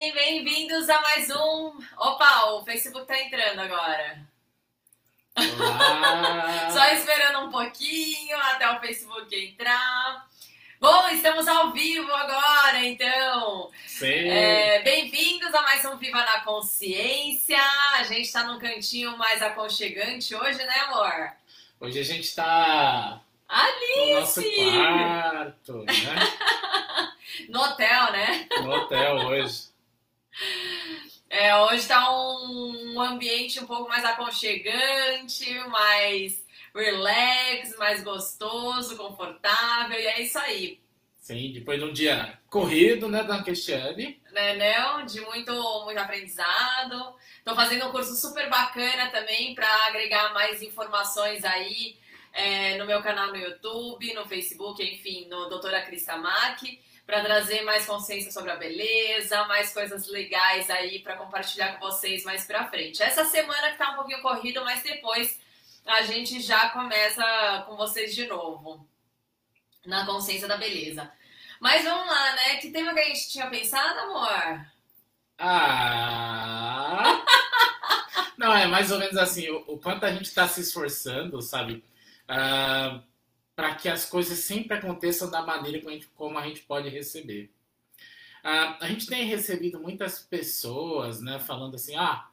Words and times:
Bem-vindos 0.00 0.88
a 0.88 0.98
mais 1.02 1.28
um. 1.28 1.78
Opa, 1.98 2.52
o 2.52 2.64
Facebook 2.64 3.06
tá 3.06 3.20
entrando 3.20 3.60
agora. 3.60 4.18
Só 6.72 6.86
esperando 6.94 7.40
um 7.40 7.50
pouquinho 7.50 8.38
até 8.38 8.70
o 8.70 8.80
Facebook 8.80 9.36
entrar. 9.36 10.26
Bom, 10.80 11.06
estamos 11.10 11.46
ao 11.46 11.72
vivo 11.72 12.10
agora, 12.10 12.82
então. 12.82 13.70
É, 14.00 14.80
Bem-vindos 14.80 15.54
a 15.54 15.60
mais 15.60 15.84
um 15.84 15.98
Viva 15.98 16.24
na 16.24 16.40
Consciência. 16.44 17.60
A 17.98 18.04
gente 18.04 18.32
tá 18.32 18.44
num 18.44 18.58
cantinho 18.58 19.18
mais 19.18 19.42
aconchegante 19.42 20.34
hoje, 20.34 20.64
né, 20.64 20.80
amor? 20.88 21.32
Hoje 21.78 21.98
a 21.98 22.04
gente 22.04 22.34
tá 22.34 23.20
no 23.50 24.14
nosso 24.14 24.40
Alice! 24.40 24.76
quarto, 24.78 25.72
né? 25.84 25.92
No 27.48 27.60
hotel, 27.60 28.12
né? 28.12 28.48
No 28.60 28.70
hotel 28.72 29.16
hoje. 29.26 29.69
É, 31.28 31.56
hoje 31.56 31.86
tá 31.86 32.10
um 32.12 33.00
ambiente 33.00 33.60
um 33.60 33.66
pouco 33.66 33.88
mais 33.88 34.04
aconchegante, 34.04 35.54
mais 35.68 36.44
relax, 36.74 37.76
mais 37.78 38.02
gostoso, 38.02 38.96
confortável, 38.96 39.98
e 39.98 40.06
é 40.06 40.22
isso 40.22 40.38
aí. 40.38 40.80
Sim, 41.18 41.52
depois 41.52 41.78
de 41.78 41.84
um 41.84 41.92
dia 41.92 42.38
corrido, 42.48 43.08
né, 43.08 43.22
da 43.22 43.42
Cristiane. 43.42 44.20
Né, 44.32 44.56
não? 44.56 45.04
De 45.06 45.20
muito, 45.20 45.52
muito 45.84 45.98
aprendizado. 45.98 47.14
Tô 47.44 47.54
fazendo 47.54 47.86
um 47.86 47.92
curso 47.92 48.16
super 48.16 48.48
bacana 48.48 49.10
também 49.10 49.54
para 49.54 49.68
agregar 49.86 50.32
mais 50.34 50.62
informações 50.62 51.44
aí 51.44 51.96
é, 52.32 52.76
no 52.78 52.86
meu 52.86 53.02
canal 53.02 53.28
no 53.28 53.36
YouTube, 53.36 54.12
no 54.14 54.26
Facebook, 54.26 54.82
enfim, 54.82 55.28
no 55.28 55.48
Doutora 55.48 55.82
Cris 55.82 56.04
Tamaki, 56.04 56.80
para 57.10 57.24
trazer 57.24 57.62
mais 57.62 57.84
consciência 57.84 58.30
sobre 58.30 58.52
a 58.52 58.56
beleza, 58.56 59.44
mais 59.46 59.72
coisas 59.72 60.06
legais 60.06 60.70
aí 60.70 61.00
para 61.00 61.16
compartilhar 61.16 61.72
com 61.72 61.80
vocês 61.80 62.22
mais 62.22 62.44
pra 62.46 62.68
frente. 62.68 63.02
Essa 63.02 63.24
semana 63.24 63.72
que 63.72 63.78
tá 63.78 63.90
um 63.90 63.96
pouquinho 63.96 64.22
corrido, 64.22 64.64
mas 64.64 64.80
depois 64.84 65.36
a 65.84 66.02
gente 66.02 66.40
já 66.40 66.68
começa 66.68 67.64
com 67.66 67.76
vocês 67.76 68.14
de 68.14 68.28
novo 68.28 68.86
na 69.84 70.06
consciência 70.06 70.46
da 70.46 70.56
beleza. 70.56 71.10
Mas 71.58 71.82
vamos 71.82 72.06
lá, 72.06 72.32
né? 72.36 72.56
Que 72.58 72.70
tema 72.70 72.94
que 72.94 73.00
a 73.00 73.06
gente 73.06 73.28
tinha 73.28 73.50
pensado, 73.50 73.98
amor? 73.98 74.66
Ah! 75.36 77.24
Não, 78.38 78.54
é 78.54 78.68
mais 78.68 78.92
ou 78.92 79.00
menos 79.00 79.16
assim, 79.16 79.50
o, 79.50 79.64
o 79.66 79.78
quanto 79.78 80.06
a 80.06 80.12
gente 80.12 80.26
está 80.26 80.46
se 80.46 80.60
esforçando, 80.60 81.42
sabe? 81.42 81.82
Para 83.60 83.74
que 83.74 83.90
as 83.90 84.06
coisas 84.06 84.38
sempre 84.38 84.74
aconteçam 84.74 85.30
da 85.30 85.42
maneira 85.42 85.78
como 85.80 85.90
a 85.90 85.92
gente, 85.92 86.08
como 86.16 86.38
a 86.38 86.46
gente 86.46 86.62
pode 86.62 86.88
receber. 86.88 87.50
Ah, 88.42 88.78
a 88.80 88.88
gente 88.88 89.06
tem 89.06 89.26
recebido 89.26 89.78
muitas 89.78 90.18
pessoas, 90.18 91.20
né, 91.20 91.38
falando 91.38 91.74
assim, 91.74 91.94
ah, 91.94 92.26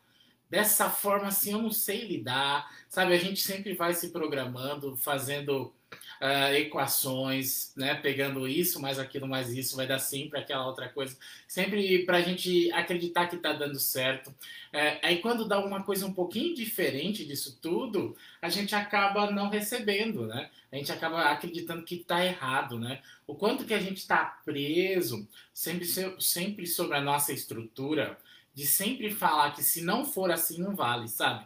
dessa 0.49 0.89
forma 0.89 1.27
assim 1.27 1.51
eu 1.51 1.61
não 1.61 1.69
sei 1.69 2.07
lidar, 2.07 2.73
sabe? 2.87 3.13
A 3.13 3.17
gente 3.17 3.41
sempre 3.41 3.73
vai 3.73 3.93
se 3.93 4.09
programando, 4.11 4.95
fazendo 4.95 5.73
ah, 6.19 6.53
equações, 6.53 7.73
né? 7.75 7.95
Pegando 7.95 8.47
isso, 8.47 8.81
mais 8.81 8.97
aquilo, 8.99 9.27
mais 9.27 9.49
isso, 9.49 9.75
vai 9.75 9.85
dar 9.87 9.99
sempre 9.99 10.39
aquela 10.39 10.65
outra 10.65 10.89
coisa. 10.89 11.17
Sempre 11.47 12.05
para 12.05 12.17
a 12.17 12.21
gente 12.21 12.71
acreditar 12.71 13.27
que 13.27 13.35
está 13.35 13.53
dando 13.53 13.79
certo. 13.79 14.33
É, 14.73 14.99
aí 15.05 15.19
quando 15.19 15.47
dá 15.47 15.59
uma 15.59 15.83
coisa 15.83 16.05
um 16.05 16.13
pouquinho 16.13 16.55
diferente 16.55 17.25
disso 17.25 17.59
tudo, 17.61 18.15
a 18.41 18.49
gente 18.49 18.75
acaba 18.75 19.29
não 19.31 19.49
recebendo, 19.49 20.25
né? 20.27 20.49
A 20.71 20.75
gente 20.75 20.91
acaba 20.91 21.31
acreditando 21.31 21.83
que 21.83 21.95
está 21.95 22.25
errado, 22.25 22.79
né? 22.79 23.01
O 23.25 23.35
quanto 23.35 23.65
que 23.65 23.73
a 23.73 23.79
gente 23.79 23.97
está 23.97 24.25
preso 24.43 25.27
sempre, 25.53 25.85
sempre 26.19 26.67
sobre 26.67 26.97
a 26.97 27.01
nossa 27.01 27.31
estrutura 27.33 28.17
de 28.53 28.65
sempre 28.65 29.11
falar 29.11 29.51
que 29.51 29.63
se 29.63 29.81
não 29.83 30.03
for 30.03 30.31
assim 30.31 30.59
não 30.59 30.75
vale, 30.75 31.07
sabe? 31.07 31.45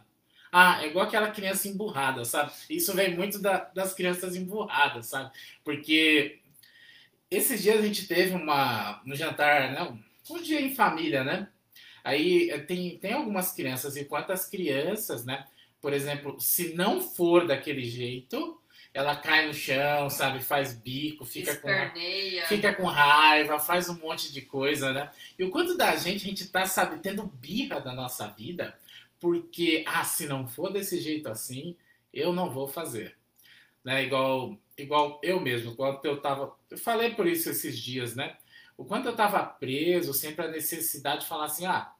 Ah, 0.52 0.82
é 0.84 0.88
igual 0.88 1.06
aquela 1.06 1.30
criança 1.30 1.66
emburrada, 1.68 2.24
sabe? 2.26 2.52
Isso 2.68 2.94
vem 2.94 3.16
muito 3.16 3.38
da- 3.40 3.70
das 3.74 3.94
crianças 3.94 4.36
emburradas, 4.36 5.06
sabe? 5.06 5.32
Porque 5.64 6.40
esses 7.30 7.62
dias 7.62 7.78
a 7.80 7.82
gente 7.86 8.06
teve 8.06 8.34
uma 8.34 9.00
no 9.04 9.14
jantar, 9.16 9.72
né? 9.72 9.98
Um 10.30 10.42
dia 10.42 10.60
em 10.60 10.74
família, 10.74 11.24
né? 11.24 11.48
Aí 12.04 12.50
eh, 12.50 12.58
tem, 12.58 12.98
tem 12.98 13.12
algumas 13.14 13.52
crianças, 13.52 13.96
e 13.96 14.04
quantas 14.04 14.46
crianças, 14.48 15.24
né? 15.24 15.46
Por 15.80 15.92
exemplo, 15.92 16.40
se 16.40 16.74
não 16.74 17.00
for 17.00 17.46
daquele 17.46 17.84
jeito, 17.84 18.60
ela 18.94 19.16
cai 19.16 19.46
no 19.46 19.54
chão, 19.54 20.10
sabe? 20.10 20.42
Faz 20.42 20.74
bico, 20.74 21.24
fica 21.24 21.56
com 21.56 21.68
fica 22.48 22.74
com 22.74 22.84
raiva, 22.84 23.58
faz 23.58 23.88
um 23.88 23.98
monte 23.98 24.32
de 24.32 24.42
coisa, 24.42 24.92
né? 24.92 25.10
E 25.38 25.44
o 25.44 25.50
quanto 25.50 25.76
da 25.76 25.96
gente 25.96 26.24
a 26.24 26.28
gente 26.28 26.48
tá, 26.48 26.66
sabe, 26.66 26.98
tendo 27.00 27.24
birra 27.26 27.80
da 27.80 27.92
nossa 27.94 28.28
vida, 28.28 28.76
porque, 29.22 29.84
ah, 29.86 30.02
se 30.02 30.26
não 30.26 30.48
for 30.48 30.72
desse 30.72 31.00
jeito 31.00 31.28
assim, 31.28 31.76
eu 32.12 32.32
não 32.32 32.50
vou 32.50 32.66
fazer. 32.66 33.16
Né? 33.84 34.02
Igual, 34.04 34.58
igual 34.76 35.20
eu 35.22 35.38
mesmo, 35.38 35.76
quando 35.76 36.04
eu 36.04 36.20
tava. 36.20 36.52
Eu 36.68 36.76
falei 36.76 37.14
por 37.14 37.24
isso 37.28 37.48
esses 37.48 37.78
dias, 37.78 38.16
né? 38.16 38.36
O 38.76 38.84
quanto 38.84 39.06
eu 39.06 39.14
tava 39.14 39.44
preso, 39.44 40.12
sempre 40.12 40.44
a 40.44 40.50
necessidade 40.50 41.20
de 41.20 41.28
falar 41.28 41.44
assim, 41.44 41.66
ah, 41.66 41.92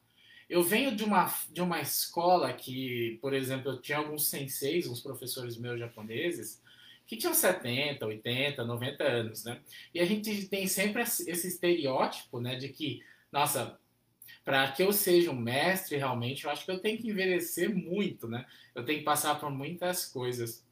eu 0.50 0.64
venho 0.64 0.96
de 0.96 1.04
uma, 1.04 1.32
de 1.48 1.62
uma 1.62 1.80
escola 1.80 2.52
que, 2.52 3.20
por 3.22 3.32
exemplo, 3.34 3.70
eu 3.70 3.80
tinha 3.80 3.98
alguns 3.98 4.26
senseis, 4.26 4.88
uns 4.88 5.00
professores 5.00 5.56
meus 5.56 5.78
japoneses, 5.78 6.60
que 7.06 7.16
tinham 7.16 7.34
70, 7.34 8.04
80, 8.04 8.64
90 8.64 9.04
anos, 9.04 9.44
né? 9.44 9.60
E 9.94 10.00
a 10.00 10.04
gente 10.04 10.48
tem 10.48 10.66
sempre 10.66 11.02
esse 11.02 11.30
estereótipo, 11.30 12.40
né, 12.40 12.56
de 12.56 12.68
que, 12.68 13.00
nossa, 13.30 13.78
para 14.44 14.70
que 14.72 14.82
eu 14.82 14.92
seja 14.92 15.30
um 15.30 15.36
mestre 15.36 15.96
realmente, 15.96 16.44
eu 16.44 16.50
acho 16.50 16.64
que 16.64 16.70
eu 16.70 16.80
tenho 16.80 16.98
que 16.98 17.08
envelhecer 17.08 17.74
muito, 17.74 18.26
né? 18.28 18.44
Eu 18.74 18.84
tenho 18.84 18.98
que 18.98 19.04
passar 19.04 19.38
por 19.38 19.50
muitas 19.50 20.06
coisas. 20.06 20.64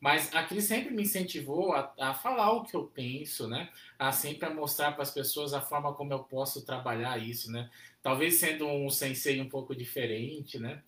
Mas 0.00 0.32
a 0.34 0.44
Cris 0.44 0.64
sempre 0.64 0.94
me 0.94 1.02
incentivou 1.02 1.72
a, 1.72 1.92
a 1.98 2.14
falar 2.14 2.52
o 2.52 2.64
que 2.64 2.74
eu 2.74 2.84
penso, 2.84 3.48
né? 3.48 3.68
A 3.98 4.12
sempre 4.12 4.46
a 4.46 4.54
mostrar 4.54 4.92
para 4.92 5.02
as 5.02 5.10
pessoas 5.10 5.52
a 5.52 5.60
forma 5.60 5.92
como 5.94 6.12
eu 6.12 6.20
posso 6.20 6.64
trabalhar 6.64 7.18
isso, 7.18 7.50
né? 7.50 7.68
Talvez 8.02 8.36
sendo 8.36 8.66
um 8.66 8.88
sensei 8.90 9.40
um 9.40 9.48
pouco 9.48 9.74
diferente, 9.74 10.58
né? 10.58 10.82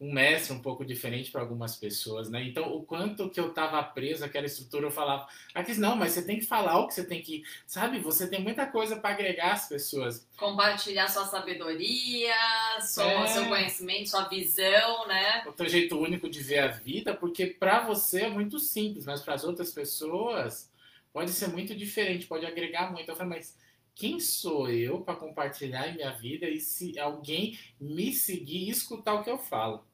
Um 0.00 0.12
mestre 0.12 0.52
um 0.52 0.62
pouco 0.62 0.84
diferente 0.84 1.30
para 1.32 1.40
algumas 1.40 1.74
pessoas, 1.74 2.30
né? 2.30 2.44
Então, 2.44 2.72
o 2.72 2.84
quanto 2.84 3.28
que 3.28 3.40
eu 3.40 3.48
estava 3.48 3.82
preso 3.82 4.24
àquela 4.24 4.46
estrutura, 4.46 4.86
eu 4.86 4.92
falava, 4.92 5.26
a 5.52 5.64
Cris, 5.64 5.76
não, 5.76 5.96
mas 5.96 6.12
você 6.12 6.24
tem 6.24 6.38
que 6.38 6.46
falar 6.46 6.78
o 6.78 6.86
que 6.86 6.94
você 6.94 7.04
tem 7.04 7.20
que, 7.20 7.42
sabe? 7.66 7.98
Você 7.98 8.28
tem 8.30 8.40
muita 8.40 8.64
coisa 8.66 8.94
para 8.96 9.10
agregar 9.10 9.54
às 9.54 9.68
pessoas. 9.68 10.24
Compartilhar 10.36 11.08
sua 11.08 11.24
sabedoria, 11.26 12.32
sua, 12.80 13.04
É. 13.10 13.26
seu 13.26 13.46
conhecimento, 13.48 14.08
sua 14.08 14.28
visão, 14.28 15.08
né? 15.08 15.42
o 15.46 15.52
teu 15.52 15.68
jeito 15.68 15.98
único 15.98 16.30
de 16.30 16.40
ver 16.44 16.58
a 16.60 16.68
vida, 16.68 17.12
porque 17.14 17.46
para 17.46 17.80
você 17.80 18.22
é 18.22 18.30
muito 18.30 18.60
simples, 18.60 19.04
mas 19.04 19.20
para 19.20 19.34
as 19.34 19.42
outras 19.42 19.72
pessoas 19.72 20.70
pode 21.12 21.32
ser 21.32 21.48
muito 21.48 21.74
diferente, 21.74 22.26
pode 22.26 22.46
agregar 22.46 22.92
muito. 22.92 23.08
Eu 23.10 23.16
falei, 23.16 23.38
mas 23.38 23.56
quem 23.96 24.20
sou 24.20 24.70
eu 24.70 25.00
para 25.00 25.16
compartilhar 25.16 25.88
em 25.88 25.96
minha 25.96 26.12
vida 26.12 26.48
e 26.48 26.60
se 26.60 26.96
alguém 27.00 27.58
me 27.80 28.12
seguir 28.12 28.68
e 28.68 28.70
escutar 28.70 29.14
o 29.14 29.24
que 29.24 29.30
eu 29.30 29.38
falo? 29.38 29.84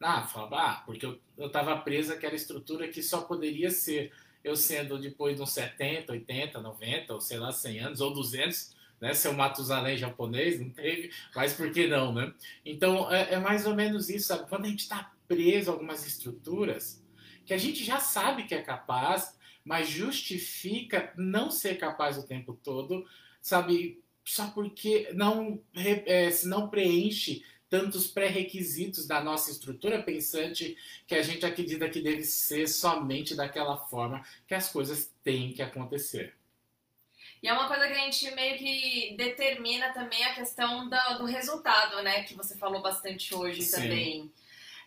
Ah, 0.00 0.22
falava, 0.22 0.56
ah, 0.56 0.82
porque 0.86 1.04
eu, 1.04 1.18
eu 1.36 1.50
tava 1.50 1.76
preso 1.78 2.12
àquela 2.12 2.34
estrutura 2.34 2.88
que 2.88 3.02
só 3.02 3.22
poderia 3.22 3.70
ser 3.70 4.12
eu 4.44 4.56
sendo 4.56 4.98
depois 4.98 5.36
de 5.36 5.42
uns 5.42 5.52
70, 5.52 6.12
80, 6.12 6.60
90, 6.60 7.14
ou 7.14 7.20
sei 7.20 7.38
lá, 7.38 7.52
100 7.52 7.80
anos, 7.80 8.00
ou 8.00 8.14
200, 8.14 8.76
né? 9.00 9.14
Seu 9.14 9.32
Matusalém 9.32 9.96
japonês, 9.96 10.60
não 10.60 10.70
teve, 10.70 11.10
mas 11.34 11.54
por 11.54 11.70
que 11.72 11.86
não, 11.86 12.12
né? 12.12 12.32
Então, 12.64 13.10
é, 13.12 13.34
é 13.34 13.38
mais 13.38 13.66
ou 13.66 13.74
menos 13.74 14.08
isso, 14.08 14.28
sabe? 14.28 14.48
Quando 14.48 14.64
a 14.64 14.68
gente 14.68 14.80
está 14.80 15.12
preso 15.26 15.70
a 15.70 15.74
algumas 15.74 16.06
estruturas 16.06 17.04
que 17.44 17.54
a 17.54 17.58
gente 17.58 17.84
já 17.84 17.98
sabe 17.98 18.44
que 18.44 18.54
é 18.54 18.62
capaz, 18.62 19.36
mas 19.64 19.88
justifica 19.88 21.12
não 21.16 21.50
ser 21.50 21.76
capaz 21.76 22.16
o 22.18 22.26
tempo 22.26 22.58
todo, 22.62 23.06
sabe? 23.40 24.02
Só 24.24 24.48
porque 24.48 25.10
não, 25.14 25.60
é, 25.74 26.30
se 26.30 26.46
não 26.46 26.68
preenche 26.68 27.42
tantos 27.68 28.06
pré-requisitos 28.06 29.06
da 29.06 29.22
nossa 29.22 29.50
estrutura 29.50 30.02
pensante 30.02 30.76
que 31.06 31.14
a 31.14 31.22
gente 31.22 31.44
acredita 31.44 31.88
que 31.88 32.00
deve 32.00 32.24
ser 32.24 32.66
somente 32.68 33.34
daquela 33.34 33.76
forma 33.76 34.24
que 34.46 34.54
as 34.54 34.70
coisas 34.70 35.12
têm 35.22 35.52
que 35.52 35.62
acontecer. 35.62 36.34
E 37.42 37.48
é 37.48 37.52
uma 37.52 37.68
coisa 37.68 37.86
que 37.86 37.92
a 37.92 37.98
gente 37.98 38.30
meio 38.32 38.58
que 38.58 39.14
determina 39.16 39.92
também 39.92 40.24
a 40.24 40.34
questão 40.34 40.88
da- 40.88 41.18
do 41.18 41.24
resultado, 41.24 42.02
né? 42.02 42.24
Que 42.24 42.34
você 42.34 42.56
falou 42.56 42.82
bastante 42.82 43.34
hoje 43.34 43.62
Sim. 43.62 43.76
também. 43.76 44.32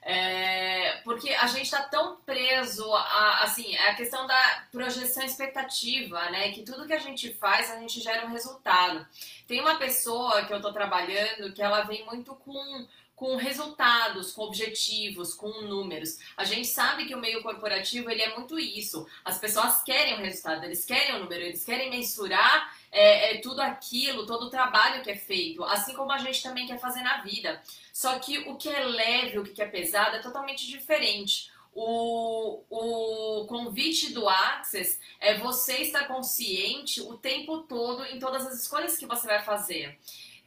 É, 0.03 0.99
porque 1.03 1.29
a 1.29 1.45
gente 1.45 1.65
está 1.65 1.83
tão 1.83 2.17
preso 2.25 2.91
a, 2.91 3.43
assim, 3.43 3.75
a 3.77 3.93
questão 3.93 4.25
da 4.25 4.63
projeção 4.71 5.23
expectativa, 5.23 6.29
né? 6.31 6.51
Que 6.51 6.63
tudo 6.63 6.87
que 6.87 6.93
a 6.93 6.99
gente 6.99 7.31
faz, 7.35 7.69
a 7.69 7.79
gente 7.79 8.01
gera 8.01 8.25
um 8.25 8.31
resultado. 8.31 9.05
Tem 9.47 9.59
uma 9.61 9.75
pessoa 9.77 10.43
que 10.45 10.53
eu 10.53 10.61
tô 10.61 10.73
trabalhando 10.73 11.53
que 11.53 11.61
ela 11.61 11.81
vem 11.83 12.03
muito 12.05 12.33
com, 12.33 12.87
com 13.21 13.35
resultados, 13.35 14.31
com 14.31 14.41
objetivos, 14.41 15.35
com 15.35 15.61
números. 15.61 16.17
A 16.35 16.43
gente 16.43 16.67
sabe 16.67 17.05
que 17.05 17.13
o 17.13 17.19
meio 17.19 17.43
corporativo 17.43 18.09
ele 18.09 18.23
é 18.23 18.35
muito 18.35 18.57
isso. 18.57 19.05
As 19.23 19.37
pessoas 19.37 19.83
querem 19.83 20.15
o 20.15 20.17
resultado, 20.17 20.65
eles 20.65 20.83
querem 20.83 21.17
o 21.17 21.19
número, 21.19 21.43
eles 21.43 21.63
querem 21.63 21.91
mensurar 21.91 22.75
é, 22.91 23.35
é, 23.35 23.37
tudo 23.37 23.61
aquilo, 23.61 24.25
todo 24.25 24.47
o 24.47 24.49
trabalho 24.49 25.03
que 25.03 25.11
é 25.11 25.15
feito, 25.15 25.63
assim 25.65 25.93
como 25.93 26.11
a 26.11 26.17
gente 26.17 26.41
também 26.41 26.65
quer 26.65 26.79
fazer 26.79 27.03
na 27.03 27.21
vida. 27.21 27.61
Só 27.93 28.17
que 28.17 28.39
o 28.39 28.55
que 28.55 28.67
é 28.67 28.83
leve, 28.85 29.37
o 29.37 29.43
que 29.43 29.61
é 29.61 29.67
pesado 29.67 30.15
é 30.15 30.19
totalmente 30.19 30.67
diferente. 30.67 31.51
O, 31.75 32.63
o 32.71 33.45
convite 33.45 34.11
do 34.13 34.27
Access 34.27 34.99
é 35.19 35.37
você 35.37 35.77
estar 35.83 36.07
consciente 36.07 36.99
o 37.01 37.15
tempo 37.15 37.59
todo 37.59 38.03
em 38.03 38.17
todas 38.17 38.47
as 38.47 38.59
escolhas 38.59 38.97
que 38.97 39.05
você 39.05 39.27
vai 39.27 39.43
fazer. 39.43 39.99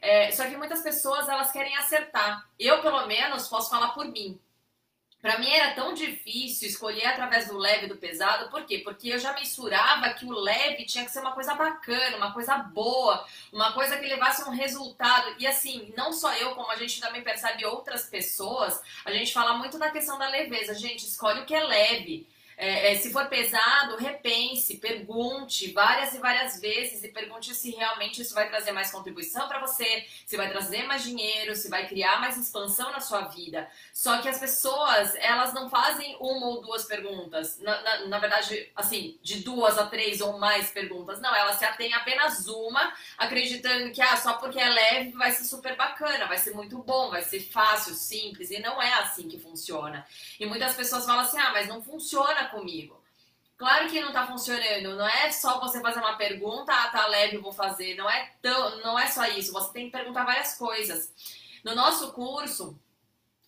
É, 0.05 0.31
só 0.31 0.45
que 0.45 0.55
muitas 0.55 0.81
pessoas 0.81 1.27
elas 1.27 1.51
querem 1.51 1.75
acertar. 1.77 2.47
Eu, 2.59 2.79
pelo 2.79 3.07
menos, 3.07 3.47
posso 3.47 3.71
falar 3.71 3.89
por 3.89 4.05
mim. 4.05 4.39
Para 5.19 5.39
mim 5.39 5.49
era 5.49 5.73
tão 5.73 5.95
difícil 5.95 6.67
escolher 6.67 7.07
através 7.07 7.47
do 7.47 7.57
leve 7.57 7.87
e 7.87 7.89
do 7.89 7.97
pesado, 7.97 8.47
por 8.51 8.63
quê? 8.63 8.81
Porque 8.83 9.09
eu 9.09 9.17
já 9.17 9.33
mensurava 9.33 10.13
que 10.13 10.23
o 10.23 10.31
leve 10.31 10.85
tinha 10.85 11.03
que 11.03 11.09
ser 11.09 11.21
uma 11.21 11.31
coisa 11.31 11.55
bacana, 11.55 12.17
uma 12.17 12.31
coisa 12.31 12.55
boa, 12.59 13.25
uma 13.51 13.73
coisa 13.73 13.97
que 13.97 14.05
levasse 14.05 14.47
um 14.47 14.51
resultado. 14.51 15.35
E 15.39 15.47
assim, 15.47 15.91
não 15.97 16.13
só 16.13 16.31
eu, 16.35 16.53
como 16.53 16.69
a 16.69 16.75
gente 16.75 17.01
também 17.01 17.23
percebe 17.23 17.65
outras 17.65 18.05
pessoas, 18.05 18.79
a 19.03 19.11
gente 19.11 19.33
fala 19.33 19.57
muito 19.57 19.79
da 19.79 19.89
questão 19.89 20.19
da 20.19 20.27
leveza. 20.27 20.75
Gente, 20.75 21.07
escolhe 21.07 21.41
o 21.41 21.45
que 21.45 21.55
é 21.55 21.63
leve. 21.63 22.27
É, 22.57 22.93
é, 22.93 22.95
se 22.95 23.11
for 23.11 23.27
pesado, 23.27 23.97
repense, 23.97 24.77
pergunte 24.77 25.71
várias 25.71 26.13
e 26.13 26.19
várias 26.19 26.59
vezes 26.59 27.03
e 27.03 27.09
pergunte 27.09 27.53
se 27.53 27.71
realmente 27.71 28.21
isso 28.21 28.33
vai 28.33 28.47
trazer 28.47 28.71
mais 28.71 28.91
contribuição 28.91 29.47
para 29.47 29.59
você, 29.59 30.05
se 30.25 30.37
vai 30.37 30.49
trazer 30.49 30.83
mais 30.83 31.03
dinheiro, 31.03 31.55
se 31.55 31.69
vai 31.69 31.87
criar 31.87 32.19
mais 32.21 32.37
expansão 32.37 32.91
na 32.91 32.99
sua 32.99 33.21
vida. 33.21 33.69
Só 33.93 34.21
que 34.21 34.29
as 34.29 34.39
pessoas, 34.39 35.15
elas 35.15 35.53
não 35.53 35.69
fazem 35.69 36.15
uma 36.19 36.47
ou 36.47 36.61
duas 36.61 36.85
perguntas. 36.85 37.59
Na, 37.59 37.81
na, 37.81 38.05
na 38.07 38.19
verdade, 38.19 38.71
assim, 38.75 39.17
de 39.21 39.39
duas 39.39 39.77
a 39.77 39.87
três 39.87 40.21
ou 40.21 40.37
mais 40.37 40.69
perguntas. 40.69 41.19
Não, 41.19 41.35
elas 41.35 41.57
se 41.57 41.65
atêm 41.65 41.93
apenas 41.93 42.47
uma, 42.47 42.93
acreditando 43.17 43.91
que 43.91 44.01
ah, 44.01 44.15
só 44.15 44.33
porque 44.33 44.59
é 44.59 44.69
leve 44.69 45.11
vai 45.11 45.31
ser 45.31 45.43
super 45.43 45.75
bacana, 45.75 46.25
vai 46.25 46.37
ser 46.37 46.51
muito 46.51 46.77
bom, 46.79 47.09
vai 47.09 47.21
ser 47.21 47.41
fácil, 47.41 47.93
simples. 47.93 48.49
E 48.51 48.59
não 48.59 48.81
é 48.81 48.93
assim 48.93 49.27
que 49.27 49.39
funciona. 49.39 50.05
E 50.39 50.45
muitas 50.45 50.73
pessoas 50.73 51.05
falam 51.05 51.21
assim: 51.21 51.39
ah, 51.39 51.51
mas 51.51 51.67
não 51.67 51.81
funciona 51.81 52.44
comigo. 52.49 53.03
Claro 53.57 53.89
que 53.89 54.01
não 54.01 54.09
está 54.09 54.27
funcionando. 54.27 54.95
Não 54.95 55.07
é 55.07 55.31
só 55.31 55.59
você 55.59 55.79
fazer 55.79 55.99
uma 55.99 56.17
pergunta, 56.17 56.73
ah, 56.73 56.89
tá 56.89 57.07
leve, 57.07 57.37
eu 57.37 57.41
vou 57.41 57.53
fazer. 57.53 57.95
Não 57.95 58.09
é, 58.09 58.33
tão, 58.41 58.81
não 58.81 58.99
é 58.99 59.07
só 59.07 59.25
isso. 59.25 59.53
Você 59.53 59.71
tem 59.71 59.85
que 59.85 59.97
perguntar 59.97 60.25
várias 60.25 60.57
coisas. 60.57 61.13
No 61.63 61.73
nosso 61.73 62.11
curso, 62.11 62.77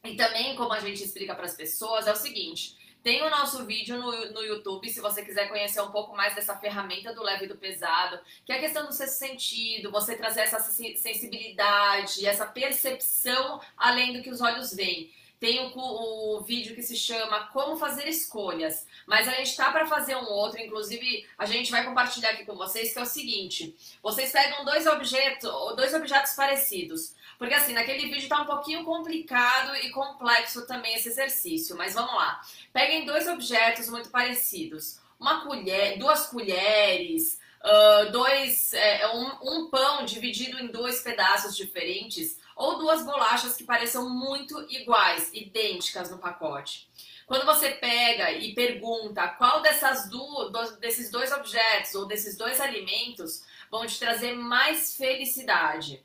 e 0.04 0.16
também 0.16 0.56
como 0.56 0.74
a 0.74 0.80
gente 0.80 1.04
explica 1.04 1.36
para 1.36 1.46
as 1.46 1.56
pessoas, 1.56 2.08
é 2.08 2.12
o 2.12 2.16
seguinte. 2.16 2.78
Tem 3.04 3.22
o 3.24 3.30
nosso 3.30 3.66
vídeo 3.66 3.98
no, 3.98 4.32
no 4.32 4.42
YouTube, 4.42 4.90
se 4.90 5.00
você 5.00 5.24
quiser 5.24 5.48
conhecer 5.48 5.80
um 5.82 5.92
pouco 5.92 6.16
mais 6.16 6.36
dessa 6.36 6.58
ferramenta 6.58 7.14
do 7.14 7.24
leve 7.24 7.46
e 7.46 7.48
do 7.48 7.56
pesado, 7.56 8.20
que 8.46 8.52
é 8.52 8.58
a 8.58 8.60
questão 8.60 8.86
do 8.86 8.92
sexto 8.92 9.20
sentido, 9.20 9.92
você 9.92 10.16
trazer 10.16 10.42
essa 10.42 10.60
sensibilidade, 10.60 12.26
essa 12.26 12.46
percepção 12.46 13.62
além 13.78 14.14
do 14.14 14.22
que 14.22 14.30
os 14.30 14.42
olhos 14.42 14.74
veem. 14.74 15.14
Tem 15.39 15.60
o, 15.60 15.72
o, 15.78 16.42
vídeo 16.42 16.74
que 16.74 16.81
se 16.81 16.95
chama 16.95 17.48
Como 17.54 17.78
Fazer 17.78 18.07
Escolhas. 18.07 18.88
Mas 19.06 19.28
a 19.28 19.31
gente 19.34 19.56
tá 19.56 19.72
para 19.72 19.86
fazer 19.86 20.16
um 20.16 20.25
outro, 20.25 20.60
inclusive 20.60 21.28
a 21.38 21.45
gente 21.45 21.69
vai 21.69 21.86
compartilhar 21.86 22.31
aqui 22.31 22.44
com 22.44 22.56
vocês, 22.56 22.92
que 22.92 22.98
é 22.98 23.04
o 23.04 23.06
seguinte: 23.06 23.75
vocês 24.01 24.31
pegam 24.31 24.66
dois 24.66 24.88
objetos, 24.88 25.50
dois 25.75 25.94
objetos 25.94 26.34
parecidos. 26.34 27.16
Porque 27.38 27.54
assim, 27.54 27.74
naquele 27.74 28.07
vídeo 28.07 28.28
tá 28.28 28.42
um 28.42 28.48
pouquinho 28.48 28.84
complicado 28.84 29.75
e 29.75 29.92
complexo 29.92 30.66
também 30.66 30.95
esse 30.95 31.10
exercício. 31.10 31.78
Mas 31.78 31.94
vamos 31.94 32.16
lá. 32.16 32.42
Peguem 32.74 33.06
dois 33.06 33.28
objetos 33.28 33.89
muito 33.89 34.10
parecidos. 34.10 35.00
Uma 35.19 35.45
colher, 35.45 36.00
duas 36.00 36.28
colheres, 36.28 37.39
uh, 37.63 38.12
dois, 38.12 38.74
é, 38.74 39.07
um, 39.10 39.28
um 39.42 39.69
pão 39.69 40.04
dividido 40.04 40.60
em 40.60 40.68
dois 40.68 41.01
pedaços 41.01 41.56
diferentes 41.56 42.39
ou 42.57 42.80
duas 42.80 43.06
bolachas 43.06 43.56
que 43.56 43.63
pareçam 43.63 44.09
muito 44.09 44.59
iguais, 44.69 45.30
idênticas 45.31 46.09
no 46.09 46.18
pacote. 46.18 46.89
Quando 47.27 47.45
você 47.45 47.69
pega 47.71 48.31
e 48.31 48.56
pergunta 48.56 49.27
qual 49.27 49.62
dessas 49.62 50.09
do, 50.09 50.50
desses 50.80 51.12
dois 51.12 51.31
objetos 51.31 51.94
ou 51.94 52.07
desses 52.07 52.36
dois 52.36 52.59
alimentos 52.59 53.44
vão 53.69 53.86
te 53.86 54.00
trazer 54.00 54.33
mais 54.33 54.95
felicidade, 54.95 56.04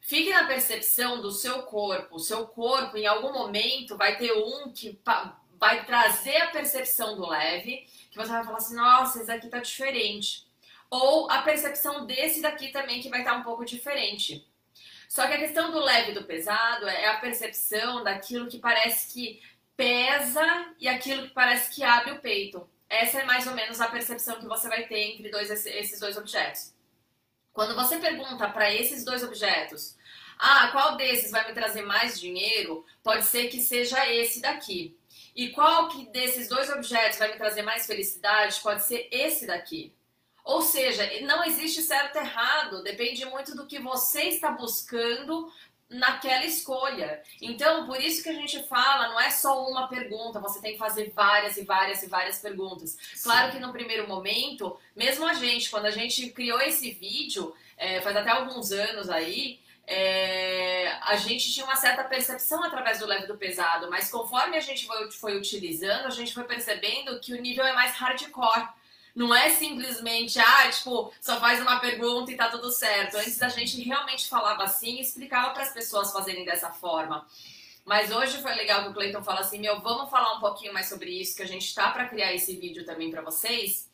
fique 0.00 0.30
na 0.30 0.46
percepção 0.46 1.22
do 1.22 1.30
seu 1.30 1.62
corpo. 1.62 2.16
O 2.16 2.20
seu 2.20 2.46
corpo, 2.46 2.98
em 2.98 3.06
algum 3.06 3.32
momento, 3.32 3.96
vai 3.96 4.18
ter 4.18 4.32
um 4.32 4.70
que 4.70 5.00
vai 5.58 5.86
trazer 5.86 6.36
a 6.42 6.50
percepção 6.50 7.16
do 7.16 7.26
leve, 7.26 7.86
que 8.10 8.16
você 8.18 8.28
vai 8.28 8.44
falar 8.44 8.58
assim: 8.58 8.76
nossa, 8.76 9.22
esse 9.22 9.30
aqui 9.30 9.48
tá 9.48 9.60
diferente. 9.60 10.46
Ou 10.90 11.30
a 11.30 11.40
percepção 11.42 12.04
desse 12.04 12.42
daqui 12.42 12.68
também, 12.68 13.00
que 13.00 13.08
vai 13.08 13.20
estar 13.20 13.32
tá 13.32 13.38
um 13.38 13.42
pouco 13.42 13.64
diferente. 13.64 14.46
Só 15.08 15.26
que 15.26 15.34
a 15.34 15.38
questão 15.38 15.70
do 15.70 15.78
leve 15.78 16.12
e 16.12 16.14
do 16.14 16.24
pesado 16.24 16.88
é 16.88 17.06
a 17.06 17.18
percepção 17.18 18.02
daquilo 18.02 18.48
que 18.48 18.58
parece 18.58 19.12
que 19.12 19.42
pesa 19.76 20.74
e 20.78 20.88
aquilo 20.88 21.28
que 21.28 21.34
parece 21.34 21.74
que 21.74 21.82
abre 21.82 22.12
o 22.12 22.20
peito. 22.20 22.68
Essa 22.88 23.20
é 23.20 23.24
mais 23.24 23.46
ou 23.46 23.54
menos 23.54 23.80
a 23.80 23.88
percepção 23.88 24.38
que 24.38 24.46
você 24.46 24.68
vai 24.68 24.86
ter 24.86 24.98
entre 24.98 25.30
dois, 25.30 25.50
esses 25.50 25.98
dois 25.98 26.16
objetos. 26.16 26.72
Quando 27.52 27.74
você 27.74 27.98
pergunta 27.98 28.48
para 28.48 28.72
esses 28.72 29.04
dois 29.04 29.22
objetos, 29.22 29.96
ah, 30.38 30.68
qual 30.72 30.96
desses 30.96 31.30
vai 31.30 31.46
me 31.46 31.54
trazer 31.54 31.82
mais 31.82 32.20
dinheiro? 32.20 32.84
Pode 33.02 33.24
ser 33.24 33.48
que 33.48 33.60
seja 33.60 34.08
esse 34.12 34.40
daqui. 34.40 34.96
E 35.34 35.50
qual 35.50 35.88
que 35.88 36.06
desses 36.10 36.48
dois 36.48 36.68
objetos 36.70 37.18
vai 37.18 37.32
me 37.32 37.38
trazer 37.38 37.62
mais 37.62 37.86
felicidade? 37.86 38.60
Pode 38.60 38.84
ser 38.84 39.08
esse 39.10 39.46
daqui. 39.46 39.92
Ou 40.44 40.60
seja, 40.60 41.08
não 41.22 41.42
existe 41.42 41.80
certo 41.80 42.16
e 42.16 42.18
errado, 42.18 42.82
depende 42.82 43.24
muito 43.24 43.56
do 43.56 43.66
que 43.66 43.78
você 43.78 44.24
está 44.24 44.50
buscando 44.50 45.50
naquela 45.88 46.44
escolha. 46.44 47.22
Então, 47.40 47.86
por 47.86 48.00
isso 48.00 48.22
que 48.22 48.28
a 48.28 48.34
gente 48.34 48.62
fala, 48.64 49.08
não 49.08 49.20
é 49.20 49.30
só 49.30 49.66
uma 49.66 49.88
pergunta, 49.88 50.40
você 50.40 50.60
tem 50.60 50.72
que 50.72 50.78
fazer 50.78 51.12
várias 51.14 51.56
e 51.56 51.64
várias 51.64 52.02
e 52.02 52.06
várias 52.06 52.38
perguntas. 52.40 52.98
Sim. 53.14 53.22
Claro 53.22 53.52
que 53.52 53.58
no 53.58 53.72
primeiro 53.72 54.06
momento, 54.06 54.76
mesmo 54.94 55.26
a 55.26 55.32
gente, 55.34 55.70
quando 55.70 55.86
a 55.86 55.90
gente 55.90 56.30
criou 56.30 56.60
esse 56.60 56.90
vídeo, 56.90 57.54
é, 57.76 58.00
faz 58.02 58.16
até 58.16 58.30
alguns 58.30 58.70
anos 58.70 59.08
aí, 59.08 59.60
é, 59.86 60.90
a 61.02 61.16
gente 61.16 61.52
tinha 61.52 61.64
uma 61.64 61.76
certa 61.76 62.04
percepção 62.04 62.62
através 62.64 62.98
do 62.98 63.06
leve 63.06 63.26
do 63.26 63.36
pesado, 63.36 63.90
mas 63.90 64.10
conforme 64.10 64.56
a 64.56 64.60
gente 64.60 64.86
foi, 64.86 65.10
foi 65.10 65.36
utilizando, 65.36 66.06
a 66.06 66.10
gente 66.10 66.32
foi 66.32 66.44
percebendo 66.44 67.20
que 67.20 67.34
o 67.34 67.40
nível 67.40 67.64
é 67.64 67.72
mais 67.72 67.92
hardcore. 67.92 68.68
Não 69.14 69.32
é 69.34 69.50
simplesmente, 69.50 70.40
ah, 70.40 70.68
tipo, 70.70 71.12
só 71.20 71.38
faz 71.38 71.60
uma 71.60 71.78
pergunta 71.78 72.32
e 72.32 72.36
tá 72.36 72.48
tudo 72.50 72.70
certo. 72.72 73.16
Antes 73.16 73.40
a 73.40 73.48
gente 73.48 73.80
realmente 73.82 74.28
falava 74.28 74.64
assim 74.64 74.96
e 74.96 75.02
explicava 75.02 75.54
para 75.54 75.62
as 75.62 75.72
pessoas 75.72 76.12
fazerem 76.12 76.44
dessa 76.44 76.70
forma. 76.70 77.24
Mas 77.84 78.10
hoje 78.10 78.40
foi 78.42 78.54
legal 78.54 78.82
que 78.82 78.88
o 78.88 78.94
Cleiton 78.94 79.22
fala 79.22 79.40
assim: 79.40 79.58
meu, 79.60 79.80
vamos 79.80 80.10
falar 80.10 80.34
um 80.34 80.40
pouquinho 80.40 80.72
mais 80.72 80.88
sobre 80.88 81.10
isso, 81.10 81.36
que 81.36 81.42
a 81.42 81.46
gente 81.46 81.72
tá 81.74 81.90
para 81.90 82.08
criar 82.08 82.32
esse 82.32 82.56
vídeo 82.56 82.84
também 82.84 83.10
para 83.10 83.22
vocês. 83.22 83.88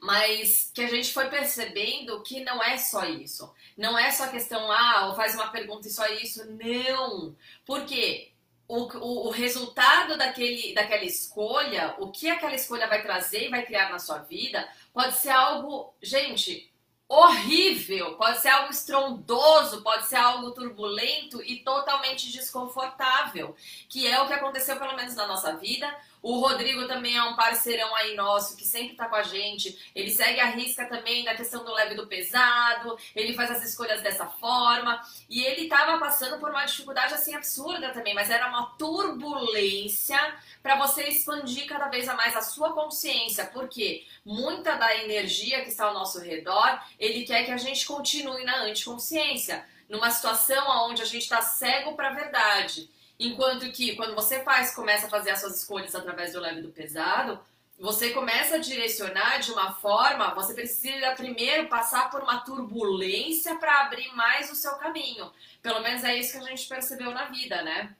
Mas 0.00 0.70
que 0.74 0.82
a 0.82 0.88
gente 0.88 1.12
foi 1.12 1.28
percebendo 1.28 2.22
que 2.22 2.44
não 2.44 2.62
é 2.62 2.76
só 2.76 3.04
isso. 3.06 3.52
Não 3.76 3.98
é 3.98 4.10
só 4.12 4.28
questão, 4.28 4.70
ah, 4.70 5.14
faz 5.16 5.34
uma 5.34 5.48
pergunta 5.48 5.88
e 5.88 5.90
só 5.90 6.06
isso. 6.06 6.44
Não. 6.52 7.34
Por 7.64 7.84
quê? 7.86 8.32
O, 8.68 8.82
o, 8.98 9.26
o, 9.28 9.30
resultado 9.30 10.16
daquele, 10.16 10.74
daquela 10.74 11.04
escolha, 11.04 11.94
o 11.98 12.10
que 12.10 12.28
aquela 12.28 12.54
escolha 12.54 12.88
vai 12.88 13.02
trazer 13.02 13.46
e 13.46 13.50
vai 13.50 13.64
criar 13.64 13.90
na 13.90 13.98
sua 13.98 14.18
vida, 14.18 14.68
pode 14.92 15.16
ser 15.16 15.30
algo, 15.30 15.94
gente, 16.02 16.72
horrível, 17.08 18.16
pode 18.16 18.40
ser 18.40 18.48
algo 18.48 18.70
estrondoso, 18.70 19.82
pode 19.82 20.06
ser 20.06 20.16
algo 20.16 20.50
turbulento 20.50 21.40
e 21.42 21.58
totalmente 21.58 22.32
desconfortável, 22.32 23.54
que 23.88 24.06
é 24.06 24.20
o 24.20 24.26
que 24.26 24.32
aconteceu 24.32 24.76
pelo 24.76 24.96
menos 24.96 25.14
na 25.14 25.26
nossa 25.26 25.56
vida. 25.56 25.94
O 26.28 26.40
Rodrigo 26.40 26.88
também 26.88 27.16
é 27.16 27.22
um 27.22 27.36
parceirão 27.36 27.94
aí 27.94 28.16
nosso 28.16 28.56
que 28.56 28.64
sempre 28.64 28.96
tá 28.96 29.08
com 29.08 29.14
a 29.14 29.22
gente. 29.22 29.78
Ele 29.94 30.10
segue 30.10 30.40
a 30.40 30.46
risca 30.46 30.84
também 30.86 31.22
da 31.22 31.36
questão 31.36 31.64
do 31.64 31.72
leve 31.72 31.94
e 31.94 31.96
do 31.96 32.08
pesado. 32.08 32.98
Ele 33.14 33.32
faz 33.32 33.48
as 33.52 33.64
escolhas 33.64 34.02
dessa 34.02 34.26
forma. 34.26 35.00
E 35.30 35.44
ele 35.44 35.68
tava 35.68 35.96
passando 35.98 36.40
por 36.40 36.50
uma 36.50 36.64
dificuldade 36.64 37.14
assim 37.14 37.32
absurda 37.32 37.90
também, 37.90 38.12
mas 38.12 38.28
era 38.28 38.48
uma 38.48 38.74
turbulência 38.76 40.18
para 40.64 40.74
você 40.74 41.04
expandir 41.04 41.64
cada 41.68 41.86
vez 41.86 42.06
mais 42.06 42.34
a 42.34 42.42
sua 42.42 42.72
consciência, 42.72 43.46
porque 43.46 44.04
muita 44.24 44.74
da 44.74 44.96
energia 44.96 45.62
que 45.62 45.68
está 45.68 45.84
ao 45.84 45.94
nosso 45.94 46.18
redor, 46.18 46.82
ele 46.98 47.24
quer 47.24 47.44
que 47.44 47.52
a 47.52 47.56
gente 47.56 47.86
continue 47.86 48.42
na 48.42 48.64
anticonsciência, 48.64 49.64
numa 49.88 50.10
situação 50.10 50.88
onde 50.88 51.02
a 51.02 51.06
gente 51.06 51.22
está 51.22 51.40
cego 51.40 51.94
para 51.94 52.08
a 52.08 52.14
verdade. 52.14 52.90
Enquanto 53.18 53.70
que 53.72 53.96
quando 53.96 54.14
você 54.14 54.42
faz, 54.42 54.74
começa 54.74 55.06
a 55.06 55.10
fazer 55.10 55.30
as 55.30 55.40
suas 55.40 55.58
escolhas 55.60 55.94
através 55.94 56.32
do 56.32 56.40
leve 56.40 56.60
e 56.60 56.62
do 56.62 56.68
pesado, 56.68 57.40
você 57.78 58.10
começa 58.10 58.56
a 58.56 58.58
direcionar 58.58 59.38
de 59.38 59.52
uma 59.52 59.74
forma, 59.74 60.34
você 60.34 60.54
precisa 60.54 61.12
primeiro 61.12 61.68
passar 61.68 62.10
por 62.10 62.22
uma 62.22 62.40
turbulência 62.40 63.56
para 63.56 63.82
abrir 63.82 64.10
mais 64.14 64.50
o 64.50 64.54
seu 64.54 64.72
caminho. 64.76 65.30
Pelo 65.62 65.80
menos 65.80 66.02
é 66.02 66.16
isso 66.16 66.32
que 66.32 66.44
a 66.44 66.48
gente 66.48 66.66
percebeu 66.68 67.10
na 67.10 67.26
vida, 67.26 67.62
né? 67.62 67.94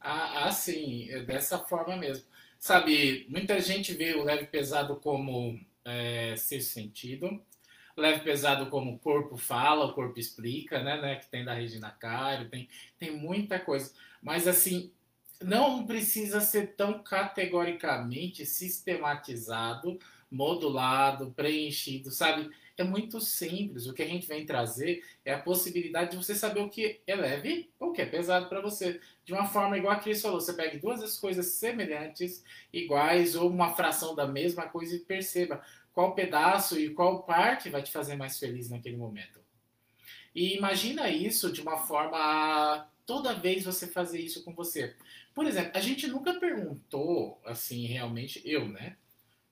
Ah, 0.00 0.46
ah 0.46 0.52
sim, 0.52 1.10
é 1.10 1.20
dessa 1.20 1.58
forma 1.58 1.96
mesmo. 1.96 2.24
Sabe, 2.58 3.26
muita 3.28 3.60
gente 3.60 3.92
vê 3.92 4.14
o 4.14 4.24
leve 4.24 4.46
pesado 4.46 4.96
como 4.96 5.60
é, 5.84 6.34
sentido, 6.36 7.40
leve 7.96 8.20
pesado 8.20 8.66
como 8.66 8.94
o 8.94 8.98
corpo 8.98 9.36
fala, 9.36 9.86
o 9.86 9.92
corpo 9.92 10.18
explica, 10.18 10.82
né, 10.82 11.00
né 11.00 11.16
que 11.16 11.30
tem 11.30 11.44
da 11.44 11.54
Regina 11.54 11.90
Cairo, 11.90 12.48
tem, 12.48 12.68
tem 12.98 13.10
muita 13.10 13.58
coisa. 13.58 13.92
Mas 14.22 14.46
assim, 14.46 14.90
não 15.42 15.86
precisa 15.86 16.40
ser 16.40 16.74
tão 16.74 17.02
categoricamente 17.02 18.46
sistematizado, 18.46 19.98
modulado, 20.30 21.30
preenchido, 21.32 22.10
sabe? 22.10 22.50
É 22.76 22.82
muito 22.82 23.20
simples. 23.20 23.86
O 23.86 23.92
que 23.92 24.02
a 24.02 24.06
gente 24.06 24.26
vem 24.26 24.46
trazer 24.46 25.04
é 25.24 25.34
a 25.34 25.38
possibilidade 25.38 26.12
de 26.12 26.16
você 26.16 26.34
saber 26.34 26.60
o 26.60 26.70
que 26.70 27.00
é 27.06 27.14
leve 27.14 27.70
ou 27.78 27.90
o 27.90 27.92
que 27.92 28.00
é 28.00 28.06
pesado 28.06 28.48
para 28.48 28.60
você. 28.60 28.98
De 29.24 29.32
uma 29.32 29.46
forma 29.46 29.76
igual 29.76 29.92
a 29.92 30.00
Cris 30.00 30.22
falou, 30.22 30.40
você 30.40 30.54
pega 30.54 30.78
duas 30.78 31.18
coisas 31.18 31.46
semelhantes, 31.46 32.42
iguais, 32.72 33.36
ou 33.36 33.50
uma 33.50 33.74
fração 33.74 34.14
da 34.14 34.26
mesma 34.26 34.68
coisa 34.68 34.96
e 34.96 35.00
perceba 35.00 35.62
qual 35.92 36.14
pedaço 36.14 36.78
e 36.78 36.90
qual 36.90 37.22
parte 37.22 37.68
vai 37.68 37.82
te 37.82 37.92
fazer 37.92 38.16
mais 38.16 38.38
feliz 38.38 38.70
naquele 38.70 38.96
momento. 38.96 39.40
E 40.34 40.56
imagina 40.56 41.10
isso 41.10 41.52
de 41.52 41.60
uma 41.60 41.76
forma 41.76 42.88
toda 43.04 43.34
vez 43.34 43.64
você 43.64 43.86
fazer 43.86 44.20
isso 44.20 44.42
com 44.44 44.54
você. 44.54 44.94
Por 45.34 45.46
exemplo, 45.46 45.72
a 45.74 45.80
gente 45.80 46.06
nunca 46.06 46.34
perguntou, 46.34 47.40
assim, 47.44 47.86
realmente, 47.86 48.40
eu, 48.44 48.66
né? 48.68 48.96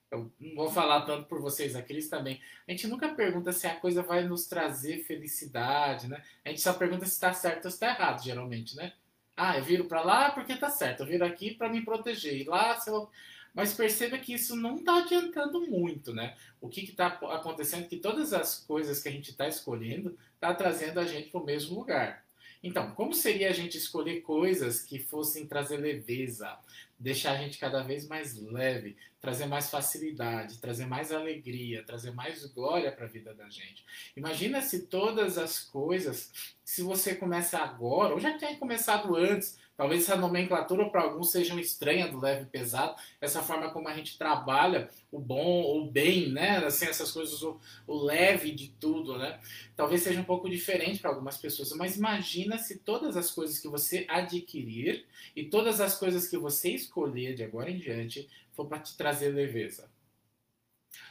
Eu 0.09 0.31
não 0.39 0.55
vou 0.55 0.69
falar 0.69 1.01
tanto 1.01 1.27
por 1.27 1.39
vocês, 1.39 1.75
a 1.75 1.81
Cris 1.81 2.09
também. 2.09 2.41
A 2.67 2.71
gente 2.71 2.87
nunca 2.87 3.13
pergunta 3.15 3.53
se 3.53 3.65
a 3.65 3.79
coisa 3.79 4.03
vai 4.03 4.23
nos 4.23 4.45
trazer 4.45 5.03
felicidade, 5.05 6.07
né? 6.07 6.21
A 6.43 6.49
gente 6.49 6.61
só 6.61 6.73
pergunta 6.73 7.05
se 7.05 7.13
está 7.13 7.33
certo 7.33 7.65
ou 7.65 7.71
se 7.71 7.77
está 7.77 7.89
errado, 7.89 8.23
geralmente, 8.23 8.75
né? 8.75 8.93
Ah, 9.37 9.57
eu 9.57 9.63
viro 9.63 9.85
para 9.85 10.01
lá 10.01 10.31
porque 10.31 10.53
está 10.53 10.69
certo, 10.69 11.01
eu 11.01 11.05
viro 11.07 11.23
aqui 11.25 11.53
para 11.55 11.69
me 11.69 11.83
proteger. 11.83 12.35
E 12.41 12.43
lá, 12.43 12.77
se 12.77 12.89
eu... 12.89 13.09
Mas 13.53 13.73
perceba 13.73 14.17
que 14.17 14.33
isso 14.33 14.55
não 14.55 14.77
está 14.77 14.99
adiantando 14.99 15.61
muito, 15.67 16.13
né? 16.13 16.37
O 16.59 16.69
que 16.69 16.81
está 16.81 17.07
acontecendo 17.07 17.83
é 17.83 17.87
que 17.87 17.97
todas 17.97 18.31
as 18.33 18.63
coisas 18.63 19.01
que 19.01 19.09
a 19.09 19.11
gente 19.11 19.31
está 19.31 19.47
escolhendo 19.47 20.17
está 20.35 20.53
trazendo 20.53 20.99
a 20.99 21.05
gente 21.05 21.29
para 21.29 21.41
o 21.41 21.45
mesmo 21.45 21.77
lugar. 21.77 22.25
Então, 22.63 22.91
como 22.91 23.13
seria 23.13 23.49
a 23.49 23.53
gente 23.53 23.77
escolher 23.77 24.21
coisas 24.21 24.81
que 24.81 24.99
fossem 24.99 25.47
trazer 25.47 25.77
leveza, 25.77 26.57
deixar 26.97 27.31
a 27.33 27.37
gente 27.37 27.57
cada 27.57 27.81
vez 27.81 28.07
mais 28.07 28.37
leve, 28.37 28.95
trazer 29.21 29.45
mais 29.45 29.69
facilidade, 29.69 30.57
trazer 30.57 30.87
mais 30.87 31.11
alegria, 31.11 31.83
trazer 31.83 32.11
mais 32.11 32.43
glória 32.47 32.91
para 32.91 33.05
a 33.05 33.09
vida 33.09 33.33
da 33.33 33.47
gente? 33.49 33.85
Imagina 34.17 34.61
se 34.61 34.87
todas 34.87 35.37
as 35.37 35.59
coisas, 35.59 36.31
se 36.65 36.81
você 36.81 37.13
começa 37.13 37.59
agora, 37.59 38.13
ou 38.13 38.19
já 38.19 38.37
tinha 38.37 38.57
começado 38.57 39.15
antes, 39.15 39.57
Talvez 39.81 40.03
essa 40.03 40.15
nomenclatura 40.15 40.87
para 40.91 41.01
alguns 41.01 41.31
seja 41.31 41.59
estranha 41.59 42.07
do 42.07 42.19
leve 42.19 42.43
e 42.43 42.45
pesado, 42.45 42.95
essa 43.19 43.41
forma 43.41 43.71
como 43.71 43.87
a 43.87 43.95
gente 43.95 44.15
trabalha 44.15 44.91
o 45.11 45.17
bom, 45.17 45.75
o 45.75 45.89
bem, 45.89 46.29
né? 46.29 46.57
Assim, 46.57 46.85
essas 46.85 47.09
coisas, 47.11 47.41
o, 47.41 47.59
o 47.87 48.03
leve 48.03 48.51
de 48.51 48.67
tudo, 48.79 49.17
né? 49.17 49.39
Talvez 49.75 50.03
seja 50.03 50.21
um 50.21 50.23
pouco 50.23 50.47
diferente 50.47 50.99
para 50.99 51.09
algumas 51.09 51.35
pessoas, 51.35 51.71
mas 51.71 51.97
imagina 51.97 52.59
se 52.59 52.77
todas 52.77 53.17
as 53.17 53.31
coisas 53.31 53.57
que 53.57 53.67
você 53.67 54.05
adquirir 54.07 55.03
e 55.35 55.45
todas 55.45 55.81
as 55.81 55.97
coisas 55.97 56.27
que 56.27 56.37
você 56.37 56.69
escolher 56.69 57.33
de 57.33 57.43
agora 57.43 57.71
em 57.71 57.79
diante 57.79 58.29
for 58.51 58.67
para 58.67 58.79
te 58.79 58.95
trazer 58.95 59.29
leveza. 59.29 59.89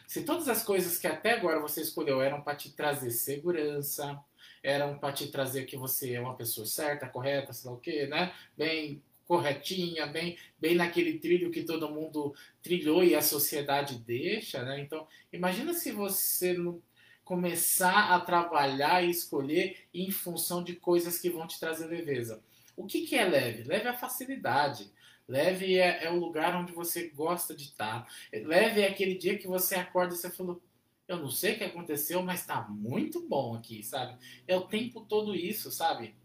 Se 0.06 0.24
todas 0.24 0.48
as 0.48 0.62
coisas 0.62 0.98
que 0.98 1.06
até 1.06 1.32
agora 1.32 1.60
você 1.60 1.80
escolheu 1.80 2.20
eram 2.20 2.42
para 2.42 2.56
te 2.56 2.70
trazer 2.70 3.10
segurança, 3.10 4.18
eram 4.62 4.98
para 4.98 5.12
te 5.12 5.28
trazer 5.28 5.64
que 5.64 5.76
você 5.76 6.14
é 6.14 6.20
uma 6.20 6.36
pessoa 6.36 6.66
certa, 6.66 7.08
correta, 7.08 7.52
sei 7.52 7.70
lá 7.70 7.76
o 7.76 7.80
quê, 7.80 8.06
né? 8.06 8.34
Bem 8.56 9.02
corretinha, 9.30 10.06
bem, 10.08 10.36
bem 10.58 10.74
naquele 10.74 11.20
trilho 11.20 11.52
que 11.52 11.62
todo 11.62 11.88
mundo 11.88 12.34
trilhou 12.60 13.04
e 13.04 13.14
a 13.14 13.22
sociedade 13.22 13.96
deixa, 13.96 14.64
né? 14.64 14.80
Então, 14.80 15.06
imagina 15.32 15.72
se 15.72 15.92
você 15.92 16.56
começar 17.24 18.12
a 18.12 18.18
trabalhar 18.18 19.04
e 19.04 19.10
escolher 19.10 19.76
em 19.94 20.10
função 20.10 20.64
de 20.64 20.74
coisas 20.74 21.16
que 21.16 21.30
vão 21.30 21.46
te 21.46 21.60
trazer 21.60 21.86
leveza. 21.86 22.42
O 22.76 22.86
que, 22.86 23.06
que 23.06 23.14
é 23.14 23.24
leve? 23.24 23.62
Leve 23.62 23.86
é 23.86 23.90
a 23.90 23.96
facilidade. 23.96 24.90
Leve 25.30 25.78
é, 25.78 26.04
é 26.04 26.10
o 26.10 26.18
lugar 26.18 26.56
onde 26.56 26.72
você 26.72 27.08
gosta 27.10 27.54
de 27.54 27.62
estar. 27.62 28.04
Leve 28.32 28.80
é 28.80 28.88
aquele 28.88 29.14
dia 29.14 29.38
que 29.38 29.46
você 29.46 29.76
acorda 29.76 30.12
e 30.12 30.16
você 30.16 30.28
falou, 30.28 30.60
eu 31.06 31.18
não 31.18 31.30
sei 31.30 31.54
o 31.54 31.58
que 31.58 31.64
aconteceu, 31.64 32.20
mas 32.20 32.44
tá 32.44 32.62
muito 32.68 33.20
bom 33.28 33.54
aqui, 33.54 33.80
sabe? 33.84 34.18
É 34.48 34.56
o 34.56 34.62
tempo 34.66 35.02
todo 35.02 35.32
isso, 35.32 35.70
sabe? 35.70 36.16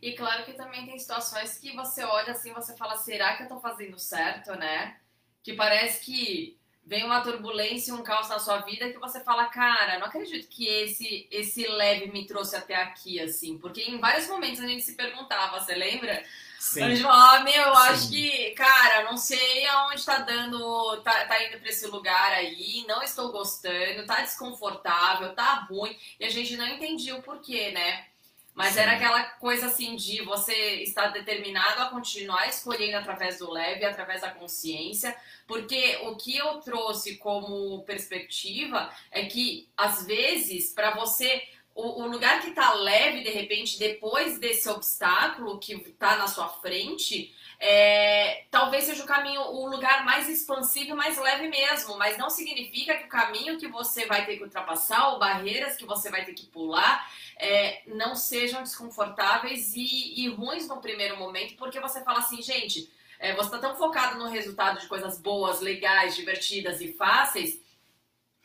E 0.00 0.12
claro 0.12 0.44
que 0.44 0.52
também 0.52 0.86
tem 0.86 0.96
situações 0.96 1.58
que 1.58 1.74
você 1.74 2.04
olha 2.04 2.32
assim, 2.32 2.52
você 2.52 2.76
fala, 2.76 2.96
será 2.96 3.36
que 3.36 3.42
eu 3.42 3.48
tô 3.48 3.58
fazendo 3.58 3.98
certo, 3.98 4.52
né? 4.54 4.96
Que 5.42 5.54
parece 5.54 6.04
que 6.04 6.56
vem 6.84 7.04
uma 7.04 7.20
turbulência, 7.20 7.94
um 7.94 8.02
caos 8.02 8.28
na 8.28 8.38
sua 8.38 8.58
vida 8.58 8.90
que 8.90 8.98
você 8.98 9.20
fala, 9.20 9.46
cara, 9.46 9.98
não 9.98 10.06
acredito 10.06 10.48
que 10.48 10.66
esse 10.66 11.28
esse 11.30 11.66
leve 11.66 12.10
me 12.10 12.26
trouxe 12.26 12.56
até 12.56 12.74
aqui, 12.74 13.20
assim. 13.20 13.58
Porque 13.58 13.82
em 13.82 13.98
vários 13.98 14.26
momentos 14.28 14.60
a 14.60 14.66
gente 14.66 14.82
se 14.82 14.94
perguntava, 14.94 15.60
você 15.60 15.74
lembra? 15.74 16.22
Sim. 16.58 16.82
A 16.82 16.88
gente 16.90 17.02
fala, 17.02 17.36
ah, 17.36 17.42
meu, 17.42 17.52
eu 17.54 17.74
Sim. 17.74 17.82
acho 17.82 18.10
que, 18.10 18.50
cara, 18.52 19.02
não 19.10 19.16
sei 19.16 19.66
aonde 19.66 20.04
tá 20.04 20.18
dando, 20.18 20.96
tá, 21.02 21.26
tá 21.26 21.44
indo 21.44 21.58
pra 21.58 21.68
esse 21.68 21.86
lugar 21.88 22.32
aí, 22.32 22.84
não 22.86 23.02
estou 23.02 23.32
gostando, 23.32 24.06
tá 24.06 24.20
desconfortável, 24.20 25.34
tá 25.34 25.66
ruim, 25.68 25.96
e 26.20 26.24
a 26.24 26.30
gente 26.30 26.56
não 26.56 26.66
entendia 26.68 27.16
o 27.16 27.22
porquê, 27.22 27.72
né? 27.72 28.06
Mas 28.54 28.74
Sim. 28.74 28.80
era 28.80 28.92
aquela 28.92 29.22
coisa 29.22 29.66
assim 29.66 29.96
de 29.96 30.22
você 30.22 30.82
estar 30.82 31.08
determinado 31.08 31.82
a 31.82 31.86
continuar 31.86 32.48
escolhendo 32.48 32.98
através 32.98 33.38
do 33.38 33.50
leve, 33.50 33.84
através 33.84 34.20
da 34.20 34.30
consciência, 34.30 35.16
porque 35.46 35.98
o 36.02 36.16
que 36.16 36.36
eu 36.36 36.60
trouxe 36.60 37.16
como 37.16 37.82
perspectiva 37.84 38.92
é 39.10 39.24
que 39.24 39.68
às 39.76 40.06
vezes 40.06 40.70
para 40.74 40.90
você 40.90 41.42
o, 41.74 42.02
o 42.02 42.06
lugar 42.06 42.40
que 42.42 42.50
está 42.50 42.74
leve, 42.74 43.22
de 43.22 43.30
repente, 43.30 43.78
depois 43.78 44.38
desse 44.38 44.68
obstáculo 44.68 45.58
que 45.58 45.74
está 45.74 46.16
na 46.16 46.28
sua 46.28 46.48
frente, 46.48 47.34
é, 47.58 48.44
talvez 48.50 48.84
seja 48.84 49.02
o 49.02 49.06
caminho, 49.06 49.40
o 49.40 49.66
lugar 49.66 50.04
mais 50.04 50.28
expansivo 50.28 50.90
e 50.90 50.94
mais 50.94 51.16
leve 51.16 51.48
mesmo, 51.48 51.96
mas 51.96 52.18
não 52.18 52.28
significa 52.28 52.96
que 52.96 53.04
o 53.04 53.08
caminho 53.08 53.58
que 53.58 53.68
você 53.68 54.04
vai 54.04 54.26
ter 54.26 54.36
que 54.36 54.42
ultrapassar 54.42 55.10
ou 55.10 55.18
barreiras 55.18 55.76
que 55.76 55.86
você 55.86 56.10
vai 56.10 56.24
ter 56.24 56.34
que 56.34 56.46
pular 56.46 57.08
é, 57.36 57.82
não 57.86 58.14
sejam 58.14 58.62
desconfortáveis 58.62 59.74
e, 59.74 60.20
e, 60.20 60.28
ruins 60.28 60.68
no 60.68 60.80
primeiro 60.80 61.16
momento, 61.16 61.56
porque 61.56 61.80
você 61.80 62.02
fala 62.02 62.18
assim, 62.18 62.40
gente, 62.42 62.90
é, 63.18 63.34
você 63.34 63.54
está 63.54 63.58
tão 63.58 63.76
focado 63.76 64.18
no 64.18 64.28
resultado 64.28 64.80
de 64.80 64.86
coisas 64.86 65.18
boas, 65.18 65.60
legais, 65.60 66.16
divertidas 66.16 66.80
e 66.80 66.92
fáceis 66.92 67.60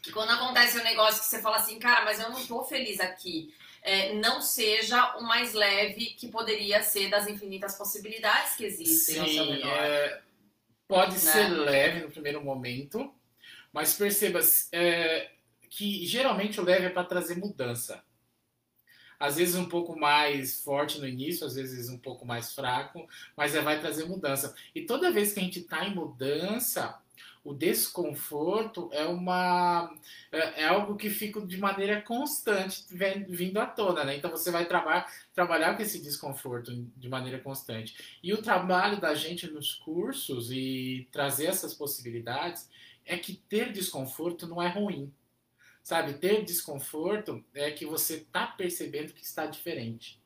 que 0.08 0.12
quando 0.12 0.32
acontece 0.32 0.80
um 0.80 0.84
negócio 0.84 1.20
que 1.20 1.26
você 1.26 1.42
fala 1.42 1.58
assim, 1.58 1.78
cara, 1.80 2.06
mas 2.06 2.20
eu 2.20 2.30
não 2.30 2.46
tô 2.46 2.64
feliz 2.64 3.00
aqui, 3.00 3.54
é, 3.82 4.14
não 4.14 4.42
seja 4.42 5.18
o 5.18 5.24
mais 5.24 5.54
leve 5.54 6.08
que 6.18 6.30
poderia 6.30 6.82
ser 6.82 7.10
das 7.10 7.28
infinitas 7.28 7.76
possibilidades 7.78 8.56
que 8.56 8.64
existem 8.64 9.16
Sim, 9.16 9.20
ao 9.20 9.28
seu 9.28 9.46
redor. 9.46 9.68
É, 9.68 10.22
pode 10.88 11.14
né? 11.14 11.20
ser 11.20 11.50
leve 11.50 12.02
no 12.02 12.12
primeiro 12.12 12.44
momento, 12.44 13.14
mas 13.74 13.96
perceba 13.96 14.40
é, 14.72 15.30
que 15.70 16.06
geralmente 16.06 16.60
o 16.60 16.64
leve 16.64 16.86
é 16.86 16.90
para 16.90 17.04
trazer 17.04 17.36
mudança. 17.36 18.04
Às 19.20 19.38
vezes 19.38 19.56
um 19.56 19.68
pouco 19.68 19.98
mais 19.98 20.62
forte 20.64 21.00
no 21.00 21.08
início, 21.08 21.46
às 21.46 21.56
vezes 21.56 21.90
um 21.90 21.98
pouco 21.98 22.26
mais 22.26 22.54
fraco, 22.54 23.08
mas 23.36 23.56
é, 23.56 23.62
vai 23.62 23.80
trazer 23.80 24.06
mudança. 24.06 24.56
E 24.76 24.82
toda 24.82 25.12
vez 25.12 25.34
que 25.34 25.40
a 25.40 25.44
gente 25.44 25.60
está 25.60 25.86
em 25.86 25.96
mudança, 25.96 27.00
o 27.48 27.54
desconforto 27.54 28.90
é 28.92 29.06
uma 29.06 29.96
é, 30.30 30.64
é, 30.64 30.68
algo 30.68 30.98
que 30.98 31.10
fica 31.10 31.40
de 31.40 31.58
maneira 31.58 32.02
constante 32.02 32.86
vindo 33.30 33.58
à 33.58 33.66
tona, 33.66 34.04
né? 34.04 34.18
Então 34.18 34.30
você 34.30 34.52
vai 34.52 34.66
trabalhar 34.66 35.10
trabalhar 35.34 35.76
com 35.76 35.82
esse 35.82 36.02
desconforto 36.02 36.76
de 36.98 37.08
maneira 37.08 37.40
constante. 37.40 38.18
E 38.22 38.34
o 38.34 38.42
trabalho 38.42 39.00
da 39.00 39.16
gente 39.16 39.50
nos 39.50 39.74
cursos 39.76 40.52
e 40.52 41.08
trazer 41.10 41.46
essas 41.46 41.74
possibilidades 41.74 42.70
é 43.06 43.18
que 43.18 43.34
ter 43.34 43.72
desconforto 43.72 44.46
não 44.46 44.62
é 44.62 44.68
ruim. 44.68 45.10
Sabe, 45.88 46.16
ter 46.16 46.44
desconforto 46.44 47.42
é 47.54 47.72
que 47.72 47.86
você 47.86 48.16
está 48.16 48.46
percebendo 48.46 49.14
que 49.14 49.24
está 49.24 49.46
diferente. 49.46 50.22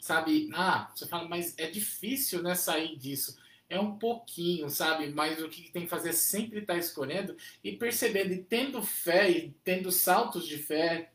Sabe, 0.00 0.48
ah, 0.54 0.90
você 0.94 1.06
fala, 1.06 1.28
mas 1.28 1.54
é 1.58 1.68
difícil, 1.68 2.42
né, 2.42 2.54
sair 2.54 2.96
disso 2.96 3.36
é 3.68 3.78
um 3.78 3.98
pouquinho, 3.98 4.70
sabe? 4.70 5.10
Mas 5.10 5.42
o 5.42 5.48
que 5.50 5.70
tem 5.70 5.82
que 5.82 5.90
fazer 5.90 6.08
é 6.08 6.12
sempre 6.12 6.60
estar 6.60 6.72
tá 6.72 6.78
escolhendo 6.78 7.36
e 7.62 7.72
percebendo 7.72 8.32
e 8.32 8.42
tendo 8.44 8.82
fé 8.82 9.30
e 9.30 9.54
tendo 9.62 9.92
saltos 9.92 10.46
de 10.46 10.56
fé 10.56 11.10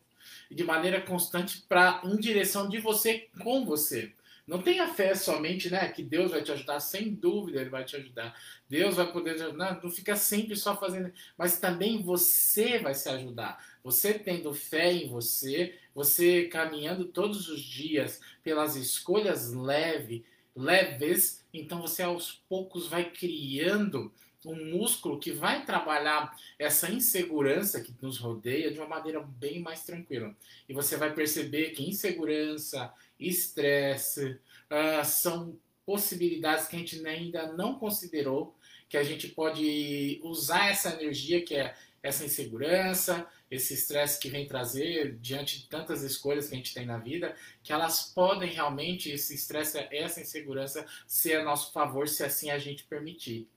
de 0.52 0.64
maneira 0.64 1.02
constante 1.02 1.64
para 1.68 2.00
em 2.04 2.16
direção 2.18 2.70
de 2.70 2.78
você 2.78 3.28
com 3.42 3.66
você. 3.66 4.14
Não 4.50 4.60
tenha 4.64 4.88
fé 4.88 5.14
somente, 5.14 5.70
né? 5.70 5.88
Que 5.90 6.02
Deus 6.02 6.32
vai 6.32 6.42
te 6.42 6.52
ajudar, 6.52 6.80
sem 6.80 7.14
dúvida 7.14 7.62
Ele 7.62 7.70
vai 7.70 7.86
te 7.86 7.96
ajudar. 7.96 8.36
Deus 8.68 8.96
vai 8.96 9.12
poder 9.12 9.36
te 9.36 9.44
ajudar. 9.44 9.80
Não, 9.82 9.92
fica 9.92 10.16
sempre 10.16 10.56
só 10.56 10.76
fazendo, 10.76 11.14
mas 11.38 11.60
também 11.60 12.02
você 12.02 12.80
vai 12.80 12.96
se 12.96 13.08
ajudar. 13.10 13.64
Você 13.84 14.12
tendo 14.18 14.52
fé 14.52 14.92
em 14.92 15.08
você, 15.08 15.78
você 15.94 16.46
caminhando 16.46 17.06
todos 17.06 17.48
os 17.48 17.62
dias 17.62 18.20
pelas 18.42 18.76
escolhas 18.76 19.54
leve, 19.54 20.26
leves, 20.56 21.46
então 21.54 21.80
você 21.80 22.02
aos 22.02 22.32
poucos 22.50 22.88
vai 22.88 23.12
criando 23.12 24.12
um 24.46 24.72
músculo 24.72 25.20
que 25.20 25.32
vai 25.32 25.66
trabalhar 25.66 26.36
essa 26.58 26.92
insegurança 26.92 27.82
que 27.82 27.94
nos 28.02 28.18
rodeia 28.18 28.72
de 28.72 28.80
uma 28.80 28.88
maneira 28.88 29.22
bem 29.22 29.60
mais 29.60 29.84
tranquila. 29.84 30.36
E 30.68 30.74
você 30.74 30.96
vai 30.96 31.14
perceber 31.14 31.72
que 31.72 31.88
insegurança, 31.88 32.94
estresse 33.20 34.40
uh, 34.72 35.04
são 35.04 35.58
possibilidades 35.86 36.68
que 36.68 36.76
a 36.76 36.80
gente 36.80 37.06
ainda 37.06 37.52
não 37.54 37.76
considerou, 37.78 38.56
que 38.88 38.98
a 38.98 39.04
gente 39.04 39.28
pode 39.28 40.20
usar 40.24 40.70
essa 40.70 40.94
energia 40.94 41.42
que 41.44 41.56
é 41.56 41.76
essa 42.02 42.24
insegurança, 42.24 43.28
esse 43.52 43.74
estresse 43.74 44.20
que 44.20 44.30
vem 44.30 44.48
trazer 44.48 45.18
diante 45.20 45.60
de 45.60 45.68
tantas 45.68 46.02
escolhas 46.02 46.48
que 46.48 46.54
a 46.54 46.58
gente 46.58 46.74
tem 46.74 46.86
na 46.86 46.98
vida, 46.98 47.36
que 47.62 47.74
elas 47.74 48.14
podem 48.14 48.50
realmente, 48.50 49.12
esse 49.12 49.36
estresse, 49.36 49.78
essa 49.92 50.22
insegurança, 50.22 50.86
ser 51.06 51.42
a 51.42 51.44
nosso 51.44 51.74
favor 51.74 52.08
se 52.08 52.24
assim 52.24 52.50
a 52.52 52.58
gente 52.58 52.84
permitir. 52.86 53.50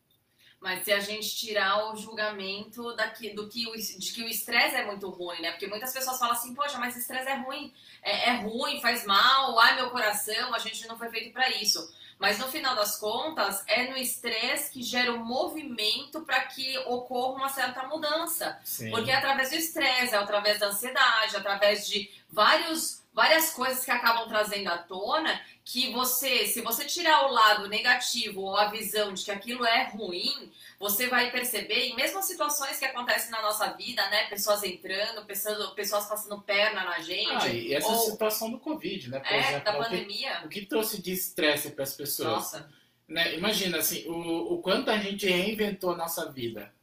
Mas 0.63 0.85
se 0.85 0.93
a 0.93 1.01
gente 1.01 1.35
tirar 1.35 1.91
o 1.91 1.97
julgamento 1.97 2.95
daqui, 2.95 3.31
do 3.31 3.49
que 3.49 3.67
o, 3.67 3.73
de 3.73 4.13
que 4.13 4.23
o 4.23 4.29
estresse 4.29 4.77
é 4.77 4.87
muito 4.87 5.11
ruim, 5.11 5.43
né? 5.43 5.51
Porque 5.51 5.67
muitas 5.67 5.93
pessoas 5.93 6.21
falam 6.21 6.37
assim, 6.37 6.55
poxa, 6.55 6.79
mas 6.79 6.97
estresse 6.97 7.29
é 7.29 7.35
ruim, 7.35 7.75
é, 8.01 8.31
é, 8.31 8.33
ruim, 8.37 8.81
faz 8.81 9.05
mal, 9.05 9.59
ai 9.59 9.75
meu 9.75 9.91
coração, 9.91 10.55
a 10.55 10.59
gente 10.61 10.87
não 10.87 10.97
foi 10.97 11.11
feito 11.11 11.33
para 11.33 11.51
isso. 11.51 11.93
Mas 12.17 12.39
no 12.39 12.47
final 12.47 12.77
das 12.77 12.97
contas, 12.97 13.65
é 13.67 13.91
no 13.91 13.97
estresse 13.97 14.71
que 14.71 14.81
gera 14.85 15.13
o 15.13 15.17
um 15.17 15.25
movimento 15.25 16.21
para 16.21 16.43
que 16.43 16.79
ocorra 16.87 17.35
uma 17.35 17.49
certa 17.49 17.83
mudança. 17.89 18.57
Sim. 18.63 18.91
Porque 18.91 19.11
é 19.11 19.17
através 19.17 19.51
do 19.51 19.57
estresse, 19.57 20.15
é 20.15 20.19
através 20.19 20.61
da 20.61 20.69
ansiedade, 20.69 21.35
é 21.35 21.39
através 21.41 21.89
de 21.89 22.09
vários, 22.31 23.02
várias 23.13 23.51
coisas 23.51 23.85
que 23.85 23.91
acabam 23.91 24.27
trazendo 24.27 24.69
à 24.69 24.79
tona 24.79 25.41
que 25.65 25.93
você, 25.93 26.47
se 26.47 26.61
você 26.61 26.85
tirar 26.85 27.27
o 27.27 27.33
lado 27.33 27.69
negativo 27.69 28.41
ou 28.41 28.57
a 28.57 28.69
visão 28.71 29.13
de 29.13 29.25
que 29.25 29.31
aquilo 29.31 29.65
é 29.65 29.85
ruim, 29.91 30.51
você 30.81 31.09
vai 31.09 31.31
perceber, 31.31 31.89
e 31.89 31.95
mesmo 31.95 32.19
as 32.19 32.25
situações 32.25 32.79
que 32.79 32.85
acontecem 32.85 33.31
na 33.31 33.41
nossa 33.41 33.71
vida, 33.75 34.03
né? 34.11 34.27
Pessoas 34.27 34.65
entrando, 34.65 35.25
pessoas, 35.25 35.71
pessoas 35.71 36.07
passando 36.07 36.41
perna 36.41 36.83
na 36.85 36.99
gente. 37.01 37.31
Ah, 37.31 37.49
e 37.49 37.73
essa 37.73 37.89
ou... 37.89 38.11
situação 38.11 38.51
do 38.51 38.59
Covid, 38.59 39.11
né? 39.11 39.21
Por 39.21 39.33
é, 39.33 39.39
exemplo, 39.39 39.65
da 39.65 39.73
pandemia. 39.75 40.39
O 40.39 40.41
que, 40.41 40.47
o 40.47 40.63
que 40.63 40.67
trouxe 40.67 41.01
de 41.01 41.13
estresse 41.13 41.71
para 41.71 41.85
as 41.85 41.95
pessoas? 41.95 42.29
Nossa. 42.29 42.69
Né? 43.07 43.37
Imagina, 43.37 43.79
assim, 43.79 44.09
o, 44.09 44.55
o 44.55 44.63
quanto 44.63 44.91
a 44.91 44.99
gente 44.99 45.29
reinventou 45.29 45.93
a 45.93 45.97
nossa 45.97 46.31
vida. 46.33 46.75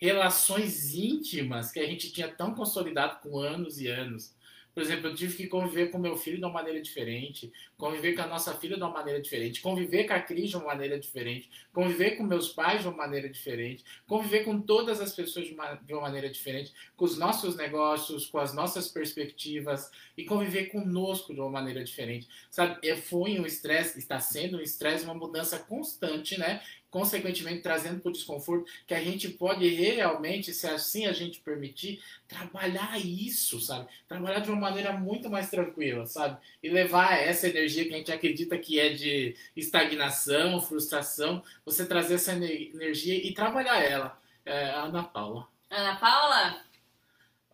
Relações 0.00 0.94
íntimas 0.94 1.70
que 1.70 1.80
a 1.80 1.86
gente 1.86 2.10
tinha 2.10 2.28
tão 2.28 2.54
consolidado 2.54 3.20
com 3.20 3.38
anos 3.38 3.80
e 3.80 3.88
anos 3.88 4.32
por 4.78 4.82
exemplo, 4.82 5.08
eu 5.08 5.14
tive 5.16 5.36
que 5.36 5.48
conviver 5.48 5.90
com 5.90 5.98
meu 5.98 6.16
filho 6.16 6.36
de 6.36 6.44
uma 6.44 6.52
maneira 6.52 6.80
diferente, 6.80 7.52
conviver 7.78 8.14
com 8.14 8.22
a 8.22 8.26
nossa 8.26 8.52
filha 8.54 8.76
de 8.76 8.82
uma 8.82 8.90
maneira 8.90 9.22
diferente, 9.22 9.60
conviver 9.60 10.04
com 10.04 10.12
a 10.12 10.20
Cris 10.20 10.50
de 10.50 10.56
uma 10.56 10.66
maneira 10.66 10.98
diferente, 10.98 11.48
conviver 11.72 12.16
com 12.16 12.24
meus 12.24 12.48
pais 12.48 12.82
de 12.82 12.88
uma 12.88 12.96
maneira 12.96 13.28
diferente, 13.28 13.84
conviver 14.06 14.44
com 14.44 14.60
todas 14.60 15.00
as 15.00 15.14
pessoas 15.14 15.46
de 15.46 15.54
uma, 15.54 15.74
de 15.76 15.92
uma 15.94 16.02
maneira 16.02 16.28
diferente, 16.28 16.72
com 16.96 17.04
os 17.04 17.16
nossos 17.16 17.56
negócios, 17.56 18.26
com 18.26 18.38
as 18.38 18.52
nossas 18.52 18.88
perspectivas 18.88 19.90
e 20.16 20.24
conviver 20.24 20.66
conosco 20.66 21.32
de 21.32 21.40
uma 21.40 21.50
maneira 21.50 21.82
diferente. 21.84 22.28
Sabe, 22.50 22.76
é, 22.86 22.96
foi 22.96 23.38
um 23.38 23.46
estresse, 23.46 23.98
está 23.98 24.18
sendo 24.18 24.58
um 24.58 24.60
estresse, 24.60 25.04
uma 25.04 25.14
mudança 25.14 25.58
constante, 25.58 26.36
né? 26.36 26.60
consequentemente 26.90 27.62
trazendo 27.62 28.00
para 28.00 28.08
o 28.08 28.12
desconforto, 28.12 28.70
que 28.86 28.94
a 28.94 29.02
gente 29.02 29.28
pode 29.28 29.68
realmente, 29.68 30.52
se 30.52 30.66
assim 30.66 31.06
a 31.06 31.12
gente 31.12 31.40
permitir, 31.40 32.00
trabalhar 32.26 32.98
isso, 32.98 33.60
sabe? 33.60 33.88
Trabalhar 34.06 34.40
de 34.40 34.50
uma 34.50 34.60
maneira 34.60 34.92
muito 34.92 35.28
mais 35.28 35.50
tranquila, 35.50 36.06
sabe? 36.06 36.38
E 36.62 36.68
levar 36.68 37.18
essa 37.18 37.48
energia 37.48 37.67
que 37.74 37.94
a 37.94 37.98
gente 37.98 38.12
acredita 38.12 38.58
que 38.58 38.78
é 38.78 38.90
de 38.90 39.36
estagnação, 39.56 40.60
frustração, 40.60 41.42
você 41.64 41.86
trazer 41.86 42.14
essa 42.14 42.32
energia 42.32 43.14
e 43.14 43.32
trabalhar 43.34 43.82
ela. 43.82 44.20
É, 44.44 44.70
Ana 44.70 45.04
Paula. 45.04 45.48
Ana 45.70 45.96
Paula? 45.96 46.60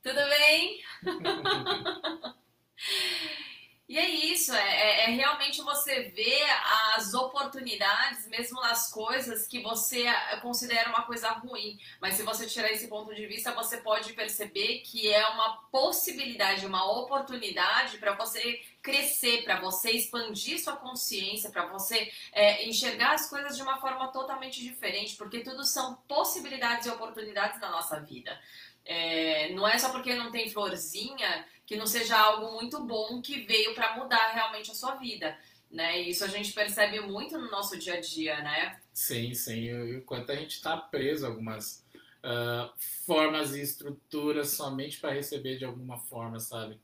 Tudo 0.03 0.21
bem? 0.29 0.83
E 3.87 3.99
é 3.99 4.09
isso, 4.09 4.55
é, 4.55 4.61
é, 4.61 5.05
é, 5.05 5.11
realmente 5.11 5.61
você 5.61 6.05
ver 6.05 6.43
as 6.97 7.13
oportunidades, 7.13 8.27
mesmo 8.29 8.59
nas 8.63 8.91
coisas 8.91 9.47
que 9.47 9.61
você 9.61 10.07
considera 10.41 10.89
uma 10.89 11.03
coisa 11.03 11.29
ruim. 11.33 11.79
Mas 12.01 12.15
se 12.15 12.23
você 12.23 12.47
tirar 12.47 12.73
esse 12.73 12.89
ponto 12.89 13.15
de 13.15 13.27
vista, 13.27 13.53
você 13.53 13.77
pode 13.77 14.15
perceber 14.15 14.79
que 14.79 15.13
é 15.13 15.27
uma 15.29 15.59
possibilidade, 15.71 16.65
uma 16.65 16.91
oportunidade 16.99 17.99
para 17.99 18.15
você 18.15 18.63
crescer, 18.83 19.45
para 19.45 19.61
você 19.61 19.91
expandir 19.91 20.63
sua 20.63 20.77
consciência, 20.77 21.51
para 21.51 21.67
você 21.67 22.11
é, 22.33 22.67
enxergar 22.67 23.13
as 23.13 23.29
coisas 23.29 23.55
de 23.55 23.63
uma 23.63 23.79
forma 23.83 24.09
totalmente 24.09 24.63
diferente, 24.63 25.15
porque 25.15 25.41
tudo 25.41 25.63
são 25.63 25.97
possibilidades 26.09 26.87
e 26.87 26.91
oportunidades 26.91 27.61
na 27.61 27.71
nossa 27.71 28.01
vida. 28.01 28.41
É, 28.87 29.51
não 29.55 29.67
é 29.67 29.79
só 29.79 29.91
porque 29.91 30.15
não 30.15 30.31
tem 30.31 30.51
florzinha 30.51 31.47
que 31.67 31.77
não 31.77 31.87
seja 31.87 32.17
algo 32.17 32.53
muito 32.53 32.85
bom 32.85 33.21
que 33.23 33.41
veio 33.41 33.75
para 33.75 33.97
mudar 33.97 34.33
realmente 34.33 34.71
a 34.71 34.75
sua 34.75 34.97
vida. 34.97 35.37
Né? 35.71 36.03
E 36.03 36.11
isso 36.11 36.25
a 36.25 36.29
gente 36.29 36.53
percebe 36.53 37.01
muito 37.01 37.37
no 37.37 37.51
nosso 37.51 37.77
dia 37.77 37.95
a 37.95 38.01
dia, 38.01 38.41
né? 38.43 38.79
Sim, 38.93 39.35
sim. 39.35 39.65
E 39.65 39.97
o 39.97 40.03
quanto 40.03 40.31
a 40.31 40.37
gente 40.37 40.53
está 40.53 40.77
preso 40.77 41.27
a 41.27 41.29
algumas 41.29 41.85
uh, 42.25 42.73
formas 43.05 43.55
e 43.55 43.61
estruturas 43.61 44.51
somente 44.51 45.01
para 45.01 45.13
receber 45.13 45.59
de 45.59 45.65
alguma 45.65 45.99
forma, 45.99 46.39
sabe? 46.39 46.79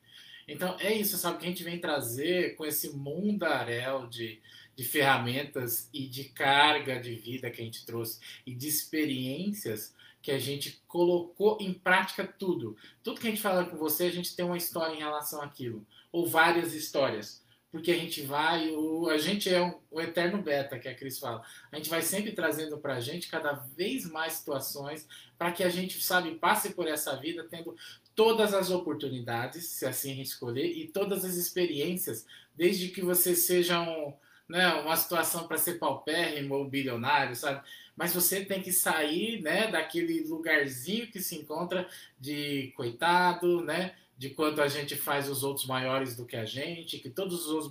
Então 0.48 0.76
é 0.80 0.92
isso, 0.92 1.16
sabe, 1.16 1.38
que 1.38 1.44
a 1.44 1.48
gente 1.48 1.62
vem 1.62 1.78
trazer 1.78 2.56
com 2.56 2.66
esse 2.66 2.90
mundaréu 2.96 4.08
de, 4.08 4.40
de 4.74 4.84
ferramentas 4.84 5.88
e 5.92 6.08
de 6.08 6.24
carga 6.24 6.98
de 6.98 7.14
vida 7.14 7.50
que 7.50 7.62
a 7.62 7.64
gente 7.64 7.86
trouxe 7.86 8.18
e 8.44 8.52
de 8.54 8.66
experiências 8.66 9.94
que 10.22 10.30
a 10.30 10.38
gente 10.38 10.82
colocou 10.86 11.58
em 11.60 11.72
prática 11.72 12.26
tudo. 12.26 12.76
Tudo 13.02 13.20
que 13.20 13.26
a 13.26 13.30
gente 13.30 13.42
fala 13.42 13.64
com 13.64 13.76
você, 13.76 14.04
a 14.04 14.12
gente 14.12 14.34
tem 14.34 14.44
uma 14.44 14.56
história 14.56 14.94
em 14.94 14.98
relação 14.98 15.42
àquilo, 15.42 15.86
ou 16.12 16.26
várias 16.26 16.74
histórias. 16.74 17.40
Porque 17.72 17.92
a 17.92 17.96
gente 17.96 18.22
vai, 18.22 18.68
o, 18.70 19.08
a 19.08 19.16
gente 19.16 19.48
é 19.48 19.62
um, 19.62 19.78
o 19.92 20.00
eterno 20.00 20.42
beta, 20.42 20.78
que 20.78 20.88
a 20.88 20.94
Cris 20.94 21.20
fala. 21.20 21.40
A 21.70 21.76
gente 21.76 21.88
vai 21.88 22.02
sempre 22.02 22.32
trazendo 22.32 22.78
para 22.78 22.96
a 22.96 23.00
gente 23.00 23.28
cada 23.28 23.52
vez 23.52 24.10
mais 24.10 24.34
situações 24.34 25.06
para 25.38 25.52
que 25.52 25.62
a 25.62 25.68
gente, 25.68 26.02
sabe, 26.02 26.34
passe 26.34 26.70
por 26.70 26.88
essa 26.88 27.16
vida 27.16 27.46
tendo 27.48 27.76
todas 28.14 28.52
as 28.52 28.70
oportunidades, 28.70 29.66
se 29.66 29.86
assim 29.86 30.12
a 30.12 30.14
gente 30.16 30.26
escolher, 30.26 30.66
e 30.66 30.88
todas 30.88 31.24
as 31.24 31.36
experiências, 31.36 32.26
desde 32.56 32.88
que 32.88 33.02
você 33.02 33.36
seja 33.36 33.80
um, 33.80 34.12
né, 34.48 34.66
uma 34.74 34.96
situação 34.96 35.46
para 35.46 35.56
ser 35.56 35.78
paupérrimo 35.78 36.56
ou 36.56 36.68
bilionário, 36.68 37.36
sabe? 37.36 37.62
Mas 38.00 38.14
você 38.14 38.42
tem 38.42 38.62
que 38.62 38.72
sair 38.72 39.42
né, 39.42 39.70
daquele 39.70 40.22
lugarzinho 40.22 41.08
que 41.08 41.20
se 41.20 41.36
encontra 41.36 41.86
de 42.18 42.72
coitado, 42.74 43.60
né? 43.60 43.94
De 44.16 44.30
quanto 44.30 44.62
a 44.62 44.68
gente 44.68 44.96
faz 44.96 45.28
os 45.28 45.42
outros 45.42 45.66
maiores 45.66 46.16
do 46.16 46.24
que 46.24 46.34
a 46.34 46.46
gente, 46.46 46.98
que 46.98 47.10
todos 47.10 47.46
os 47.46 47.70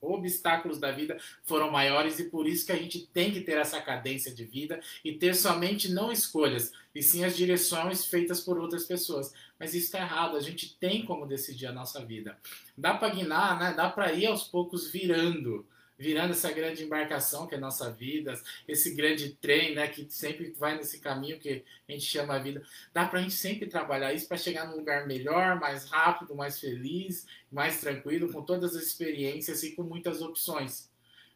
obstáculos 0.00 0.80
da 0.80 0.90
vida 0.90 1.16
foram 1.44 1.70
maiores 1.70 2.18
e 2.18 2.24
por 2.24 2.48
isso 2.48 2.66
que 2.66 2.72
a 2.72 2.76
gente 2.76 3.06
tem 3.14 3.30
que 3.30 3.40
ter 3.40 3.58
essa 3.58 3.80
cadência 3.80 4.34
de 4.34 4.44
vida 4.44 4.80
e 5.04 5.12
ter 5.12 5.36
somente 5.36 5.88
não 5.88 6.10
escolhas, 6.10 6.72
e 6.92 7.00
sim 7.00 7.24
as 7.24 7.36
direções 7.36 8.06
feitas 8.06 8.40
por 8.40 8.58
outras 8.58 8.86
pessoas. 8.86 9.32
Mas 9.56 9.72
isso 9.72 9.86
está 9.86 10.00
errado, 10.00 10.36
a 10.36 10.40
gente 10.40 10.76
tem 10.80 11.04
como 11.04 11.26
decidir 11.26 11.66
a 11.66 11.72
nossa 11.72 12.04
vida. 12.04 12.36
Dá 12.76 12.92
para 12.94 13.14
guinar, 13.14 13.56
né? 13.56 13.72
dá 13.72 13.88
para 13.88 14.12
ir 14.12 14.26
aos 14.26 14.42
poucos 14.42 14.90
virando 14.90 15.64
virando 15.98 16.30
essa 16.30 16.52
grande 16.52 16.84
embarcação 16.84 17.46
que 17.46 17.56
é 17.56 17.58
nossa 17.58 17.90
vida, 17.90 18.40
esse 18.68 18.94
grande 18.94 19.30
trem, 19.30 19.74
né, 19.74 19.88
que 19.88 20.06
sempre 20.08 20.54
vai 20.56 20.76
nesse 20.76 21.00
caminho 21.00 21.40
que 21.40 21.64
a 21.88 21.92
gente 21.92 22.04
chama 22.04 22.34
a 22.34 22.38
vida. 22.38 22.62
Dá 22.94 23.06
para 23.06 23.18
a 23.18 23.22
gente 23.22 23.34
sempre 23.34 23.66
trabalhar 23.66 24.14
isso 24.14 24.28
para 24.28 24.36
chegar 24.36 24.68
num 24.68 24.76
lugar 24.76 25.08
melhor, 25.08 25.58
mais 25.58 25.86
rápido, 25.86 26.36
mais 26.36 26.60
feliz, 26.60 27.26
mais 27.50 27.80
tranquilo, 27.80 28.32
com 28.32 28.42
todas 28.42 28.76
as 28.76 28.84
experiências 28.84 29.64
e 29.64 29.74
com 29.74 29.82
muitas 29.82 30.22
opções. 30.22 30.88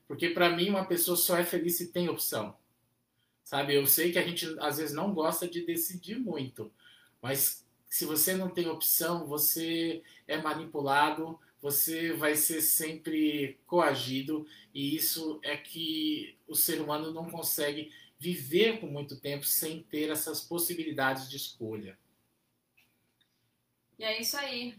Porque 0.07 0.31
para 0.31 0.51
mim 0.51 0.71
uma 0.71 0.85
pessoa 0.85 1.17
só 1.17 1.37
é 1.37 1.45
feliz 1.45 1.77
se 1.77 1.89
tem 1.89 2.09
opção. 2.09 2.57
Sabe, 3.43 3.75
eu 3.75 3.87
sei 3.87 4.13
que 4.13 4.19
a 4.19 4.23
gente 4.23 4.47
às 4.61 4.79
vezes 4.79 4.95
não 4.95 5.13
gosta 5.13 5.49
de 5.49 5.67
decidir 5.67 6.19
muito, 6.19 6.73
mas 7.21 7.67
se 7.87 8.07
você 8.07 8.35
não 8.35 8.49
tem 8.49 8.69
opção, 8.69 9.27
você 9.27 10.03
é 10.27 10.41
manipulado, 10.41 11.39
você 11.63 12.13
vai 12.13 12.35
ser 12.35 12.61
sempre 12.61 13.59
coagido 13.67 14.45
e 14.75 14.97
isso 14.97 15.39
é 15.45 15.57
que 15.57 16.37
o 16.49 16.57
ser 16.57 16.81
humano 16.81 17.13
não 17.13 17.31
consegue 17.31 17.93
viver 18.19 18.81
por 18.81 18.91
muito 18.91 19.19
tempo 19.21 19.45
sem 19.45 19.81
ter 19.83 20.11
essas 20.11 20.41
possibilidades 20.41 21.31
de 21.31 21.37
escolha. 21.37 21.97
E 23.97 24.05
é 24.05 24.21
isso 24.21 24.37
aí, 24.37 24.75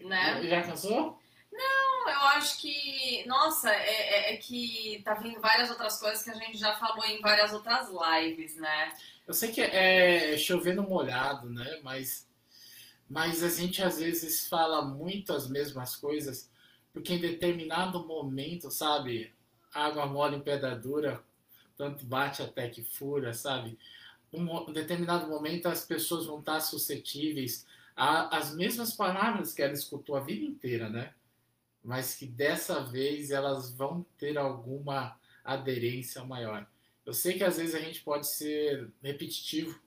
né? 0.00 0.42
Já 0.48 0.62
cansou? 0.62 1.20
Não, 1.52 2.08
eu 2.08 2.20
acho 2.36 2.60
que, 2.60 3.24
nossa, 3.26 3.72
é, 3.72 4.32
é, 4.32 4.34
é, 4.34 4.36
que 4.38 5.00
tá 5.04 5.14
vindo 5.14 5.40
várias 5.40 5.70
outras 5.70 6.00
coisas 6.00 6.24
que 6.24 6.30
a 6.30 6.34
gente 6.34 6.58
já 6.58 6.74
falou 6.76 7.04
em 7.04 7.20
várias 7.20 7.52
outras 7.52 7.88
lives, 7.88 8.56
né? 8.56 8.92
Eu 9.26 9.34
sei 9.34 9.52
que 9.52 9.60
é, 9.60 10.34
é 10.34 10.38
chovendo 10.38 10.82
molhado, 10.82 11.48
né? 11.48 11.80
Mas, 11.84 12.26
mas 13.12 13.42
a 13.42 13.48
gente 13.50 13.82
às 13.82 13.98
vezes 13.98 14.48
fala 14.48 14.82
muito 14.82 15.34
as 15.34 15.46
mesmas 15.46 15.94
coisas, 15.94 16.50
porque 16.94 17.12
em 17.12 17.20
determinado 17.20 18.06
momento, 18.06 18.70
sabe? 18.70 19.30
Água 19.70 20.06
mole 20.06 20.36
em 20.36 20.40
pedra 20.40 20.74
dura, 20.74 21.22
tanto 21.76 22.06
bate 22.06 22.40
até 22.40 22.70
que 22.70 22.82
fura, 22.82 23.34
sabe? 23.34 23.78
Um 24.32 24.72
determinado 24.72 25.28
momento 25.28 25.66
as 25.66 25.84
pessoas 25.84 26.24
vão 26.24 26.40
estar 26.40 26.58
suscetíveis 26.60 27.66
às 27.94 28.54
mesmas 28.54 28.94
palavras 28.94 29.52
que 29.52 29.60
ela 29.60 29.74
escutou 29.74 30.16
a 30.16 30.20
vida 30.20 30.46
inteira, 30.46 30.88
né? 30.88 31.12
Mas 31.84 32.14
que 32.14 32.24
dessa 32.24 32.82
vez 32.82 33.30
elas 33.30 33.72
vão 33.72 34.06
ter 34.16 34.38
alguma 34.38 35.20
aderência 35.44 36.24
maior. 36.24 36.66
Eu 37.04 37.12
sei 37.12 37.34
que 37.34 37.44
às 37.44 37.58
vezes 37.58 37.74
a 37.74 37.80
gente 37.80 38.00
pode 38.00 38.26
ser 38.26 38.88
repetitivo. 39.02 39.78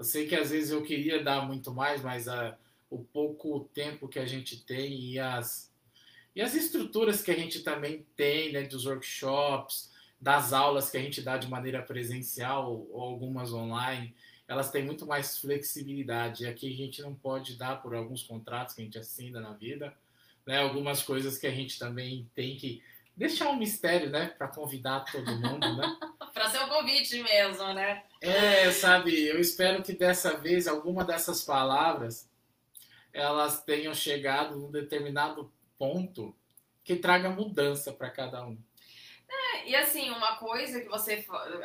Eu 0.00 0.04
sei 0.04 0.26
que 0.26 0.34
às 0.34 0.48
vezes 0.48 0.70
eu 0.70 0.82
queria 0.82 1.22
dar 1.22 1.46
muito 1.46 1.74
mais, 1.74 2.00
mas 2.00 2.26
a, 2.26 2.56
o 2.88 3.00
pouco 3.00 3.68
tempo 3.74 4.08
que 4.08 4.18
a 4.18 4.24
gente 4.24 4.64
tem 4.64 4.98
e 4.98 5.18
as, 5.18 5.70
e 6.34 6.40
as 6.40 6.54
estruturas 6.54 7.20
que 7.20 7.30
a 7.30 7.36
gente 7.36 7.60
também 7.60 8.06
tem, 8.16 8.50
né, 8.50 8.62
dos 8.62 8.86
workshops, 8.86 9.92
das 10.18 10.54
aulas 10.54 10.88
que 10.88 10.96
a 10.96 11.02
gente 11.02 11.20
dá 11.20 11.36
de 11.36 11.48
maneira 11.48 11.82
presencial 11.82 12.86
ou 12.90 12.98
algumas 12.98 13.52
online, 13.52 14.14
elas 14.48 14.70
têm 14.70 14.82
muito 14.82 15.04
mais 15.04 15.36
flexibilidade. 15.36 16.44
E 16.44 16.46
aqui 16.46 16.72
a 16.72 16.76
gente 16.76 17.02
não 17.02 17.14
pode 17.14 17.58
dar 17.58 17.82
por 17.82 17.94
alguns 17.94 18.22
contratos 18.22 18.74
que 18.74 18.80
a 18.80 18.84
gente 18.86 18.98
assina 18.98 19.38
na 19.38 19.52
vida, 19.52 19.92
né? 20.46 20.60
Algumas 20.60 21.02
coisas 21.02 21.36
que 21.36 21.46
a 21.46 21.54
gente 21.54 21.78
também 21.78 22.26
tem 22.34 22.56
que 22.56 22.82
deixar 23.16 23.48
um 23.48 23.56
mistério, 23.56 24.10
né, 24.10 24.26
para 24.26 24.48
convidar 24.48 25.04
todo 25.10 25.30
mundo, 25.30 25.76
né? 25.76 25.96
para 26.32 26.48
ser 26.48 26.60
um 26.60 26.68
convite 26.68 27.22
mesmo, 27.22 27.72
né? 27.74 28.02
É, 28.20 28.70
sabe, 28.70 29.26
eu 29.26 29.38
espero 29.38 29.82
que 29.82 29.92
dessa 29.92 30.36
vez 30.36 30.66
alguma 30.66 31.04
dessas 31.04 31.42
palavras 31.42 32.28
elas 33.12 33.62
tenham 33.64 33.92
chegado 33.92 34.56
num 34.56 34.70
determinado 34.70 35.52
ponto 35.78 36.34
que 36.84 36.96
traga 36.96 37.28
mudança 37.28 37.92
para 37.92 38.10
cada 38.10 38.44
um. 38.44 38.58
É, 39.28 39.68
e 39.68 39.76
assim, 39.76 40.10
uma 40.10 40.36
coisa 40.36 40.80
que 40.80 40.88
você 40.88 41.24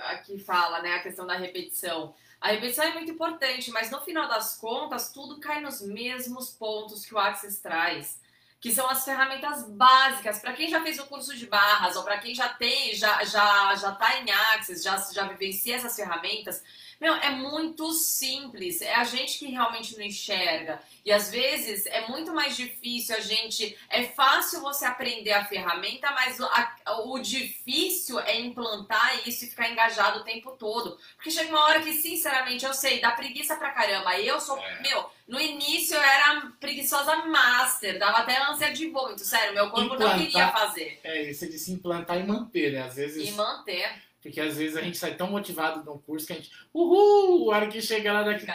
aqui 0.09 0.37
fala, 0.37 0.81
né, 0.81 0.93
a 0.93 1.03
questão 1.03 1.25
da 1.25 1.35
repetição. 1.35 2.13
A 2.39 2.51
repetição 2.51 2.85
é 2.85 2.93
muito 2.93 3.11
importante, 3.11 3.71
mas 3.71 3.89
no 3.89 4.01
final 4.01 4.27
das 4.27 4.57
contas, 4.57 5.11
tudo 5.11 5.39
cai 5.39 5.61
nos 5.61 5.81
mesmos 5.81 6.51
pontos 6.51 7.05
que 7.05 7.13
o 7.13 7.17
Access 7.17 7.61
traz, 7.61 8.19
que 8.59 8.71
são 8.71 8.89
as 8.89 9.03
ferramentas 9.03 9.69
básicas. 9.69 10.39
Para 10.39 10.53
quem 10.53 10.69
já 10.69 10.81
fez 10.81 10.97
o 10.99 11.05
curso 11.05 11.35
de 11.35 11.45
barras, 11.45 11.95
ou 11.95 12.03
para 12.03 12.17
quem 12.19 12.33
já 12.33 12.49
tem, 12.49 12.95
já, 12.95 13.23
já, 13.23 13.75
já 13.75 13.91
tá 13.91 14.19
em 14.19 14.31
Access, 14.31 14.83
já, 14.83 14.97
já 15.13 15.27
vivencia 15.27 15.75
essas 15.75 15.95
ferramentas, 15.95 16.63
meu, 16.99 17.13
é 17.15 17.29
muito 17.29 17.91
simples. 17.93 18.81
É 18.81 18.95
a 18.95 19.03
gente 19.03 19.39
que 19.39 19.47
realmente 19.47 19.97
não 19.97 20.03
enxerga. 20.03 20.81
E 21.03 21.11
às 21.11 21.29
vezes 21.29 21.85
é 21.87 22.07
muito 22.07 22.33
mais 22.33 22.55
difícil 22.55 23.15
a 23.15 23.19
gente. 23.19 23.77
É 23.89 24.03
fácil 24.03 24.61
você 24.61 24.85
aprender 24.85 25.31
a 25.31 25.45
ferramenta, 25.45 26.09
mas 26.11 26.39
a, 26.41 26.75
o 27.05 27.19
difícil 27.19 28.19
é 28.19 28.39
implantar 28.39 29.27
isso 29.27 29.45
e 29.45 29.49
ficar 29.49 29.69
engajado 29.69 30.19
o 30.19 30.23
tempo 30.23 30.51
todo. 30.51 30.97
Porque 31.15 31.31
chega 31.31 31.49
uma 31.49 31.65
hora 31.65 31.81
que, 31.81 31.93
sinceramente, 31.93 32.65
eu 32.65 32.73
sei, 32.73 32.99
dá 32.99 33.11
preguiça 33.11 33.55
pra 33.55 33.71
caramba. 33.71 34.17
Eu 34.19 34.39
sou. 34.39 34.57
É. 34.57 34.81
Meu, 34.81 35.09
no 35.27 35.39
início 35.39 35.95
eu 35.95 36.01
era 36.01 36.51
preguiçosa 36.59 37.15
master, 37.25 37.99
dava 37.99 38.19
até 38.19 38.41
ânsia 38.41 38.71
de 38.71 38.87
vômito. 38.89 39.21
Sério, 39.21 39.53
meu 39.53 39.69
corpo 39.69 39.95
implantar, 39.95 40.17
não 40.17 40.25
queria 40.25 40.47
fazer. 40.49 40.99
É, 41.03 41.29
isso 41.29 41.47
de 41.49 41.59
se 41.59 41.71
implantar 41.71 42.17
e 42.17 42.23
manter, 42.23 42.73
né? 42.73 42.83
Às 42.83 42.95
vezes. 42.95 43.27
E 43.27 43.31
manter. 43.31 44.03
Porque 44.25 44.41
às 44.41 44.57
vezes 44.57 44.75
a 44.75 44.81
gente 44.81 44.97
sai 44.97 45.13
tão 45.13 45.29
motivado 45.29 45.83
num 45.83 45.99
curso 45.99 46.25
que 46.25 46.33
a 46.33 46.35
gente, 46.35 46.49
uhul, 46.73 47.51
a 47.51 47.57
hora 47.57 47.67
que 47.67 47.79
chega 47.79 48.11
lá 48.11 48.23
daqui, 48.23 48.47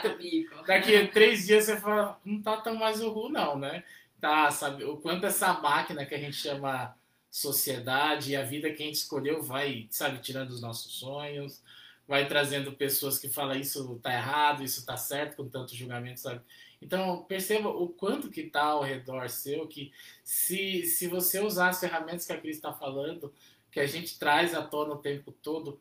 daqui 0.66 1.06
três 1.06 1.46
dias 1.46 1.66
você 1.66 1.76
fala, 1.76 2.18
não 2.24 2.42
tá 2.42 2.56
tão 2.56 2.74
mais 2.74 3.00
uhul 3.00 3.30
não, 3.30 3.56
né? 3.56 3.84
Tá, 4.20 4.50
sabe? 4.50 4.82
O 4.82 4.96
quanto 4.96 5.26
essa 5.26 5.52
máquina 5.52 6.04
que 6.04 6.12
a 6.12 6.18
gente 6.18 6.34
chama 6.34 6.92
sociedade 7.30 8.32
e 8.32 8.36
a 8.36 8.42
vida 8.42 8.68
que 8.72 8.82
a 8.82 8.86
gente 8.86 8.96
escolheu 8.96 9.44
vai, 9.44 9.86
sabe, 9.90 10.18
tirando 10.18 10.50
os 10.50 10.60
nossos 10.60 10.92
sonhos, 10.92 11.62
vai 12.04 12.26
trazendo 12.26 12.72
pessoas 12.72 13.16
que 13.16 13.28
falam 13.28 13.56
isso 13.56 13.96
tá 14.02 14.12
errado, 14.12 14.64
isso 14.64 14.84
tá 14.84 14.96
certo, 14.96 15.36
com 15.36 15.48
tanto 15.48 15.76
julgamento, 15.76 16.18
sabe? 16.18 16.40
Então, 16.82 17.22
perceba 17.28 17.68
o 17.68 17.90
quanto 17.90 18.28
que 18.28 18.42
tá 18.42 18.64
ao 18.64 18.82
redor 18.82 19.30
seu, 19.30 19.68
que 19.68 19.92
se, 20.24 20.84
se 20.84 21.06
você 21.06 21.38
usar 21.38 21.68
as 21.68 21.78
ferramentas 21.78 22.26
que 22.26 22.32
a 22.32 22.40
Cris 22.40 22.56
está 22.56 22.72
falando, 22.72 23.32
que 23.70 23.80
a 23.80 23.86
gente 23.86 24.18
traz 24.18 24.54
à 24.54 24.62
tona 24.62 24.94
o 24.94 24.98
tempo 24.98 25.32
todo, 25.32 25.80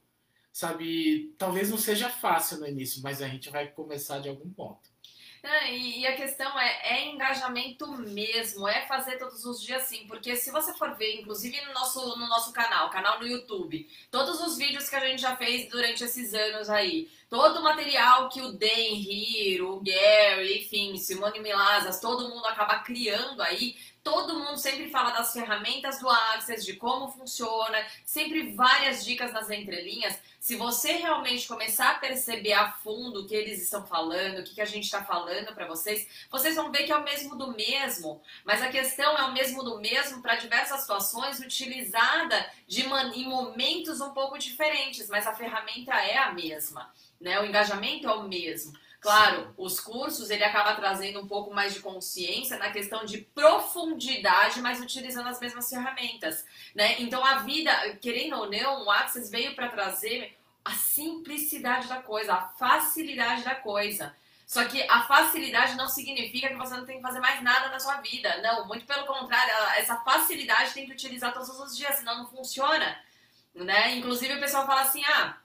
sabe? 0.51 1.33
Talvez 1.37 1.69
não 1.69 1.77
seja 1.77 2.09
fácil 2.09 2.59
no 2.59 2.67
início, 2.67 3.01
mas 3.01 3.21
a 3.21 3.27
gente 3.27 3.49
vai 3.49 3.67
começar 3.67 4.19
de 4.19 4.29
algum 4.29 4.49
ponto. 4.51 4.89
É, 5.41 5.73
e, 5.73 6.05
a 6.05 6.17
questão 6.17 6.59
é, 6.59 6.79
é 6.83 7.07
engajamento 7.07 7.87
mesmo, 7.93 8.67
é 8.67 8.85
fazer 8.87 9.17
todos 9.17 9.45
os 9.45 9.61
dias 9.61 9.83
sim, 9.83 10.05
porque 10.05 10.35
se 10.35 10.51
você 10.51 10.73
for 10.73 10.95
ver, 10.97 11.21
inclusive 11.21 11.61
no 11.61 11.73
nosso, 11.73 12.17
no 12.17 12.27
nosso 12.27 12.51
canal, 12.51 12.89
canal 12.89 13.19
no 13.19 13.27
YouTube, 13.27 13.87
todos 14.11 14.41
os 14.41 14.57
vídeos 14.57 14.89
que 14.89 14.95
a 14.97 14.99
gente 14.99 15.21
já 15.21 15.37
fez 15.37 15.69
durante 15.69 16.03
esses 16.03 16.33
anos 16.33 16.69
aí, 16.69 17.09
todo 17.29 17.59
o 17.59 17.63
material 17.63 18.27
que 18.27 18.41
o 18.41 18.51
Dan 18.51 18.67
Hiro, 18.67 19.77
o 19.77 19.81
Gary, 19.81 20.59
enfim, 20.59 20.97
Simone 20.97 21.39
Milazas, 21.39 22.01
todo 22.01 22.27
mundo 22.27 22.45
acaba 22.45 22.79
criando 22.79 23.41
aí, 23.41 23.77
todo 24.03 24.39
mundo 24.39 24.57
sempre 24.57 24.89
fala 24.89 25.11
das 25.11 25.33
ferramentas 25.33 25.99
do 25.99 26.09
Access, 26.09 26.65
de 26.65 26.73
como 26.73 27.11
funciona, 27.11 27.85
sempre 28.05 28.53
várias 28.53 29.03
dicas 29.03 29.31
nas 29.33 29.49
entrelinhas. 29.49 30.17
Se 30.39 30.55
você 30.55 30.93
realmente 30.93 31.47
começar 31.47 31.91
a 31.91 31.99
perceber 31.99 32.53
a 32.53 32.71
fundo 32.71 33.21
o 33.21 33.27
que 33.27 33.35
eles 33.35 33.61
estão 33.61 33.85
falando, 33.85 34.39
o 34.39 34.43
que, 34.43 34.61
a 34.61 34.65
gente 34.65 34.85
está 34.85 35.03
falando 35.03 35.53
para 35.53 35.67
vocês, 35.67 36.07
vocês 36.31 36.55
vão 36.55 36.71
ver 36.71 36.83
que 36.83 36.91
é 36.91 36.97
o 36.97 37.03
mesmo 37.03 37.35
do 37.35 37.55
mesmo. 37.55 38.21
Mas 38.45 38.61
a 38.61 38.69
questão 38.69 39.17
é 39.17 39.23
o 39.23 39.33
mesmo 39.33 39.63
do 39.63 39.79
mesmo 39.79 40.21
para 40.21 40.35
diversas 40.35 40.81
situações, 40.81 41.39
utilizada 41.39 42.49
de 42.67 42.81
em 42.81 43.27
momentos 43.27 43.99
um 44.01 44.11
pouco 44.11 44.37
diferentes, 44.37 45.09
mas 45.09 45.27
a 45.27 45.35
ferramenta 45.35 45.93
é 45.93 46.17
a 46.17 46.31
mesma, 46.31 46.91
né? 47.19 47.39
O 47.39 47.45
engajamento 47.45 48.07
é 48.07 48.13
o 48.13 48.23
mesmo. 48.23 48.73
Claro, 48.99 49.43
Sim. 49.43 49.53
os 49.57 49.79
cursos 49.79 50.29
ele 50.29 50.43
acaba 50.43 50.75
trazendo 50.75 51.21
um 51.21 51.27
pouco 51.27 51.53
mais 51.53 51.73
de 51.73 51.79
consciência 51.79 52.57
na 52.57 52.69
questão 52.69 53.05
de 53.05 53.19
profundidade, 53.19 54.61
mas 54.61 54.81
utilizando 54.81 55.29
as 55.29 55.39
mesmas 55.39 55.69
ferramentas, 55.69 56.45
né? 56.75 56.99
Então 56.99 57.23
a 57.23 57.39
vida, 57.39 57.71
querendo 58.01 58.35
ou 58.35 58.51
não, 58.51 58.85
o 58.85 58.91
Access 58.91 59.31
veio 59.31 59.55
para 59.55 59.69
trazer 59.69 60.37
a 60.65 60.71
simplicidade 60.71 61.87
da 61.87 62.01
coisa, 62.01 62.33
a 62.33 62.41
facilidade 62.41 63.43
da 63.43 63.55
coisa. 63.55 64.13
Só 64.45 64.65
que 64.65 64.81
a 64.83 65.03
facilidade 65.03 65.75
não 65.75 65.87
significa 65.87 66.49
que 66.49 66.55
você 66.55 66.75
não 66.75 66.85
tem 66.85 66.97
que 66.97 67.03
fazer 67.03 67.19
mais 67.19 67.41
nada 67.41 67.69
na 67.69 67.79
sua 67.79 68.01
vida. 68.01 68.41
Não, 68.41 68.67
muito 68.67 68.83
pelo 68.83 69.05
contrário, 69.05 69.53
essa 69.77 69.95
facilidade 69.97 70.73
tem 70.73 70.87
que 70.87 70.91
utilizar 70.91 71.31
todos 71.31 71.49
os 71.49 71.77
dias, 71.77 71.95
senão 71.95 72.17
não 72.17 72.27
funciona. 72.27 72.99
Né? 73.53 73.95
Inclusive 73.95 74.33
o 74.33 74.39
pessoal 74.39 74.65
fala 74.65 74.81
assim: 74.81 75.03
ah, 75.05 75.37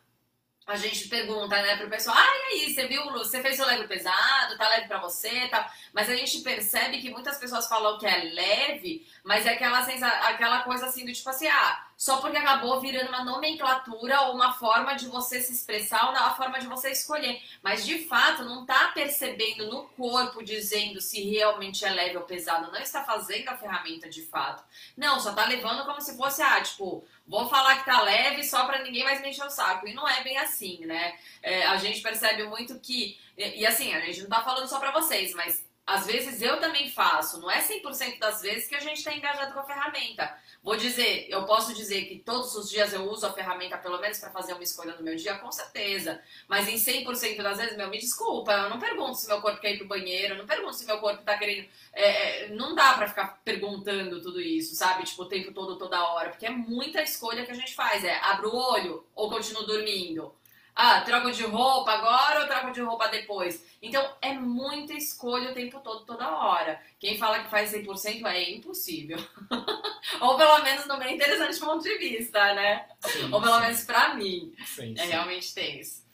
a 0.67 0.77
gente 0.77 1.09
pergunta, 1.09 1.61
né, 1.61 1.77
pro 1.77 1.91
pessoal, 1.91 2.17
ah, 2.19 2.55
e 2.55 2.61
aí, 2.61 2.75
você 2.75 2.87
viu, 2.87 3.05
você 3.13 3.43
fez 3.43 3.61
o 3.61 3.67
leve 3.67 3.87
pesado, 3.87 4.57
tá 4.57 4.67
leve 4.69 4.89
pra 4.89 4.99
você, 4.99 5.47
tá? 5.49 5.71
Mas 5.93 6.09
a 6.09 6.17
gente 6.17 6.41
percebe 6.41 7.01
que 7.03 7.11
muitas 7.11 7.37
pessoas 7.37 7.69
falam 7.69 7.99
que 7.99 8.07
é 8.07 8.25
leve, 8.33 9.07
mas 9.23 9.45
é 9.45 9.51
aquela, 9.51 9.79
aquela 9.81 10.63
coisa 10.63 10.87
assim 10.87 11.05
do 11.05 11.13
tipo 11.13 11.29
assim, 11.29 11.49
ah, 11.49 11.87
só 11.97 12.17
porque 12.17 12.37
acabou 12.37 12.81
virando 12.81 13.09
uma 13.09 13.25
nomenclatura 13.25 14.23
ou 14.23 14.35
uma 14.35 14.53
forma 14.55 14.95
de 14.95 15.07
você 15.07 15.41
se 15.41 15.53
expressar 15.53 16.07
ou 16.07 16.11
uma 16.11 16.35
forma 16.35 16.59
de 16.59 16.67
você 16.67 16.91
escolher. 16.91 17.41
Mas 17.63 17.85
de 17.85 18.07
fato, 18.07 18.45
não 18.45 18.67
tá 18.67 18.91
percebendo 18.93 19.69
no 19.69 19.85
corpo 19.89 20.43
dizendo 20.43 21.01
se 21.01 21.23
realmente 21.23 21.85
é 21.85 21.91
leve 21.91 22.17
ou 22.17 22.25
pesado, 22.25 22.73
não 22.73 22.81
está 22.81 23.05
fazendo 23.05 23.49
a 23.49 23.57
ferramenta 23.57 24.09
de 24.09 24.23
fato. 24.23 24.65
Não, 24.97 25.21
só 25.21 25.33
tá 25.33 25.47
levando 25.47 25.85
como 25.85 26.01
se 26.01 26.17
fosse, 26.17 26.43
ah, 26.43 26.61
tipo, 26.61 27.07
vou 27.27 27.49
falar 27.49 27.79
que 27.79 27.87
tá 27.87 28.03
leve 28.03 28.45
só 28.45 28.67
para 28.67 28.83
ninguém 28.83 29.05
mais 29.05 29.21
me 29.21 29.31
encher 29.31 29.47
o 29.47 29.51
saco. 29.51 29.89
E 29.89 29.95
não 29.95 30.09
é 30.09 30.23
bem 30.23 30.37
assim, 30.39 30.85
né? 30.85 31.17
É, 31.43 31.67
a 31.67 31.77
gente 31.77 32.01
percebe 32.01 32.45
muito 32.45 32.79
que. 32.79 33.19
E, 33.37 33.61
e, 33.61 33.67
assim, 33.67 33.93
a 33.95 34.01
gente 34.01 34.23
não 34.23 34.29
tá 34.29 34.43
falando 34.43 34.69
só 34.69 34.79
para 34.79 34.93
vocês, 34.93 35.35
mas 35.35 35.65
às 35.87 36.07
vezes 36.07 36.41
eu 36.41 36.59
também 36.59 36.91
faço. 36.91 37.41
Não 37.41 37.51
é 37.51 37.61
100% 37.61 38.19
das 38.19 38.41
vezes 38.41 38.67
que 38.67 38.75
a 38.75 38.81
gente 38.81 39.05
tá 39.05 39.15
engajado 39.15 39.53
com 39.53 39.61
a 39.61 39.65
ferramenta. 39.65 40.35
Vou 40.63 40.77
dizer, 40.77 41.27
eu 41.29 41.45
posso 41.45 41.75
dizer 41.75 42.07
que 42.07 42.21
todos 42.21 42.55
os 42.55 42.71
dias 42.71 42.95
eu 42.95 43.11
uso 43.11 43.27
a 43.27 43.33
ferramenta 43.33 43.77
pelo 43.77 44.01
menos 44.01 44.19
para 44.19 44.31
fazer 44.31 44.55
uma 44.55 44.63
escolha 44.63 44.95
no 44.95 45.03
meu 45.03 45.15
dia, 45.15 45.35
com 45.35 45.53
certeza. 45.53 46.23
Mas 46.49 46.67
em 46.69 46.77
100% 46.77 47.43
das 47.43 47.59
vezes, 47.59 47.77
meu, 47.77 47.91
me 47.91 47.99
desculpa, 47.99 48.53
eu 48.53 48.71
não 48.71 48.79
pergunto 48.79 49.19
se 49.19 49.27
meu 49.27 49.43
corpo 49.43 49.61
quer 49.61 49.75
ir 49.75 49.79
pro 49.79 49.89
banheiro, 49.89 50.35
eu 50.35 50.39
não 50.39 50.47
pergunto 50.47 50.75
se 50.75 50.87
meu 50.87 50.99
corpo 50.99 51.23
tá 51.23 51.37
querendo. 51.37 51.69
É, 51.93 52.45
é 52.45 52.49
não 52.49 52.75
dá 52.75 52.95
para 52.95 53.09
ficar 53.09 53.43
perguntando 53.45 54.23
tudo 54.23 54.41
isso, 54.41 54.75
sabe? 54.75 55.05
Tipo, 55.05 55.25
o 55.25 55.29
tempo 55.29 55.53
todo, 55.53 55.77
toda 55.77 56.03
hora. 56.03 56.31
Porque 56.31 56.47
é 56.47 56.51
muita 56.51 57.03
escolha 57.03 57.45
que 57.45 57.53
a 57.53 57.55
gente 57.55 57.75
faz. 57.75 58.03
É 58.03 58.17
abro 58.21 58.49
o 58.49 58.57
olho 58.57 59.07
ou 59.15 59.29
continuo 59.29 59.67
dormindo? 59.67 60.35
Ah, 60.77 61.01
troco 61.03 61.31
de 61.31 61.45
roupa 61.45 61.93
agora 61.93 62.41
ou 62.41 62.47
troco 62.49 62.73
de 62.73 62.81
roupa 62.81 63.09
depois? 63.09 63.65
Então 63.81 64.17
é 64.21 64.33
muita 64.33 64.93
escolha 64.93 65.51
o 65.51 65.55
tempo 65.55 65.79
todo, 65.81 66.05
toda 66.05 66.37
hora. 66.37 66.81
Quem 66.99 67.17
fala 67.17 67.45
que 67.45 67.51
faz 67.51 67.73
100% 67.73 68.27
é 68.27 68.51
impossível. 68.51 69.19
ou 70.21 70.37
pelo 70.37 70.63
menos 70.63 70.87
no 70.87 70.99
meu 70.99 71.09
interessante 71.09 71.61
ponto 71.61 71.83
de 71.83 71.97
vista, 71.99 72.55
né? 72.55 72.89
Sim, 73.03 73.33
ou 73.33 73.41
pelo 73.41 73.55
sim. 73.55 73.61
menos 73.61 73.85
pra 73.85 74.15
mim. 74.15 74.53
Sim, 74.67 74.95
é 74.99 75.05
realmente 75.05 75.55
tenso. 75.55 76.05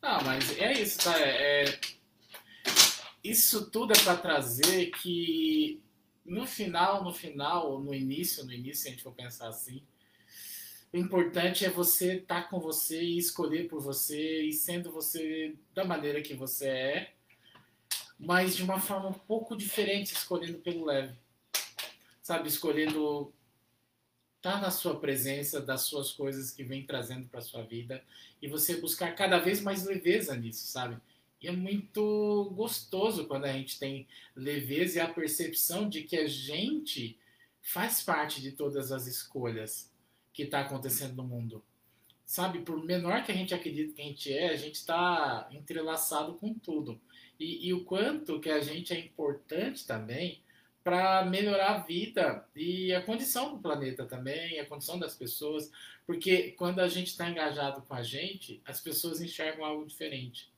Não, 0.00 0.22
mas 0.22 0.58
é 0.58 0.72
isso, 0.72 1.04
tá? 1.04 1.18
É... 1.20 1.68
é 1.68 1.80
isso 3.22 3.70
tudo 3.70 3.92
é 3.92 3.98
para 3.98 4.16
trazer 4.16 4.92
que 4.92 5.82
no 6.24 6.46
final, 6.46 7.04
no 7.04 7.12
final, 7.12 7.72
ou 7.72 7.80
no 7.80 7.94
início, 7.94 8.44
no 8.44 8.52
início, 8.52 8.82
se 8.82 8.88
a 8.88 8.90
gente 8.92 9.02
for 9.02 9.12
pensar 9.12 9.48
assim, 9.48 9.82
o 10.96 10.98
importante 10.98 11.62
é 11.62 11.68
você 11.68 12.14
estar 12.14 12.44
tá 12.44 12.48
com 12.48 12.58
você 12.58 13.02
e 13.02 13.18
escolher 13.18 13.68
por 13.68 13.82
você 13.82 14.44
e 14.44 14.52
sendo 14.52 14.90
você 14.90 15.54
da 15.74 15.84
maneira 15.84 16.22
que 16.22 16.32
você 16.32 16.68
é, 16.68 17.12
mas 18.18 18.56
de 18.56 18.62
uma 18.62 18.80
forma 18.80 19.10
um 19.10 19.12
pouco 19.12 19.54
diferente, 19.54 20.14
escolhendo 20.14 20.58
pelo 20.58 20.86
leve. 20.86 21.14
Sabe, 22.22 22.48
escolhendo 22.48 23.30
estar 24.38 24.54
tá 24.54 24.60
na 24.60 24.70
sua 24.70 24.98
presença 24.98 25.60
das 25.60 25.82
suas 25.82 26.12
coisas 26.12 26.50
que 26.50 26.64
vem 26.64 26.86
trazendo 26.86 27.28
para 27.28 27.42
sua 27.42 27.62
vida 27.62 28.02
e 28.40 28.48
você 28.48 28.80
buscar 28.80 29.14
cada 29.14 29.38
vez 29.38 29.60
mais 29.60 29.84
leveza 29.84 30.34
nisso, 30.34 30.66
sabe? 30.66 30.96
E 31.42 31.46
é 31.46 31.52
muito 31.52 32.50
gostoso 32.54 33.26
quando 33.26 33.44
a 33.44 33.52
gente 33.52 33.78
tem 33.78 34.08
leveza 34.34 34.96
e 34.96 35.00
a 35.00 35.12
percepção 35.12 35.90
de 35.90 36.04
que 36.04 36.16
a 36.16 36.26
gente 36.26 37.18
faz 37.60 38.02
parte 38.02 38.40
de 38.40 38.52
todas 38.52 38.90
as 38.90 39.06
escolhas 39.06 39.94
que 40.36 40.42
está 40.42 40.60
acontecendo 40.60 41.16
no 41.16 41.24
mundo. 41.24 41.64
Sabe, 42.26 42.58
por 42.58 42.84
menor 42.84 43.24
que 43.24 43.32
a 43.32 43.34
gente 43.34 43.54
acredite 43.54 43.94
que 43.94 44.02
a 44.02 44.04
gente 44.04 44.32
é, 44.32 44.50
a 44.50 44.56
gente 44.56 44.74
está 44.74 45.48
entrelaçado 45.50 46.34
com 46.34 46.52
tudo. 46.52 47.00
E, 47.40 47.68
e, 47.68 47.72
o 47.72 47.84
quanto 47.84 48.38
que 48.38 48.50
a 48.50 48.60
gente 48.60 48.92
é 48.92 48.98
importante 48.98 49.86
também 49.86 50.42
para 50.84 51.24
melhorar 51.24 51.74
a 51.74 51.78
vida 51.78 52.46
e 52.54 52.92
a 52.92 53.00
condição 53.00 53.54
do 53.54 53.60
planeta 53.60 54.04
também, 54.04 54.60
a 54.60 54.66
condição 54.66 54.98
das 54.98 55.14
pessoas, 55.14 55.70
porque 56.06 56.52
quando 56.52 56.80
a 56.80 56.88
gente 56.88 57.08
está 57.08 57.30
engajado 57.30 57.80
com 57.82 57.94
a 57.94 58.02
gente, 58.02 58.60
as 58.64 58.80
pessoas 58.80 59.22
enxergam 59.22 59.64
algo 59.64 59.86
diferente. 59.86 60.52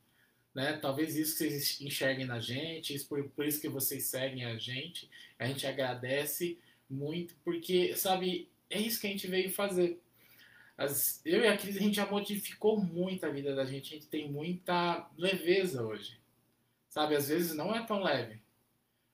Né? 0.54 0.72
Talvez 0.72 1.16
isso 1.16 1.38
que 1.38 1.44
vocês 1.44 1.80
enxerguem 1.80 2.26
na 2.26 2.40
gente, 2.40 2.94
isso 2.94 3.06
por, 3.06 3.22
por 3.30 3.46
isso 3.46 3.60
que 3.60 3.68
vocês 3.68 4.04
seguem 4.04 4.44
a 4.44 4.56
gente, 4.56 5.08
a 5.38 5.46
gente 5.46 5.66
agradece 5.66 6.58
muito, 6.90 7.34
porque, 7.44 7.94
sabe, 7.94 8.48
é 8.70 8.80
isso 8.80 9.00
que 9.00 9.06
a 9.06 9.10
gente 9.10 9.26
veio 9.26 9.50
fazer. 9.50 10.00
As, 10.76 11.20
eu 11.24 11.42
e 11.42 11.48
a 11.48 11.56
Cris, 11.56 11.76
a 11.76 11.80
gente 11.80 11.96
já 11.96 12.06
modificou 12.06 12.80
muito 12.80 13.24
a 13.26 13.30
vida 13.30 13.54
da 13.54 13.64
gente. 13.64 13.94
A 13.94 13.96
gente 13.96 14.08
tem 14.08 14.30
muita 14.30 15.10
leveza 15.16 15.84
hoje. 15.84 16.18
Sabe, 16.88 17.16
às 17.16 17.28
vezes 17.28 17.54
não 17.54 17.74
é 17.74 17.84
tão 17.84 18.02
leve. 18.02 18.40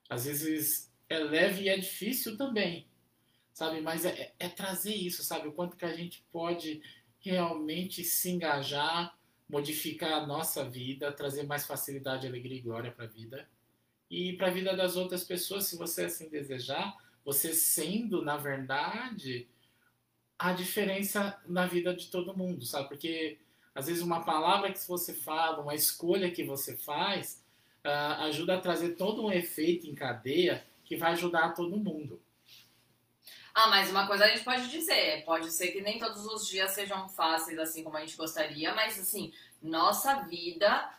Às 0.09 0.25
vezes 0.25 0.91
é 1.09 1.17
leve 1.19 1.63
e 1.63 1.69
é 1.69 1.77
difícil 1.77 2.37
também. 2.37 2.87
Sabe, 3.53 3.81
mas 3.81 4.05
é, 4.05 4.33
é 4.37 4.49
trazer 4.49 4.93
isso, 4.93 5.23
sabe? 5.23 5.47
O 5.47 5.53
quanto 5.53 5.77
que 5.77 5.85
a 5.85 5.95
gente 5.95 6.23
pode 6.31 6.81
realmente 7.19 8.03
se 8.03 8.29
engajar, 8.29 9.17
modificar 9.49 10.13
a 10.13 10.27
nossa 10.27 10.69
vida, 10.69 11.11
trazer 11.11 11.43
mais 11.43 11.65
facilidade, 11.65 12.27
alegria 12.27 12.57
e 12.57 12.61
glória 12.61 12.91
para 12.91 13.05
a 13.05 13.07
vida. 13.09 13.47
E 14.09 14.33
para 14.33 14.47
a 14.47 14.51
vida 14.51 14.75
das 14.75 14.95
outras 14.95 15.23
pessoas, 15.23 15.65
se 15.65 15.77
você 15.77 16.05
assim 16.05 16.29
desejar, 16.29 16.95
você 17.25 17.53
sendo, 17.53 18.21
na 18.21 18.37
verdade, 18.37 19.47
a 20.37 20.53
diferença 20.53 21.41
na 21.47 21.65
vida 21.65 21.93
de 21.95 22.07
todo 22.07 22.37
mundo, 22.37 22.63
sabe? 22.65 22.87
Porque 22.89 23.39
às 23.73 23.87
vezes 23.87 24.03
uma 24.03 24.23
palavra 24.23 24.71
que 24.71 24.87
você 24.87 25.13
fala, 25.13 25.61
uma 25.61 25.73
escolha 25.73 26.31
que 26.31 26.43
você 26.43 26.77
faz, 26.77 27.43
uh, 27.83 28.23
ajuda 28.23 28.55
a 28.55 28.61
trazer 28.61 28.95
todo 28.95 29.25
um 29.25 29.31
efeito 29.31 29.87
em 29.87 29.95
cadeia 29.95 30.65
que 30.83 30.95
vai 30.95 31.13
ajudar 31.13 31.53
todo 31.53 31.75
mundo. 31.75 32.21
Ah, 33.53 33.67
mas 33.69 33.89
uma 33.89 34.05
coisa 34.05 34.25
a 34.25 34.27
gente 34.27 34.43
pode 34.43 34.69
dizer, 34.69 35.23
pode 35.25 35.49
ser 35.49 35.69
que 35.69 35.81
nem 35.81 35.97
todos 35.97 36.25
os 36.25 36.47
dias 36.47 36.71
sejam 36.71 37.07
fáceis 37.07 37.57
assim 37.57 37.83
como 37.83 37.97
a 37.97 38.01
gente 38.01 38.17
gostaria, 38.17 38.75
mas 38.75 38.99
assim, 38.99 39.33
nossa 39.61 40.23
vida 40.23 40.93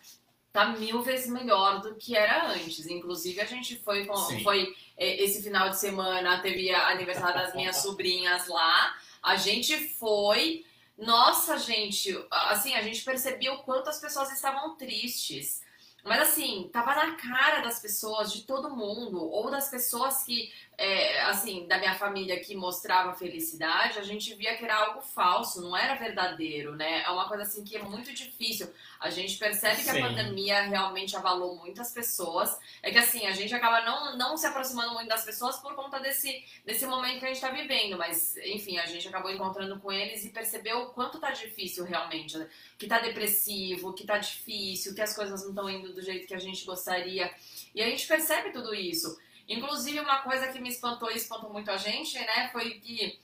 tá 0.57 0.71
mil 0.71 1.03
vezes 1.03 1.29
melhor 1.29 1.81
do 1.83 1.95
que 1.97 2.17
era 2.17 2.49
antes. 2.49 2.87
Inclusive, 2.87 3.41
a 3.41 3.45
gente 3.45 3.77
foi, 3.77 4.09
foi 4.43 4.75
é, 4.97 5.23
esse 5.23 5.43
final 5.43 5.69
de 5.69 5.79
semana, 5.79 6.41
teve 6.41 6.75
aniversário 6.75 7.39
das 7.39 7.55
minhas 7.55 7.77
sobrinhas 7.83 8.49
lá. 8.49 8.97
A 9.23 9.37
gente 9.37 9.77
foi. 9.91 10.65
Nossa, 10.97 11.59
gente, 11.59 12.19
assim, 12.31 12.75
a 12.75 12.81
gente 12.81 13.05
percebeu 13.05 13.53
o 13.55 13.63
quanto 13.65 13.91
as 13.91 14.01
pessoas 14.01 14.33
estavam 14.33 14.77
tristes. 14.77 15.61
Mas 16.03 16.21
assim, 16.21 16.71
tava 16.73 16.95
na 16.95 17.17
cara 17.17 17.61
das 17.61 17.81
pessoas, 17.81 18.33
de 18.33 18.43
todo 18.43 18.75
mundo, 18.75 19.23
ou 19.29 19.51
das 19.51 19.69
pessoas 19.69 20.23
que 20.23 20.53
é, 20.79 21.23
assim, 21.23 21.67
da 21.67 21.79
minha 21.79 21.95
família 21.95 22.39
que 22.39 22.55
mostrava 22.55 23.15
felicidade, 23.15 23.99
a 23.99 24.03
gente 24.03 24.35
via 24.35 24.57
que 24.57 24.65
era 24.65 24.77
algo 24.77 25.01
falso, 25.01 25.63
não 25.63 25.75
era 25.75 25.95
verdadeiro, 25.95 26.77
né? 26.77 27.03
É 27.03 27.11
uma 27.11 27.27
coisa 27.27 27.45
assim 27.45 27.65
que 27.65 27.77
é 27.77 27.83
muito 27.83 28.13
difícil. 28.13 28.69
A 29.01 29.09
gente 29.09 29.39
percebe 29.39 29.77
que 29.77 29.91
Sim. 29.91 30.03
a 30.03 30.07
pandemia 30.07 30.63
realmente 30.63 31.17
avalou 31.17 31.57
muitas 31.57 31.93
pessoas. 31.93 32.59
É 32.83 32.91
que 32.91 32.99
assim, 32.99 33.27
a 33.27 33.33
gente 33.33 33.55
acaba 33.55 33.81
não, 33.87 34.19
não 34.19 34.37
se 34.37 34.47
aproximando 34.47 34.93
muito 34.93 35.09
das 35.09 35.25
pessoas 35.25 35.57
por 35.57 35.75
conta 35.75 35.99
desse, 35.99 36.45
desse 36.65 36.85
momento 36.87 37.21
que 37.21 37.25
a 37.25 37.29
gente 37.29 37.41
tá 37.41 37.51
vivendo. 37.51 37.97
Mas, 37.97 38.37
enfim, 38.37 38.79
a 38.79 38.85
gente 38.85 39.09
acabou 39.09 39.31
encontrando 39.31 39.81
com 39.81 39.91
eles 39.91 40.27
e 40.27 40.31
percebeu 40.31 40.83
o 40.83 40.87
quanto 40.91 41.19
tá 41.19 41.31
difícil 41.31 41.85
realmente. 41.85 42.37
Né? 42.37 42.51
Que 42.77 42.87
tá 42.87 42.99
depressivo, 42.99 43.95
que 43.95 44.05
tá 44.05 44.19
difícil, 44.19 44.95
que 44.95 45.01
as 45.01 45.17
coisas 45.17 45.41
não 45.41 45.51
estão 45.51 45.71
indo 45.71 45.95
do 45.95 46.03
jeito 46.03 46.27
que 46.27 46.35
a 46.35 46.39
gente 46.39 46.67
gostaria. 46.67 47.33
E 47.75 47.83
a 47.83 47.87
gente 47.87 48.07
percebe 48.07 48.51
tudo 48.51 48.75
isso. 48.75 49.19
Inclusive, 49.49 50.01
uma 50.01 50.23
coisa 50.23 50.49
que 50.49 50.61
me 50.61 50.69
espantou 50.69 51.11
e 51.11 51.17
espantou 51.17 51.53
muito 51.53 51.71
a 51.71 51.77
gente, 51.77 52.19
né, 52.19 52.49
foi 52.53 52.81
que 52.81 53.21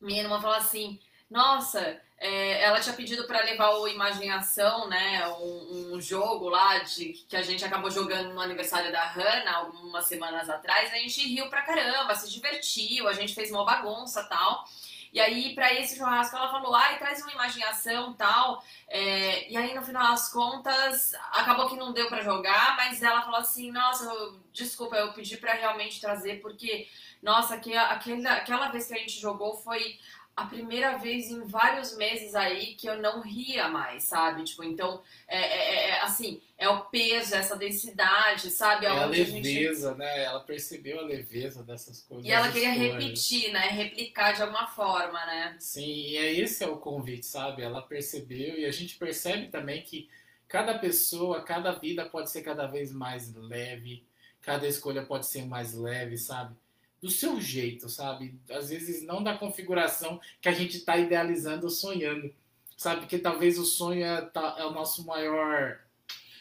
minha 0.00 0.22
irmã 0.22 0.40
falou 0.40 0.56
assim: 0.56 0.98
Nossa, 1.30 2.00
é, 2.18 2.62
ela 2.62 2.80
tinha 2.80 2.94
pedido 2.94 3.26
para 3.26 3.44
levar 3.44 3.70
o 3.74 3.88
Imaginação, 3.88 4.88
né, 4.88 5.28
um, 5.28 5.94
um, 5.94 6.00
jogo 6.00 6.48
lá 6.48 6.78
de, 6.78 7.12
que 7.28 7.36
a 7.36 7.42
gente 7.42 7.64
acabou 7.64 7.90
jogando 7.90 8.32
no 8.32 8.40
aniversário 8.40 8.90
da 8.90 9.04
Hannah 9.04 9.56
algumas 9.56 10.06
semanas 10.06 10.48
atrás. 10.48 10.92
A 10.92 10.96
gente 10.96 11.26
riu 11.26 11.48
pra 11.50 11.62
caramba, 11.62 12.14
se 12.14 12.30
divertiu, 12.30 13.06
a 13.06 13.12
gente 13.12 13.34
fez 13.34 13.50
uma 13.50 13.64
bagunça 13.64 14.24
tal. 14.24 14.64
E 15.16 15.20
aí, 15.20 15.54
para 15.54 15.72
esse 15.72 15.96
churrasco, 15.96 16.36
ela 16.36 16.50
falou, 16.50 16.74
ai, 16.74 16.98
traz 16.98 17.22
uma 17.22 17.32
imaginação 17.32 18.12
tal. 18.12 18.62
É, 18.86 19.50
e 19.50 19.56
aí, 19.56 19.74
no 19.74 19.80
final 19.80 20.10
das 20.10 20.30
contas, 20.30 21.14
acabou 21.32 21.70
que 21.70 21.76
não 21.76 21.90
deu 21.90 22.06
para 22.06 22.20
jogar, 22.20 22.76
mas 22.76 23.02
ela 23.02 23.22
falou 23.22 23.40
assim, 23.40 23.72
nossa, 23.72 24.04
eu, 24.04 24.38
desculpa, 24.52 24.94
eu 24.94 25.14
pedi 25.14 25.38
para 25.38 25.54
realmente 25.54 26.02
trazer, 26.02 26.42
porque, 26.42 26.86
nossa, 27.22 27.54
aquela, 27.54 27.92
aquela 28.34 28.68
vez 28.68 28.88
que 28.88 28.92
a 28.94 28.98
gente 28.98 29.18
jogou 29.18 29.56
foi 29.56 29.98
a 30.36 30.44
primeira 30.44 30.98
vez 30.98 31.30
em 31.30 31.46
vários 31.46 31.96
meses 31.96 32.34
aí 32.34 32.74
que 32.74 32.86
eu 32.86 33.00
não 33.00 33.22
ria 33.22 33.68
mais, 33.68 34.02
sabe? 34.02 34.44
Tipo, 34.44 34.62
então, 34.64 35.02
é, 35.26 35.38
é, 35.38 35.88
é 35.88 36.00
assim, 36.02 36.42
é 36.58 36.68
o 36.68 36.84
peso, 36.84 37.34
essa 37.34 37.56
densidade, 37.56 38.50
sabe? 38.50 38.84
É 38.84 38.90
a 38.90 39.06
leveza, 39.06 39.88
gente... 39.88 39.98
né? 39.98 40.24
Ela 40.24 40.40
percebeu 40.40 41.00
a 41.00 41.02
leveza 41.02 41.62
dessas 41.62 42.02
coisas. 42.02 42.26
E 42.26 42.30
ela 42.30 42.52
queria 42.52 42.70
repetir, 42.70 43.50
né? 43.50 43.68
Replicar 43.68 44.32
de 44.32 44.42
alguma 44.42 44.66
forma, 44.66 45.24
né? 45.24 45.56
Sim, 45.58 45.86
e 45.86 46.18
é 46.18 46.34
esse 46.34 46.62
é 46.62 46.68
o 46.68 46.76
convite, 46.76 47.24
sabe? 47.24 47.62
Ela 47.62 47.80
percebeu 47.80 48.58
e 48.58 48.66
a 48.66 48.70
gente 48.70 48.98
percebe 48.98 49.48
também 49.48 49.80
que 49.80 50.06
cada 50.46 50.78
pessoa, 50.78 51.42
cada 51.42 51.72
vida 51.72 52.04
pode 52.04 52.30
ser 52.30 52.42
cada 52.42 52.66
vez 52.66 52.92
mais 52.92 53.34
leve, 53.34 54.04
cada 54.42 54.68
escolha 54.68 55.02
pode 55.02 55.24
ser 55.24 55.46
mais 55.46 55.72
leve, 55.72 56.18
sabe? 56.18 56.54
Do 57.00 57.10
seu 57.10 57.40
jeito, 57.40 57.88
sabe? 57.88 58.38
Às 58.50 58.70
vezes 58.70 59.02
não 59.02 59.22
da 59.22 59.36
configuração 59.36 60.20
que 60.40 60.48
a 60.48 60.52
gente 60.52 60.78
está 60.78 60.96
idealizando 60.96 61.64
ou 61.64 61.70
sonhando, 61.70 62.32
sabe? 62.76 63.06
Que 63.06 63.18
talvez 63.18 63.58
o 63.58 63.64
sonho 63.64 64.04
é, 64.04 64.22
tá, 64.22 64.56
é, 64.58 64.64
o 64.64 64.70
nosso 64.70 65.04
maior, 65.04 65.80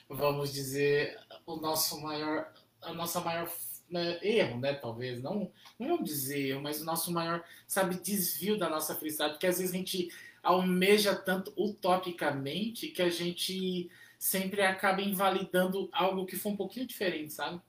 vamos 0.10 0.54
dizer, 0.54 1.18
o 1.46 1.58
nosso 1.58 2.02
maior, 2.02 2.52
a 2.82 2.94
nossa 2.94 3.20
maior 3.20 3.52
né, 3.90 4.20
erro, 4.22 4.60
né? 4.60 4.74
Talvez 4.74 5.22
não, 5.22 5.52
não 5.78 5.88
vamos 5.90 6.10
dizer 6.10 6.60
mas 6.62 6.82
o 6.82 6.86
nosso 6.86 7.12
maior, 7.12 7.44
sabe, 7.68 7.96
desvio 7.96 8.58
da 8.58 8.70
nossa 8.70 8.96
felicidade, 8.96 9.34
porque 9.34 9.48
às 9.48 9.58
vezes 9.58 9.74
a 9.74 9.78
gente 9.78 10.10
almeja 10.42 11.16
tanto 11.16 11.52
utopicamente 11.58 12.90
que 12.90 13.02
a 13.02 13.10
gente 13.10 13.90
sempre 14.18 14.62
acaba 14.62 15.02
invalidando 15.02 15.90
algo 15.92 16.26
que 16.26 16.36
foi 16.36 16.52
um 16.52 16.58
pouquinho 16.58 16.88
diferente, 16.88 17.34
sabe? 17.34 17.62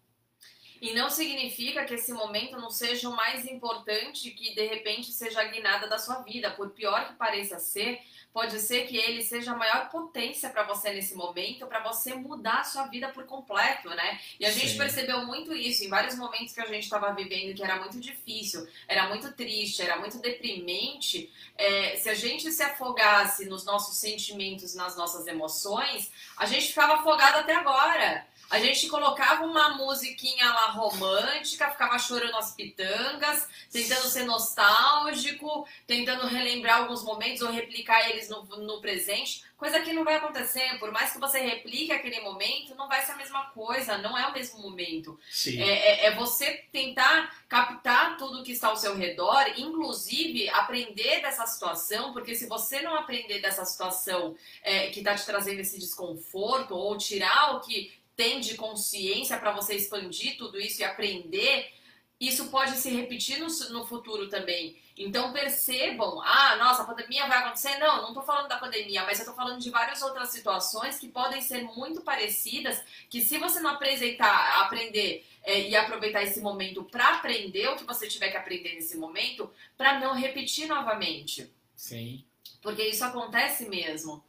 E 0.87 0.95
não 0.95 1.11
significa 1.11 1.85
que 1.85 1.95
esse 1.95 2.13
momento 2.13 2.57
não 2.61 2.71
seja 2.71 3.09
o 3.09 3.17
mais 3.17 3.45
importante 3.45 4.31
que 4.31 4.55
de 4.55 4.67
repente 4.67 5.13
seja 5.13 5.41
a 5.41 5.45
guinada 5.45 5.89
da 5.89 5.99
sua 5.99 6.21
vida. 6.21 6.49
Por 6.53 6.71
pior 6.71 7.09
que 7.09 7.15
pareça 7.15 7.59
ser, 7.59 8.01
pode 8.33 8.61
ser 8.61 8.87
que 8.87 8.97
ele 8.97 9.21
seja 9.21 9.51
a 9.51 9.57
maior 9.57 9.91
potência 9.91 10.49
para 10.49 10.63
você 10.63 10.93
nesse 10.93 11.17
momento, 11.17 11.67
para 11.67 11.83
você 11.83 12.15
mudar 12.15 12.61
a 12.61 12.65
sua 12.65 12.87
vida 12.87 13.09
por 13.09 13.25
completo, 13.27 13.89
né? 13.89 14.21
E 14.39 14.47
a 14.47 14.53
Sim. 14.53 14.61
gente 14.61 14.79
percebeu 14.79 15.27
muito 15.27 15.53
isso 15.53 15.83
em 15.83 15.89
vários 15.89 16.15
momentos 16.15 16.55
que 16.55 16.61
a 16.61 16.67
gente 16.67 16.85
estava 16.85 17.13
vivendo, 17.13 17.57
que 17.57 17.65
era 17.65 17.81
muito 17.81 17.99
difícil, 17.99 18.65
era 18.87 19.09
muito 19.09 19.33
triste, 19.33 19.83
era 19.83 19.99
muito 19.99 20.19
deprimente. 20.19 21.33
É, 21.59 21.97
se 21.97 22.09
a 22.09 22.15
gente 22.15 22.53
se 22.53 22.63
afogasse 22.63 23.47
nos 23.47 23.65
nossos 23.65 23.97
sentimentos, 23.97 24.77
nas 24.77 24.97
nossas 24.97 25.27
emoções, 25.27 26.13
a 26.37 26.47
gente 26.47 26.69
ficava 26.69 26.95
afogado 26.95 27.39
até 27.39 27.57
agora. 27.57 28.25
A 28.49 28.59
gente 28.61 28.89
colocava 28.89 29.45
uma 29.45 29.71
musiquinha 29.71 30.47
lá 30.47 30.71
romântica, 30.71 31.71
ficava 31.71 31.99
chorando 31.99 32.37
as 32.37 32.55
pitangas, 32.55 33.49
tentando 33.71 34.09
ser 34.09 34.25
nostálgico, 34.25 35.67
tentando 35.87 36.27
relembrar 36.27 36.83
alguns 36.83 37.03
momentos 37.03 37.43
ou 37.43 37.51
replicar 37.51 38.09
eles 38.09 38.29
no, 38.29 38.45
no 38.45 38.81
presente, 38.81 39.45
coisa 39.57 39.81
que 39.81 39.93
não 39.93 40.05
vai 40.05 40.17
acontecer. 40.17 40.79
Por 40.79 40.93
mais 40.93 41.13
que 41.13 41.19
você 41.19 41.41
replique 41.41 41.93
aquele 41.93 42.21
momento, 42.21 42.75
não 42.77 42.89
vai 42.89 43.05
ser 43.05 43.13
a 43.13 43.17
mesma 43.17 43.47
coisa, 43.47 43.99
não 43.99 44.17
é 44.17 44.27
o 44.27 44.33
mesmo 44.33 44.61
momento. 44.61 45.19
É, 45.47 45.61
é, 45.61 46.07
é, 46.07 46.15
você 46.15 46.65
tentar 46.71 47.35
captar 47.49 48.17
tudo 48.17 48.45
que 48.45 48.53
está 48.53 48.69
ao 48.69 48.77
seu 48.77 48.97
redor, 48.97 49.45
inclusive 49.57 50.49
aprender 50.51 51.21
dessa 51.21 51.47
situação, 51.47 52.13
porque 52.13 52.35
se 52.35 52.47
você 52.47 52.81
não 52.83 52.95
aprender 52.95 53.41
dessa 53.41 53.65
situação 53.65 54.37
é, 54.63 54.89
que 54.89 55.01
está 55.01 55.15
te 55.15 55.25
trazendo 55.27 55.61
esse 55.61 55.79
desconforto, 55.79 56.75
ou 56.75 56.97
tirar 56.97 57.57
o 57.57 57.61
que 57.61 57.93
tem 58.17 58.41
de 58.41 58.55
consciência 58.55 59.37
para 59.37 59.53
você 59.53 59.75
expandir 59.75 60.37
tudo 60.39 60.59
isso 60.59 60.81
e 60.81 60.85
aprender, 60.85 61.71
isso 62.19 62.49
pode 62.49 62.77
se 62.77 62.91
repetir 62.91 63.39
no, 63.39 63.47
no 63.71 63.87
futuro 63.87 64.29
também. 64.29 64.77
Então 64.97 65.31
percebam, 65.31 66.23
ah, 66.23 66.57
nossa, 66.57 66.83
a 66.83 66.87
pandemia 66.87 67.27
vai 67.27 67.39
acontecer. 67.39 67.77
Não, 67.77 68.01
não 68.01 68.09
estou 68.09 68.23
falando 68.23 68.49
da 68.49 68.57
pandemia, 68.57 69.05
mas 69.05 69.19
eu 69.19 69.25
estou 69.25 69.35
falando 69.35 69.61
de 69.61 69.69
várias 69.69 70.01
outras 70.01 70.31
situações 70.31 70.99
que 70.99 71.09
podem 71.09 71.43
ser 71.43 71.63
muito 71.65 72.01
parecidas, 72.01 72.83
que 73.11 73.21
se 73.21 73.37
você 73.37 73.61
não 73.61 73.71
apresentar, 73.71 74.63
aprender 74.63 75.27
é, 75.43 75.69
e 75.69 75.77
aproveitar 75.77 76.23
esse 76.23 76.41
momento 76.41 76.83
para 76.83 77.17
aprender 77.17 77.69
o 77.69 77.77
que 77.77 77.85
você 77.85 78.09
tiver 78.09 78.31
que 78.31 78.39
aprender 78.39 78.75
nesse 78.75 78.97
momento, 78.97 79.51
para 79.77 80.01
não 80.01 80.15
repetir 80.15 80.67
novamente. 80.67 81.53
Sim. 81.75 82.25
Porque 82.63 82.83
isso 82.83 83.05
acontece 83.05 83.69
mesmo. 83.69 84.25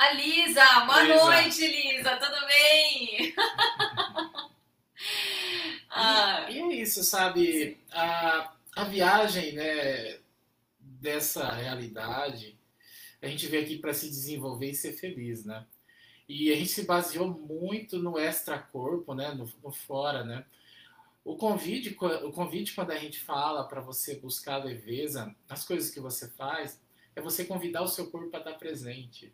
A 0.00 0.14
Lisa, 0.14 0.64
boa 0.86 1.02
Lisa. 1.02 1.24
noite, 1.24 1.60
Lisa, 1.60 2.16
tudo 2.16 2.46
bem? 2.46 3.34
ah. 5.90 6.46
e, 6.48 6.54
e, 6.54 6.58
é 6.58 6.74
isso, 6.76 7.04
sabe? 7.04 7.76
A, 7.92 8.50
a 8.76 8.84
viagem 8.84 9.52
né, 9.52 10.18
dessa 10.78 11.52
realidade, 11.52 12.58
a 13.20 13.26
gente 13.26 13.46
veio 13.46 13.62
aqui 13.62 13.76
para 13.76 13.92
se 13.92 14.08
desenvolver 14.08 14.70
e 14.70 14.74
ser 14.74 14.94
feliz, 14.94 15.44
né? 15.44 15.66
E 16.26 16.50
a 16.50 16.56
gente 16.56 16.70
se 16.70 16.86
baseou 16.86 17.28
muito 17.28 17.98
no 17.98 18.18
extra-corpo, 18.18 19.12
né? 19.12 19.34
No, 19.34 19.52
no, 19.62 19.70
fora, 19.70 20.24
né? 20.24 20.46
O 21.22 21.36
convite, 21.36 21.94
o 22.24 22.32
convite 22.32 22.74
quando 22.74 22.92
a 22.92 22.98
gente 22.98 23.20
fala 23.20 23.64
para 23.64 23.82
você 23.82 24.14
buscar 24.14 24.64
leveza 24.64 25.36
nas 25.46 25.62
coisas 25.62 25.90
que 25.90 26.00
você 26.00 26.26
faz, 26.26 26.80
é 27.14 27.20
você 27.20 27.44
convidar 27.44 27.82
o 27.82 27.86
seu 27.86 28.10
corpo 28.10 28.30
para 28.30 28.38
estar 28.38 28.54
presente. 28.54 29.30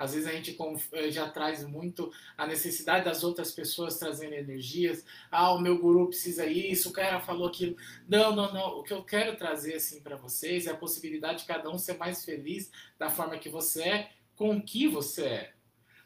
Às 0.00 0.14
vezes 0.14 0.26
a 0.26 0.32
gente 0.32 0.56
eh, 0.92 1.10
já 1.10 1.28
traz 1.28 1.62
muito 1.62 2.10
a 2.34 2.46
necessidade 2.46 3.04
das 3.04 3.22
outras 3.22 3.52
pessoas 3.52 3.98
trazendo 3.98 4.32
energias. 4.32 5.04
Ah, 5.30 5.52
o 5.52 5.60
meu 5.60 5.78
guru 5.78 6.08
precisa 6.08 6.46
isso, 6.46 6.88
o 6.88 6.92
cara 6.92 7.20
falou 7.20 7.46
aquilo. 7.46 7.76
Não, 8.08 8.34
não, 8.34 8.50
não. 8.50 8.78
O 8.78 8.82
que 8.82 8.94
eu 8.94 9.04
quero 9.04 9.36
trazer 9.36 9.74
assim 9.74 10.00
para 10.00 10.16
vocês 10.16 10.66
é 10.66 10.70
a 10.70 10.76
possibilidade 10.76 11.40
de 11.40 11.44
cada 11.44 11.68
um 11.68 11.76
ser 11.76 11.98
mais 11.98 12.24
feliz 12.24 12.72
da 12.98 13.10
forma 13.10 13.38
que 13.38 13.50
você 13.50 13.82
é, 13.82 14.10
com 14.34 14.56
o 14.56 14.62
que 14.62 14.88
você 14.88 15.24
é. 15.26 15.54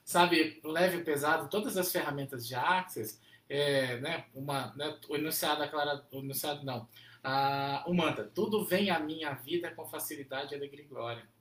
Sabe, 0.05 0.61
leve 0.65 0.99
e 0.99 1.05
pesado, 1.05 1.49
todas 1.49 1.77
as 1.77 1.93
ferramentas 1.93 2.47
de 2.47 2.57
Access, 2.57 3.21
é, 3.49 3.99
né, 4.01 4.25
uma, 4.35 4.75
né, 4.75 4.99
o 5.09 5.15
enunciado, 5.15 5.63
a 5.63 5.69
clara, 5.69 6.05
o 6.11 6.19
enunciado 6.19 6.65
não, 6.65 6.89
ah, 7.23 7.85
o 7.87 7.95
mantra, 7.95 8.25
tudo 8.25 8.65
vem 8.65 8.91
à 8.91 8.99
minha 8.99 9.33
vida 9.33 9.71
com 9.71 9.87
facilidade, 9.87 10.55
alegria 10.55 10.85
e 10.85 10.89
glória. 10.89 11.34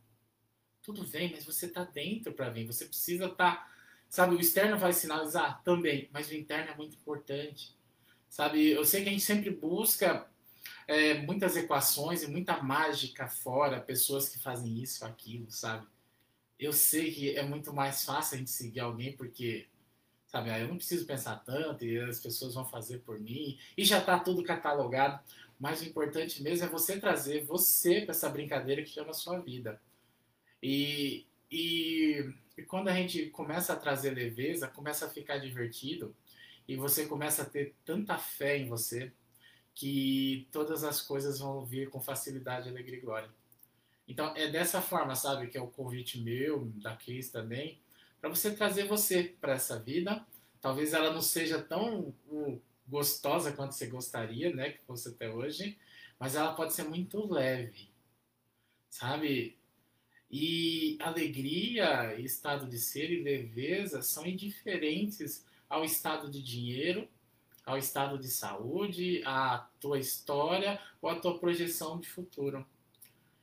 Tudo 0.83 1.05
vem, 1.05 1.31
mas 1.31 1.45
você 1.45 1.65
está 1.65 1.85
dentro 1.85 2.33
para 2.33 2.49
vir. 2.49 2.65
Você 2.67 2.85
precisa 2.85 3.25
estar. 3.25 3.55
Tá, 3.55 3.71
sabe, 4.09 4.35
o 4.35 4.39
externo 4.39 4.77
vai 4.77 4.91
sinalizar 4.91 5.63
também, 5.63 6.09
mas 6.11 6.29
o 6.29 6.35
interno 6.35 6.71
é 6.71 6.75
muito 6.75 6.95
importante. 6.97 7.73
Sabe, 8.29 8.69
eu 8.69 8.83
sei 8.83 9.01
que 9.03 9.09
a 9.09 9.11
gente 9.11 9.23
sempre 9.23 9.49
busca 9.49 10.27
é, 10.87 11.13
muitas 11.21 11.55
equações 11.55 12.21
e 12.23 12.27
muita 12.27 12.61
mágica 12.61 13.27
fora, 13.27 13.79
pessoas 13.79 14.27
que 14.27 14.39
fazem 14.39 14.81
isso, 14.81 15.05
aquilo, 15.05 15.49
sabe? 15.49 15.87
Eu 16.59 16.73
sei 16.73 17.11
que 17.11 17.35
é 17.35 17.43
muito 17.43 17.73
mais 17.73 18.03
fácil 18.03 18.35
a 18.35 18.37
gente 18.39 18.51
seguir 18.51 18.79
alguém 18.81 19.15
porque, 19.15 19.67
sabe, 20.27 20.49
ah, 20.49 20.59
eu 20.59 20.67
não 20.67 20.77
preciso 20.77 21.05
pensar 21.05 21.37
tanto 21.37 21.85
e 21.85 21.99
as 21.99 22.19
pessoas 22.19 22.53
vão 22.55 22.65
fazer 22.65 22.99
por 22.99 23.19
mim 23.19 23.57
e 23.77 23.85
já 23.85 23.99
está 23.99 24.19
tudo 24.19 24.43
catalogado. 24.43 25.19
Mas 25.59 25.81
o 25.81 25.85
importante 25.85 26.41
mesmo 26.43 26.65
é 26.65 26.69
você 26.69 26.99
trazer 26.99 27.45
você 27.45 28.01
para 28.01 28.11
essa 28.11 28.29
brincadeira 28.29 28.81
que 28.81 28.89
chama 28.89 29.11
a 29.11 29.13
sua 29.13 29.39
vida. 29.39 29.79
E, 30.63 31.27
e, 31.51 32.33
e 32.57 32.63
quando 32.63 32.87
a 32.87 32.93
gente 32.93 33.25
começa 33.31 33.73
a 33.73 33.75
trazer 33.75 34.11
leveza, 34.11 34.65
começa 34.65 35.05
a 35.05 35.09
ficar 35.09 35.37
divertido 35.37 36.15
e 36.65 36.77
você 36.77 37.05
começa 37.05 37.41
a 37.41 37.45
ter 37.45 37.75
tanta 37.83 38.17
fé 38.17 38.57
em 38.57 38.69
você 38.69 39.11
que 39.75 40.47
todas 40.53 40.85
as 40.85 41.01
coisas 41.01 41.39
vão 41.39 41.65
vir 41.65 41.89
com 41.89 41.99
facilidade, 41.99 42.69
alegria 42.69 42.97
e 42.97 43.01
glória. 43.01 43.29
Então 44.07 44.33
é 44.37 44.47
dessa 44.47 44.81
forma, 44.81 45.15
sabe, 45.15 45.47
que 45.47 45.57
é 45.57 45.61
o 45.61 45.67
convite 45.67 46.17
meu, 46.21 46.71
da 46.75 46.95
Cris 46.95 47.29
também, 47.29 47.77
para 48.21 48.29
você 48.29 48.55
trazer 48.55 48.85
você 48.85 49.35
para 49.41 49.53
essa 49.53 49.77
vida. 49.77 50.25
Talvez 50.61 50.93
ela 50.93 51.11
não 51.11 51.21
seja 51.21 51.61
tão 51.61 52.15
uh, 52.29 52.61
gostosa 52.87 53.51
quanto 53.51 53.73
você 53.73 53.87
gostaria, 53.87 54.55
né, 54.55 54.71
que 54.71 54.85
fosse 54.85 55.09
até 55.09 55.29
hoje, 55.29 55.77
mas 56.17 56.35
ela 56.35 56.53
pode 56.53 56.73
ser 56.73 56.83
muito 56.83 57.29
leve, 57.29 57.89
sabe? 58.89 59.57
E 60.35 60.97
alegria, 60.99 62.19
estado 62.19 62.65
de 62.65 62.79
ser 62.79 63.11
e 63.11 63.21
leveza 63.21 64.01
são 64.01 64.25
indiferentes 64.25 65.45
ao 65.69 65.85
estado 65.85 66.27
de 66.27 66.41
dinheiro, 66.41 67.07
ao 67.63 67.77
estado 67.77 68.17
de 68.17 68.27
saúde, 68.29 69.21
à 69.27 69.69
tua 69.79 69.99
história 69.99 70.81
ou 70.99 71.07
à 71.11 71.19
tua 71.19 71.37
projeção 71.37 71.99
de 71.99 72.09
futuro. 72.09 72.65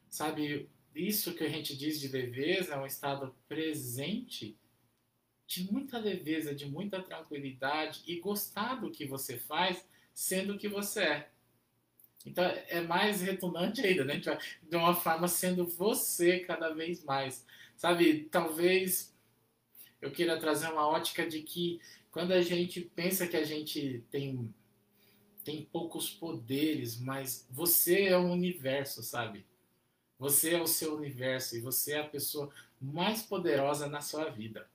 Sabe, 0.09 0.69
isso 0.93 1.33
que 1.33 1.45
a 1.45 1.49
gente 1.49 1.77
diz 1.77 2.01
de 2.01 2.09
leveza 2.09 2.75
é 2.75 2.81
um 2.81 2.87
estado 2.87 3.33
presente 3.47 4.59
de 5.47 5.73
muita 5.73 5.97
leveza, 5.97 6.53
de 6.53 6.67
muita 6.67 7.01
tranquilidade 7.01 8.03
e 8.05 8.19
gostar 8.19 8.81
do 8.81 8.91
que 8.91 9.07
você 9.07 9.39
faz 9.39 9.87
sendo 10.13 10.55
o 10.55 10.59
que 10.59 10.69
você 10.69 11.03
é. 11.05 11.31
Então 12.25 12.45
é 12.45 12.81
mais 12.83 13.23
retunante 13.23 13.81
ainda, 13.81 14.05
né? 14.05 14.21
De 14.63 14.77
uma 14.77 14.95
forma 14.95 15.27
sendo 15.27 15.67
você 15.67 16.41
cada 16.41 16.71
vez 16.71 17.03
mais. 17.03 17.45
Sabe, 17.77 18.29
talvez 18.31 19.15
eu 20.01 20.11
queira 20.11 20.39
trazer 20.39 20.69
uma 20.69 20.87
ótica 20.87 21.27
de 21.27 21.43
que 21.43 21.81
quando 22.11 22.33
a 22.33 22.43
gente 22.43 22.81
pensa 22.81 23.27
que 23.27 23.37
a 23.37 23.45
gente 23.45 24.05
tem, 24.11 24.53
tem 25.45 25.65
poucos 25.73 26.11
poderes, 26.11 26.99
mas 27.01 27.47
você 27.51 28.05
é 28.05 28.19
o 28.19 28.31
universo, 28.31 29.03
sabe? 29.03 29.47
Você 30.19 30.55
é 30.55 30.61
o 30.61 30.67
seu 30.67 30.97
universo 30.97 31.57
e 31.57 31.61
você 31.61 31.93
é 31.93 32.01
a 32.01 32.09
pessoa 32.09 32.53
mais 32.81 33.23
poderosa 33.23 33.87
na 33.89 34.03
sua 34.03 34.29
vida. 34.29 34.69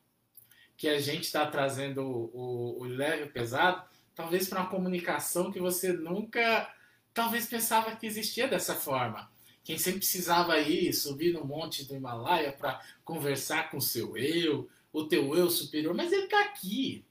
Que 0.76 0.88
a 0.88 1.00
gente 1.00 1.26
está 1.26 1.46
trazendo 1.46 2.02
o, 2.02 2.32
o, 2.34 2.82
o 2.82 2.84
leve 2.86 3.26
e 3.26 3.30
pesado, 3.30 3.88
talvez 4.16 4.48
para 4.48 4.62
uma 4.62 4.70
comunicação 4.70 5.52
que 5.52 5.60
você 5.60 5.94
nunca 5.94 6.74
talvez 7.16 7.48
pensava 7.48 7.96
que 7.96 8.06
existia 8.06 8.48
dessa 8.48 8.76
forma. 8.76 9.32
Quem 9.64 9.80
sempre 9.80 10.00
precisava 10.00 10.60
ir 10.60 10.94
subir 10.94 11.34
no 11.34 11.44
monte 11.44 11.86
do 11.86 11.96
Himalaia 11.96 12.52
para 12.52 12.80
conversar 13.04 13.72
com 13.72 13.78
o 13.78 13.82
seu 13.82 14.16
eu, 14.16 14.70
o 14.94 15.06
teu 15.06 15.34
eu 15.36 15.50
superior, 15.50 15.96
mas 15.96 16.12
ele 16.12 16.26
está 16.26 16.42
aqui. 16.42 17.04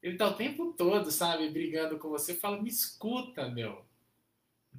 Ele 0.00 0.14
está 0.14 0.28
o 0.28 0.34
tempo 0.34 0.72
todo, 0.72 1.10
sabe, 1.10 1.50
brigando 1.50 1.98
com 1.98 2.08
você. 2.08 2.34
Fala, 2.34 2.62
me 2.62 2.70
escuta, 2.70 3.48
meu. 3.48 3.84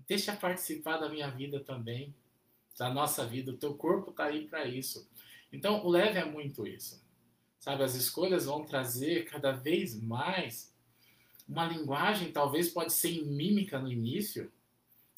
Deixa 0.08 0.36
participar 0.36 0.98
da 0.98 1.10
minha 1.10 1.30
vida 1.30 1.60
também, 1.60 2.16
da 2.78 2.90
nossa 2.90 3.26
vida. 3.26 3.52
O 3.52 3.58
teu 3.58 3.76
corpo 3.76 4.12
está 4.12 4.26
aí 4.26 4.48
para 4.48 4.66
isso. 4.66 5.08
Então, 5.52 5.86
o 5.86 5.90
leve 5.90 6.20
é 6.20 6.26
muito 6.26 6.66
isso. 6.66 7.04
Sabe, 7.60 7.84
as 7.84 7.96
escolhas 7.96 8.46
vão 8.46 8.64
trazer 8.64 9.26
cada 9.26 9.52
vez 9.52 10.00
mais 10.00 10.74
uma 11.48 11.66
linguagem 11.66 12.32
talvez 12.32 12.70
pode 12.70 12.94
ser 12.94 13.12
em 13.12 13.26
mímica 13.26 13.80
no 13.80 13.92
início, 13.92 14.52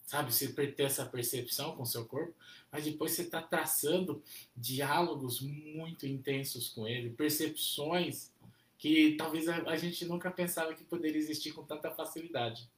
sabe? 0.05 0.33
Você 0.33 0.47
ter 0.51 0.83
essa 0.83 1.05
percepção 1.05 1.75
com 1.75 1.85
seu 1.85 2.05
corpo, 2.05 2.33
mas 2.71 2.83
depois 2.83 3.11
você 3.11 3.23
está 3.23 3.41
traçando 3.41 4.21
diálogos 4.55 5.41
muito 5.41 6.05
intensos 6.05 6.69
com 6.69 6.87
ele, 6.87 7.09
percepções 7.09 8.31
que 8.77 9.15
talvez 9.17 9.47
a, 9.47 9.57
a 9.63 9.77
gente 9.77 10.05
nunca 10.05 10.29
pensava 10.29 10.73
que 10.73 10.83
poderia 10.83 11.19
existir 11.19 11.51
com 11.51 11.63
tanta 11.63 11.89
facilidade. 11.91 12.69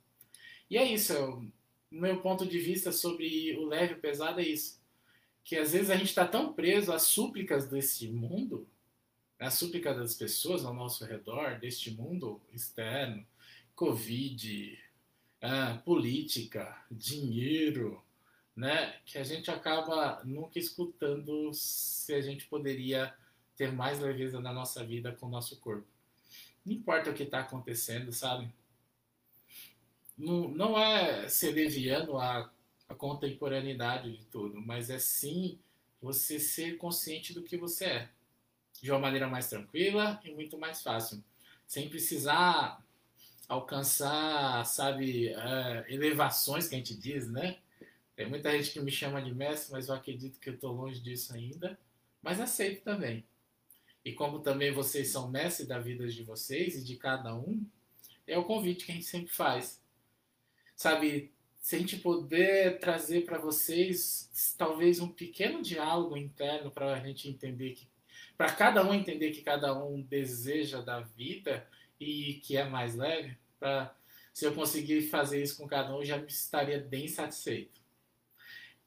E 0.70 0.78
é 0.78 0.84
isso, 0.84 1.14
o 1.92 1.96
meu 1.96 2.22
ponto 2.22 2.46
de 2.46 2.60
vista 2.60 2.92
sobre 2.92 3.56
o 3.58 3.66
leve 3.66 3.94
e 3.94 3.98
o 3.98 4.00
pesado 4.00 4.40
é 4.40 4.44
isso. 4.44 4.80
Que 5.44 5.58
às 5.58 5.72
vezes 5.74 5.90
a 5.90 5.96
gente 5.96 6.10
está 6.10 6.28
tão 6.28 6.54
preso 6.54 6.94
às 6.94 7.04
súplicas 7.04 7.68
desse 7.68 8.08
mundo, 8.08 8.68
às 9.40 9.56
súplicas 9.56 9.98
das 9.98 10.14
pessoas 10.14 10.64
ao 10.64 10.74
nosso 10.74 11.04
redor, 11.06 11.60
deste 11.60 11.92
mundo 11.92 12.40
externo, 12.54 13.26
Covid, 13.80 14.78
ah, 15.42 15.82
política, 15.86 16.78
dinheiro, 16.92 18.04
né? 18.54 19.00
Que 19.06 19.18
a 19.18 19.24
gente 19.24 19.50
acaba 19.50 20.22
nunca 20.26 20.60
escutando 20.60 21.54
se 21.54 22.14
a 22.14 22.20
gente 22.20 22.46
poderia 22.48 23.16
ter 23.56 23.72
mais 23.72 24.02
leveza 24.02 24.42
na 24.42 24.52
nossa 24.52 24.86
vida 24.86 25.14
com 25.14 25.28
o 25.28 25.30
nosso 25.30 25.62
corpo. 25.62 25.88
Não 26.66 26.74
importa 26.74 27.10
o 27.10 27.14
que 27.14 27.24
está 27.24 27.40
acontecendo, 27.40 28.12
sabe? 28.12 28.52
Não, 30.18 30.50
não 30.50 30.78
é 30.78 31.30
ser 31.30 31.54
leviano 31.54 32.18
a, 32.18 32.52
a 32.90 32.94
contemporaneidade 32.94 34.12
de 34.12 34.26
tudo, 34.26 34.60
mas 34.60 34.90
é 34.90 35.00
sim 35.00 35.58
você 36.02 36.38
ser 36.38 36.78
consciente 36.78 37.34
do 37.34 37.44
que 37.44 37.56
você 37.56 37.86
é. 37.86 38.10
De 38.82 38.92
uma 38.92 39.00
maneira 39.00 39.30
mais 39.30 39.48
tranquila 39.48 40.20
e 40.26 40.32
muito 40.32 40.58
mais 40.58 40.84
fácil. 40.84 41.24
Sem 41.66 41.88
precisar 41.88 42.84
alcançar, 43.50 44.64
sabe, 44.66 45.34
uh, 45.34 45.92
elevações 45.92 46.68
que 46.68 46.76
a 46.76 46.78
gente 46.78 46.96
diz, 46.96 47.28
né? 47.28 47.58
Tem 48.16 48.30
muita 48.30 48.52
gente 48.52 48.72
que 48.72 48.80
me 48.80 48.92
chama 48.92 49.22
de 49.22 49.34
mestre, 49.34 49.72
mas 49.72 49.88
eu 49.88 49.96
acredito 49.96 50.40
que 50.40 50.50
eu 50.50 50.54
estou 50.54 50.72
longe 50.72 51.00
disso 51.02 51.34
ainda. 51.34 51.78
Mas 52.22 52.40
aceito 52.40 52.84
também. 52.84 53.26
E 54.06 54.14
como 54.14 54.40
também 54.40 54.72
vocês 54.72 55.10
são 55.10 55.30
mestres 55.30 55.68
da 55.68 55.80
vida 55.80 56.08
de 56.08 56.24
vocês 56.24 56.76
e 56.76 56.84
de 56.84 56.96
cada 56.96 57.34
um, 57.36 57.66
é 58.28 58.38
o 58.38 58.46
convite 58.46 58.86
que 58.86 58.92
a 58.92 58.96
gente 58.96 59.08
sempre 59.08 59.34
faz. 59.34 59.82
Sabe, 60.76 61.32
se 61.60 61.76
a 61.76 61.80
gente 61.80 61.98
puder 61.98 62.80
trazer 62.80 63.26
para 63.26 63.40
vocês 63.40 64.30
talvez 64.58 65.00
um 65.00 65.08
pequeno 65.08 65.62
diálogo 65.62 66.16
interno 66.16 66.70
para 66.70 66.94
a 66.94 67.00
gente 67.00 67.28
entender 67.28 67.72
que, 67.72 67.88
para 68.38 68.52
cada 68.52 68.88
um 68.88 68.94
entender 68.94 69.32
que 69.32 69.42
cada 69.42 69.74
um 69.74 70.02
deseja 70.02 70.82
da 70.82 71.02
vida, 71.02 71.68
e 72.00 72.36
que 72.46 72.56
é 72.56 72.64
mais 72.64 72.96
leve, 72.96 73.38
para 73.60 73.94
se 74.34 74.46
eu 74.46 74.54
conseguir 74.54 75.02
fazer 75.10 75.44
isso 75.44 75.58
com 75.58 75.68
cada 75.68 75.94
um, 75.96 76.04
já 76.04 76.18
estaria 76.18 76.80
bem 76.80 77.08
satisfeito. 77.08 77.80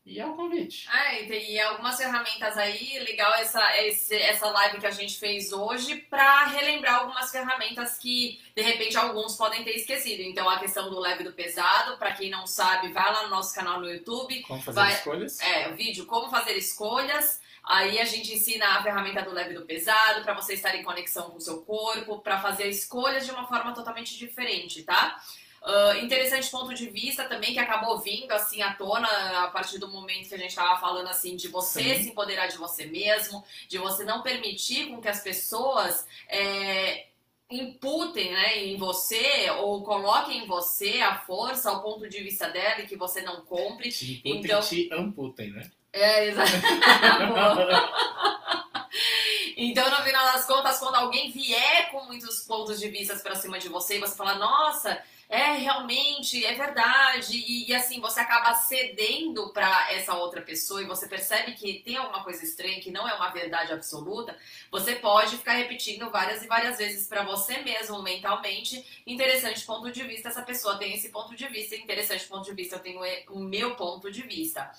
E 0.04 0.18
é 0.18 0.26
um 0.26 0.34
convite. 0.34 0.88
Ah, 0.90 1.14
e 1.20 1.28
tem 1.28 1.60
algumas 1.60 1.96
ferramentas 1.96 2.58
aí, 2.58 2.98
legal 3.00 3.32
essa, 3.34 3.80
esse, 3.82 4.16
essa 4.16 4.50
live 4.50 4.80
que 4.80 4.86
a 4.86 4.90
gente 4.90 5.16
fez 5.16 5.52
hoje 5.52 5.94
para 6.10 6.46
relembrar 6.46 7.00
algumas 7.00 7.30
ferramentas 7.30 7.98
que 7.98 8.40
de 8.56 8.62
repente 8.62 8.96
alguns 8.96 9.36
podem 9.36 9.62
ter 9.62 9.76
esquecido. 9.76 10.22
Então 10.22 10.48
a 10.48 10.58
questão 10.58 10.90
do 10.90 10.98
leve 10.98 11.22
e 11.22 11.26
do 11.26 11.32
pesado, 11.32 11.96
para 11.98 12.14
quem 12.14 12.30
não 12.30 12.48
sabe, 12.48 12.92
vai 12.92 13.12
lá 13.12 13.24
no 13.24 13.30
nosso 13.30 13.54
canal 13.54 13.80
no 13.80 13.88
YouTube. 13.88 14.42
Como 14.42 14.60
fazer 14.60 14.80
vai, 14.80 14.92
escolhas? 14.92 15.40
É, 15.40 15.68
o 15.68 15.76
vídeo 15.76 16.04
Como 16.04 16.30
Fazer 16.30 16.56
Escolhas. 16.56 17.40
Aí 17.64 18.00
a 18.00 18.04
gente 18.04 18.32
ensina 18.34 18.78
a 18.78 18.82
ferramenta 18.82 19.22
do 19.22 19.30
leve 19.30 19.52
e 19.52 19.58
do 19.58 19.64
pesado 19.64 20.22
para 20.22 20.34
você 20.34 20.54
estar 20.54 20.74
em 20.74 20.82
conexão 20.82 21.30
com 21.30 21.36
o 21.36 21.40
seu 21.40 21.62
corpo, 21.62 22.18
para 22.18 22.40
fazer 22.40 22.68
escolhas 22.68 23.24
de 23.24 23.30
uma 23.30 23.46
forma 23.46 23.72
totalmente 23.72 24.18
diferente, 24.18 24.82
tá? 24.82 25.22
Uh, 25.62 26.04
interessante 26.04 26.50
ponto 26.50 26.74
de 26.74 26.90
vista 26.90 27.22
também 27.22 27.52
que 27.52 27.58
acabou 27.60 27.96
vindo 28.00 28.32
assim 28.32 28.60
à 28.62 28.74
tona 28.74 29.06
a 29.44 29.46
partir 29.46 29.78
do 29.78 29.86
momento 29.86 30.28
que 30.28 30.34
a 30.34 30.38
gente 30.38 30.50
estava 30.50 30.80
falando 30.80 31.06
assim 31.06 31.36
de 31.36 31.46
você 31.46 31.94
Sim. 31.94 32.02
se 32.02 32.08
empoderar 32.08 32.48
de 32.48 32.56
você 32.56 32.84
mesmo, 32.86 33.44
de 33.68 33.78
você 33.78 34.02
não 34.02 34.22
permitir 34.22 34.88
com 34.88 35.00
que 35.00 35.06
as 35.06 35.20
pessoas 35.20 36.04
é, 36.28 37.06
imputem 37.48 38.32
né, 38.32 38.64
em 38.64 38.76
você 38.76 39.50
ou 39.60 39.84
coloquem 39.84 40.42
em 40.42 40.46
você 40.48 41.00
a 41.00 41.18
força, 41.18 41.70
o 41.70 41.80
ponto 41.80 42.08
de 42.08 42.20
vista 42.24 42.48
dela 42.48 42.80
e 42.80 42.88
que 42.88 42.96
você 42.96 43.20
não 43.20 43.42
compre. 43.42 43.92
Te 43.92 44.14
imputem, 44.14 44.40
então, 44.40 44.60
te 44.62 44.88
amputem, 44.92 45.52
né? 45.52 45.70
É, 45.92 46.28
exato. 46.28 46.52
então, 49.56 49.90
no 49.90 49.96
final 49.96 50.24
das 50.32 50.46
contas, 50.46 50.78
quando 50.78 50.94
alguém 50.94 51.30
vier 51.30 51.90
com 51.90 52.04
muitos 52.04 52.40
pontos 52.40 52.80
de 52.80 52.88
vista 52.88 53.14
para 53.16 53.34
cima 53.34 53.58
de 53.58 53.68
você, 53.68 53.98
você 53.98 54.16
fala, 54.16 54.36
nossa, 54.36 55.02
é 55.28 55.52
realmente, 55.52 56.44
é 56.44 56.54
verdade, 56.54 57.38
e, 57.38 57.70
e 57.70 57.74
assim, 57.74 58.00
você 58.00 58.20
acaba 58.20 58.54
cedendo 58.54 59.50
para 59.50 59.92
essa 59.92 60.14
outra 60.14 60.42
pessoa 60.42 60.82
e 60.82 60.86
você 60.86 61.08
percebe 61.08 61.52
que 61.52 61.80
tem 61.80 61.96
alguma 61.96 62.22
coisa 62.22 62.44
estranha, 62.44 62.80
que 62.80 62.90
não 62.90 63.08
é 63.08 63.14
uma 63.14 63.30
verdade 63.30 63.72
absoluta, 63.72 64.36
você 64.70 64.94
pode 64.94 65.38
ficar 65.38 65.54
repetindo 65.54 66.10
várias 66.10 66.42
e 66.42 66.46
várias 66.46 66.76
vezes 66.76 67.08
para 67.08 67.22
você 67.22 67.58
mesmo 67.58 68.02
mentalmente. 68.02 68.84
Interessante 69.06 69.64
ponto 69.64 69.90
de 69.90 70.02
vista, 70.02 70.28
essa 70.28 70.42
pessoa 70.42 70.76
tem 70.76 70.94
esse 70.94 71.08
ponto 71.08 71.34
de 71.34 71.46
vista, 71.48 71.76
interessante 71.76 72.26
ponto 72.26 72.44
de 72.44 72.54
vista, 72.54 72.76
eu 72.76 72.80
tenho 72.80 73.00
o 73.30 73.38
meu 73.38 73.74
ponto 73.74 74.10
de 74.10 74.22
vista. 74.22 74.70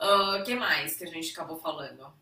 O 0.00 0.04
uh, 0.04 0.30
ah, 0.36 0.42
que 0.42 0.54
mais 0.54 0.96
que 0.96 1.04
a 1.04 1.08
gente 1.08 1.32
acabou 1.32 1.58
falando? 1.58 2.12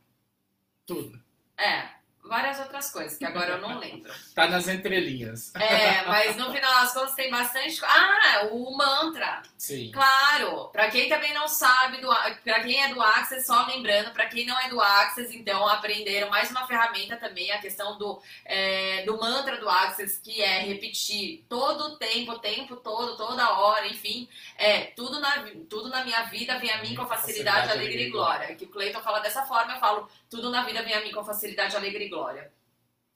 Tudo. 0.87 1.23
É, 1.59 1.91
várias 2.27 2.59
outras 2.59 2.91
coisas, 2.91 3.17
que 3.17 3.25
agora 3.25 3.53
eu 3.53 3.61
não 3.61 3.79
lembro. 3.79 4.13
tá 4.35 4.47
nas 4.49 4.69
entrelinhas. 4.69 5.55
É, 5.55 6.05
mas 6.07 6.37
no 6.37 6.53
final 6.53 6.73
das 6.81 6.93
contas 6.93 7.15
tem 7.15 7.31
bastante. 7.31 7.79
Ah, 7.85 8.49
o 8.51 8.77
mantra. 8.77 9.43
Sim. 9.57 9.91
Claro. 9.93 10.69
Para 10.73 10.91
quem 10.91 11.09
também 11.09 11.33
não 11.33 11.49
sabe, 11.49 11.99
do, 11.99 12.09
para 12.45 12.61
quem 12.61 12.83
é 12.83 12.89
do 12.93 13.03
Access, 13.03 13.47
só 13.47 13.67
lembrando, 13.67 14.13
para 14.13 14.27
quem 14.27 14.47
não 14.47 14.59
é 14.59 14.69
do 14.69 14.81
Access, 14.81 15.37
então 15.37 15.67
aprenderam 15.67 16.31
mais 16.31 16.51
uma 16.51 16.67
ferramenta 16.67 17.17
também, 17.17 17.51
a 17.53 17.59
questão 17.59 17.97
do, 17.99 18.21
é, 18.45 19.03
do 19.05 19.19
mantra 19.19 19.59
do 19.59 19.69
Access, 19.69 20.21
que 20.21 20.43
é 20.43 20.61
repetir 20.61 21.45
todo 21.49 21.93
o 21.93 21.97
tempo, 21.97 22.33
o 22.33 22.39
tempo 22.39 22.77
todo, 22.77 23.17
toda 23.17 23.59
hora, 23.59 23.87
enfim. 23.87 24.29
É, 24.57 24.87
tudo 24.97 25.21
na, 25.21 25.45
tudo 25.69 25.89
na 25.89 26.05
minha 26.05 26.25
vida 26.25 26.59
vem 26.59 26.71
a 26.71 26.83
mim 26.83 26.95
com 26.95 27.07
facilidade, 27.07 27.69
facilidade 27.69 27.73
alegria 27.73 28.07
e 28.07 28.11
glória. 28.11 28.55
Que 28.55 28.65
o 28.65 28.69
Cleiton 28.69 29.01
fala 29.01 29.21
dessa 29.21 29.43
forma, 29.43 29.75
eu 29.75 29.81
falo, 29.81 30.09
tudo 30.29 30.51
na 30.51 30.65
vida 30.65 30.83
vem 30.83 30.95
a 30.95 31.01
mim 31.03 31.13
com 31.13 31.25
facilidade, 31.25 31.77
alegria 31.77 32.07
e 32.07 32.11
glória. 32.11 32.53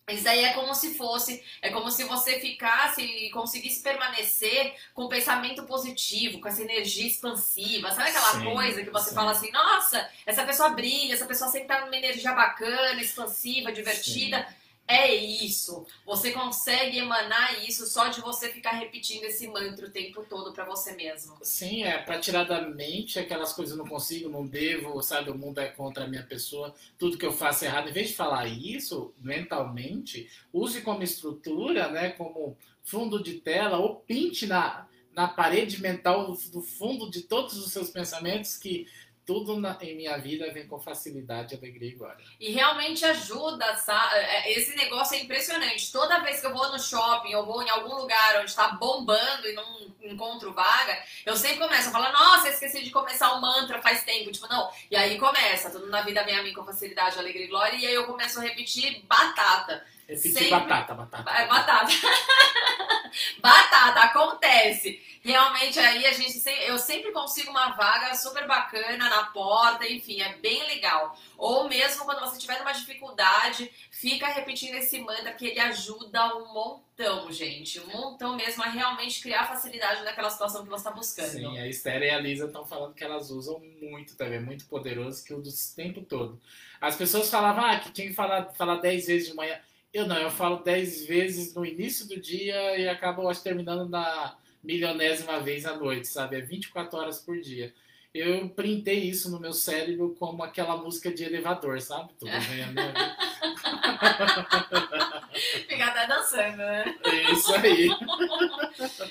Isso 0.08 0.28
aí 0.28 0.44
é 0.44 0.52
como 0.52 0.74
se 0.74 0.94
fosse, 0.94 1.42
é 1.62 1.70
como 1.70 1.90
se 1.90 2.04
você 2.04 2.40
ficasse 2.40 3.02
e 3.02 3.30
conseguisse 3.30 3.82
permanecer 3.82 4.74
com 4.92 5.04
um 5.04 5.08
pensamento 5.08 5.62
positivo, 5.64 6.40
com 6.40 6.48
essa 6.48 6.62
energia 6.62 7.06
expansiva. 7.06 7.90
Sabe 7.92 8.10
aquela 8.10 8.32
sim, 8.32 8.44
coisa 8.44 8.82
que 8.82 8.90
você 8.90 9.10
sim. 9.10 9.14
fala 9.14 9.30
assim, 9.30 9.50
nossa, 9.52 10.08
essa 10.26 10.44
pessoa 10.44 10.70
brilha, 10.70 11.14
essa 11.14 11.26
pessoa 11.26 11.50
sempre 11.50 11.68
tá 11.68 11.84
numa 11.84 11.96
energia 11.96 12.32
bacana, 12.32 13.00
expansiva, 13.00 13.72
divertida. 13.72 14.46
Sim. 14.48 14.54
É 14.90 15.14
isso. 15.14 15.86
Você 16.04 16.32
consegue 16.32 16.98
emanar 16.98 17.64
isso 17.64 17.86
só 17.86 18.08
de 18.08 18.20
você 18.20 18.48
ficar 18.48 18.72
repetindo 18.72 19.22
esse 19.22 19.46
mantra 19.46 19.86
o 19.86 19.90
tempo 19.90 20.26
todo 20.28 20.52
para 20.52 20.64
você 20.64 20.96
mesmo. 20.96 21.36
Sim, 21.42 21.84
é 21.84 21.98
para 21.98 22.18
tirar 22.18 22.42
da 22.42 22.62
mente 22.62 23.16
aquelas 23.16 23.52
coisas 23.52 23.78
não 23.78 23.86
consigo, 23.86 24.28
não 24.28 24.44
devo, 24.44 25.00
sabe? 25.00 25.30
O 25.30 25.38
mundo 25.38 25.60
é 25.60 25.68
contra 25.68 26.04
a 26.04 26.08
minha 26.08 26.24
pessoa, 26.24 26.74
tudo 26.98 27.16
que 27.16 27.24
eu 27.24 27.32
faço 27.32 27.64
é 27.64 27.68
errado. 27.68 27.88
Em 27.88 27.92
vez 27.92 28.08
de 28.08 28.16
falar 28.16 28.48
isso 28.48 29.14
mentalmente, 29.20 30.28
use 30.52 30.80
como 30.80 31.04
estrutura, 31.04 31.88
né? 31.88 32.10
Como 32.10 32.58
fundo 32.82 33.22
de 33.22 33.34
tela 33.34 33.78
ou 33.78 33.94
pinte 33.94 34.44
na, 34.44 34.88
na 35.14 35.28
parede 35.28 35.80
mental 35.80 36.36
do 36.52 36.62
fundo 36.62 37.08
de 37.08 37.22
todos 37.22 37.56
os 37.56 37.72
seus 37.72 37.90
pensamentos 37.90 38.56
que 38.56 38.88
tudo 39.30 39.60
na, 39.60 39.78
em 39.80 39.94
minha 39.94 40.18
vida 40.18 40.52
vem 40.52 40.66
com 40.66 40.80
facilidade, 40.80 41.54
alegria 41.54 41.90
e 41.90 41.94
glória. 41.94 42.24
E 42.40 42.50
realmente 42.50 43.04
ajuda, 43.04 43.76
sabe? 43.76 44.16
É, 44.16 44.58
esse 44.58 44.74
negócio 44.74 45.16
é 45.16 45.20
impressionante. 45.20 45.92
Toda 45.92 46.18
vez 46.18 46.40
que 46.40 46.46
eu 46.46 46.52
vou 46.52 46.72
no 46.72 46.80
shopping, 46.80 47.30
eu 47.30 47.46
vou 47.46 47.62
em 47.62 47.70
algum 47.70 47.94
lugar 47.94 48.40
onde 48.40 48.50
está 48.50 48.72
bombando 48.72 49.46
e 49.46 49.52
não 49.52 49.88
encontro 50.02 50.52
vaga, 50.52 51.00
eu 51.24 51.36
sempre 51.36 51.60
começo 51.60 51.90
a 51.90 51.92
falar, 51.92 52.12
nossa, 52.12 52.48
esqueci 52.48 52.82
de 52.82 52.90
começar 52.90 53.32
o 53.34 53.40
mantra 53.40 53.80
faz 53.80 54.02
tempo. 54.02 54.32
Tipo, 54.32 54.48
não. 54.48 54.68
E 54.90 54.96
aí 54.96 55.16
começa, 55.16 55.70
tudo 55.70 55.86
na 55.86 56.02
vida 56.02 56.24
vem 56.24 56.36
a 56.36 56.42
mim 56.42 56.52
com 56.52 56.64
facilidade, 56.64 57.16
alegria 57.16 57.44
e 57.44 57.48
glória. 57.48 57.76
E 57.76 57.86
aí 57.86 57.94
eu 57.94 58.06
começo 58.06 58.40
a 58.40 58.42
repetir 58.42 59.04
batata. 59.06 59.86
Repetir 60.10 60.32
sempre... 60.32 60.50
batata, 60.50 60.94
batata. 60.94 61.30
É, 61.30 61.46
batata. 61.46 61.92
batata, 63.40 64.00
acontece. 64.00 65.00
Realmente 65.22 65.78
aí 65.78 66.06
a 66.06 66.12
gente 66.12 66.40
eu 66.66 66.78
sempre 66.78 67.12
consigo 67.12 67.50
uma 67.50 67.72
vaga 67.72 68.14
super 68.14 68.46
bacana 68.46 69.08
na 69.08 69.24
porta, 69.24 69.86
enfim, 69.86 70.22
é 70.22 70.34
bem 70.38 70.66
legal. 70.66 71.14
Ou 71.36 71.68
mesmo 71.68 72.06
quando 72.06 72.20
você 72.20 72.38
tiver 72.38 72.60
uma 72.62 72.72
dificuldade, 72.72 73.70
fica 73.90 74.26
repetindo 74.28 74.76
esse 74.76 74.98
mantra 75.00 75.32
que 75.32 75.46
ele 75.46 75.60
ajuda 75.60 76.36
um 76.36 76.52
montão, 76.52 77.30
gente. 77.30 77.78
Um 77.80 77.88
montão 77.88 78.34
mesmo 78.34 78.62
a 78.62 78.68
realmente 78.68 79.20
criar 79.20 79.46
facilidade 79.46 80.02
naquela 80.04 80.30
situação 80.30 80.62
que 80.62 80.70
você 80.70 80.88
está 80.88 80.90
buscando. 80.90 81.28
Sim, 81.28 81.58
a 81.58 81.68
Esther 81.68 82.02
e 82.02 82.10
a 82.10 82.18
Lisa 82.18 82.46
estão 82.46 82.64
falando 82.64 82.94
que 82.94 83.04
elas 83.04 83.30
usam 83.30 83.60
muito 83.80 84.16
também, 84.16 84.40
muito 84.40 84.64
poderoso, 84.64 85.22
que 85.22 85.34
o 85.34 85.42
tempo 85.76 86.00
todo. 86.00 86.40
As 86.80 86.96
pessoas 86.96 87.28
falavam 87.28 87.66
ah, 87.66 87.78
que 87.78 87.92
tinha 87.92 88.08
que 88.08 88.14
falar, 88.14 88.54
falar 88.54 88.76
10 88.76 89.06
vezes 89.06 89.28
de 89.28 89.34
manhã. 89.34 89.60
Eu 89.92 90.06
não, 90.06 90.16
eu 90.16 90.30
falo 90.30 90.62
10 90.62 91.06
vezes 91.06 91.54
no 91.54 91.66
início 91.66 92.06
do 92.06 92.20
dia 92.20 92.78
e 92.78 92.88
acabo 92.88 93.28
acho, 93.28 93.42
terminando 93.42 93.88
na 93.88 94.36
milionésima 94.62 95.40
vez 95.40 95.66
à 95.66 95.76
noite, 95.76 96.06
sabe? 96.06 96.36
É 96.36 96.40
24 96.40 96.96
horas 96.98 97.18
por 97.18 97.40
dia. 97.40 97.74
Eu 98.12 98.48
printei 98.50 98.98
isso 98.98 99.30
no 99.30 99.38
meu 99.38 99.52
cérebro 99.52 100.16
como 100.18 100.42
aquela 100.42 100.76
música 100.76 101.12
de 101.12 101.22
elevador, 101.22 101.80
sabe? 101.80 102.12
Tudo 102.18 102.30
bem, 102.30 102.40
Fica 105.68 105.86
até 105.86 106.06
dançando, 106.08 106.56
né? 106.56 106.98
É 107.04 107.32
isso 107.32 107.54
aí. 107.54 107.88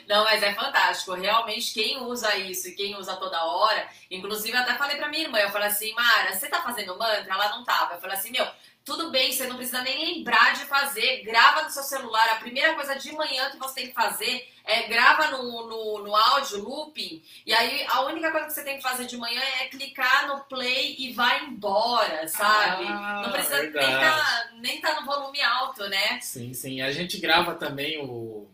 Não, 0.08 0.24
mas 0.26 0.44
é 0.44 0.54
fantástico. 0.54 1.14
Realmente, 1.14 1.74
quem 1.74 1.98
usa 2.02 2.36
isso 2.38 2.68
e 2.68 2.76
quem 2.76 2.98
usa 2.98 3.16
toda 3.16 3.42
hora, 3.42 3.88
inclusive 4.12 4.56
eu 4.56 4.62
até 4.62 4.76
falei 4.76 4.98
pra 4.98 5.08
minha 5.08 5.24
irmã, 5.24 5.40
eu 5.40 5.50
falei 5.50 5.70
assim, 5.70 5.94
Mara, 5.94 6.34
você 6.34 6.50
tá 6.50 6.62
fazendo 6.62 6.98
mantra? 6.98 7.26
Ela 7.30 7.50
não 7.52 7.64
tava. 7.64 7.94
Eu 7.94 8.02
falei 8.02 8.18
assim, 8.18 8.32
meu, 8.32 8.46
tudo 8.90 9.12
bem, 9.12 9.32
você 9.32 9.46
não 9.46 9.56
precisa 9.56 9.84
nem 9.84 10.16
lembrar 10.16 10.56
de 10.56 10.66
fazer. 10.66 11.22
Grava 11.24 11.62
no 11.62 11.70
seu 11.70 11.84
celular. 11.84 12.28
A 12.32 12.38
primeira 12.38 12.74
coisa 12.74 12.96
de 12.96 13.12
manhã 13.12 13.52
que 13.52 13.58
você 13.58 13.76
tem 13.76 13.88
que 13.90 13.94
fazer 13.94 14.50
é 14.66 14.88
grava 14.88 15.28
no, 15.28 15.68
no, 15.68 16.04
no 16.04 16.16
áudio, 16.16 16.64
looping. 16.64 17.22
E 17.46 17.54
aí 17.54 17.86
a 17.88 18.02
única 18.06 18.32
coisa 18.32 18.48
que 18.48 18.54
você 18.54 18.64
tem 18.64 18.78
que 18.78 18.84
fazer 18.84 19.06
de 19.06 19.16
manhã 19.16 19.42
é 19.62 19.68
clicar 19.68 20.28
no 20.28 20.44
play 20.46 20.96
e 20.98 21.14
vai 21.14 21.46
embora, 21.46 22.28
sabe? 22.28 22.86
Ah, 22.88 23.22
não 23.26 23.32
precisa 23.32 23.62
nem 23.62 23.72
verdade. 23.72 24.00
tá, 24.00 24.50
nem 24.56 24.82
tá 24.82 25.00
no 25.00 25.06
volume 25.06 25.40
alto, 25.40 25.88
né? 25.88 26.20
Sim, 26.20 26.52
sim. 26.56 26.82
A 26.82 26.92
gente 26.92 27.20
grava 27.20 27.54
também 27.54 28.04
o, 28.04 28.50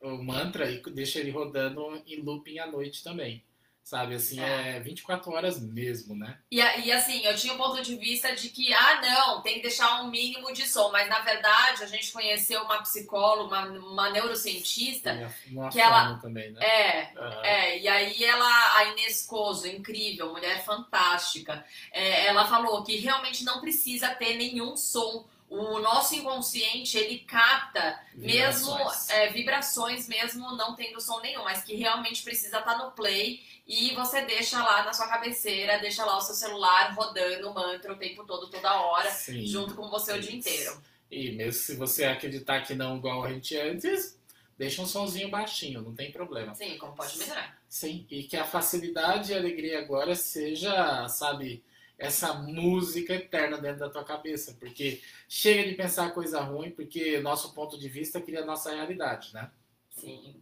o 0.00 0.24
mantra 0.24 0.70
e 0.70 0.80
deixa 0.92 1.18
ele 1.18 1.30
rodando 1.30 2.02
em 2.06 2.22
looping 2.22 2.58
à 2.58 2.66
noite 2.66 3.04
também. 3.04 3.44
Sabe, 3.84 4.14
assim, 4.14 4.40
é 4.40 4.80
24 4.80 5.30
horas 5.30 5.60
mesmo, 5.60 6.16
né? 6.16 6.38
E, 6.50 6.56
e 6.56 6.90
assim, 6.90 7.20
eu 7.22 7.36
tinha 7.36 7.52
o 7.52 7.58
ponto 7.58 7.82
de 7.82 7.94
vista 7.96 8.34
de 8.34 8.48
que, 8.48 8.72
ah, 8.72 9.00
não, 9.02 9.42
tem 9.42 9.56
que 9.56 9.60
deixar 9.60 10.00
um 10.02 10.08
mínimo 10.10 10.50
de 10.54 10.66
som. 10.66 10.90
Mas 10.90 11.06
na 11.06 11.20
verdade, 11.20 11.82
a 11.84 11.86
gente 11.86 12.10
conheceu 12.10 12.62
uma 12.62 12.80
psicóloga, 12.80 13.44
uma, 13.68 13.78
uma 13.78 14.10
neurocientista. 14.10 15.12
E 15.12 15.22
a- 15.22 15.30
no 15.50 15.68
que 15.68 15.78
ela- 15.78 16.18
também, 16.18 16.50
né? 16.52 16.64
É, 16.64 17.12
Aham. 17.14 17.44
É, 17.44 17.78
e 17.78 17.86
aí 17.86 18.24
ela, 18.24 18.76
a 18.78 18.84
Inês 18.86 19.26
Coso, 19.26 19.66
incrível, 19.68 20.32
mulher 20.32 20.64
fantástica, 20.64 21.62
é, 21.92 22.24
ela 22.26 22.46
falou 22.48 22.82
que 22.84 22.96
realmente 22.96 23.44
não 23.44 23.60
precisa 23.60 24.14
ter 24.14 24.38
nenhum 24.38 24.78
som. 24.78 25.28
O 25.48 25.78
nosso 25.78 26.14
inconsciente, 26.16 26.96
ele 26.98 27.20
capta 27.20 28.00
mesmo 28.14 28.76
Vibrações. 28.76 29.08
é, 29.10 29.28
vibrações, 29.30 30.08
mesmo 30.08 30.56
não 30.56 30.74
tendo 30.74 31.00
som 31.00 31.20
nenhum, 31.20 31.44
mas 31.44 31.62
que 31.62 31.74
realmente 31.76 32.22
precisa 32.22 32.58
estar 32.58 32.76
no 32.78 32.90
play 32.92 33.40
e 33.66 33.94
você 33.94 34.22
deixa 34.22 34.62
lá 34.62 34.82
na 34.84 34.92
sua 34.92 35.06
cabeceira, 35.06 35.78
deixa 35.78 36.04
lá 36.04 36.16
o 36.16 36.20
seu 36.20 36.34
celular 36.34 36.92
rodando 36.94 37.50
o 37.50 37.54
mantra 37.54 37.92
o 37.92 37.96
tempo 37.96 38.24
todo, 38.24 38.48
toda 38.50 38.74
hora, 38.80 39.10
Sim. 39.10 39.46
junto 39.46 39.74
com 39.74 39.88
você 39.88 40.12
o 40.12 40.20
dia 40.20 40.30
Isso. 40.30 40.38
inteiro. 40.38 40.82
E 41.10 41.30
mesmo 41.32 41.52
se 41.52 41.76
você 41.76 42.04
acreditar 42.04 42.62
que 42.62 42.74
não 42.74 42.96
igual 42.96 43.22
a 43.24 43.32
gente 43.32 43.56
antes, 43.56 44.18
deixa 44.58 44.82
um 44.82 44.86
sonzinho 44.86 45.30
baixinho, 45.30 45.80
não 45.82 45.94
tem 45.94 46.10
problema. 46.10 46.54
Sim, 46.54 46.76
como 46.78 46.94
pode 46.94 47.16
melhorar. 47.18 47.56
Sim, 47.68 48.06
e 48.10 48.24
que 48.24 48.36
a 48.36 48.44
facilidade 48.44 49.30
e 49.30 49.34
a 49.34 49.38
alegria 49.38 49.78
agora 49.80 50.14
seja, 50.14 51.06
sabe, 51.08 51.62
essa 51.98 52.34
música 52.34 53.14
eterna 53.14 53.58
dentro 53.58 53.80
da 53.80 53.90
tua 53.90 54.04
cabeça, 54.04 54.56
porque 54.58 55.00
chega 55.28 55.68
de 55.68 55.74
pensar 55.74 56.12
coisa 56.12 56.40
ruim, 56.40 56.70
porque 56.70 57.20
nosso 57.20 57.54
ponto 57.54 57.78
de 57.78 57.88
vista 57.88 58.20
cria 58.20 58.42
a 58.42 58.46
nossa 58.46 58.74
realidade, 58.74 59.32
né? 59.32 59.50
Sim. 59.90 60.36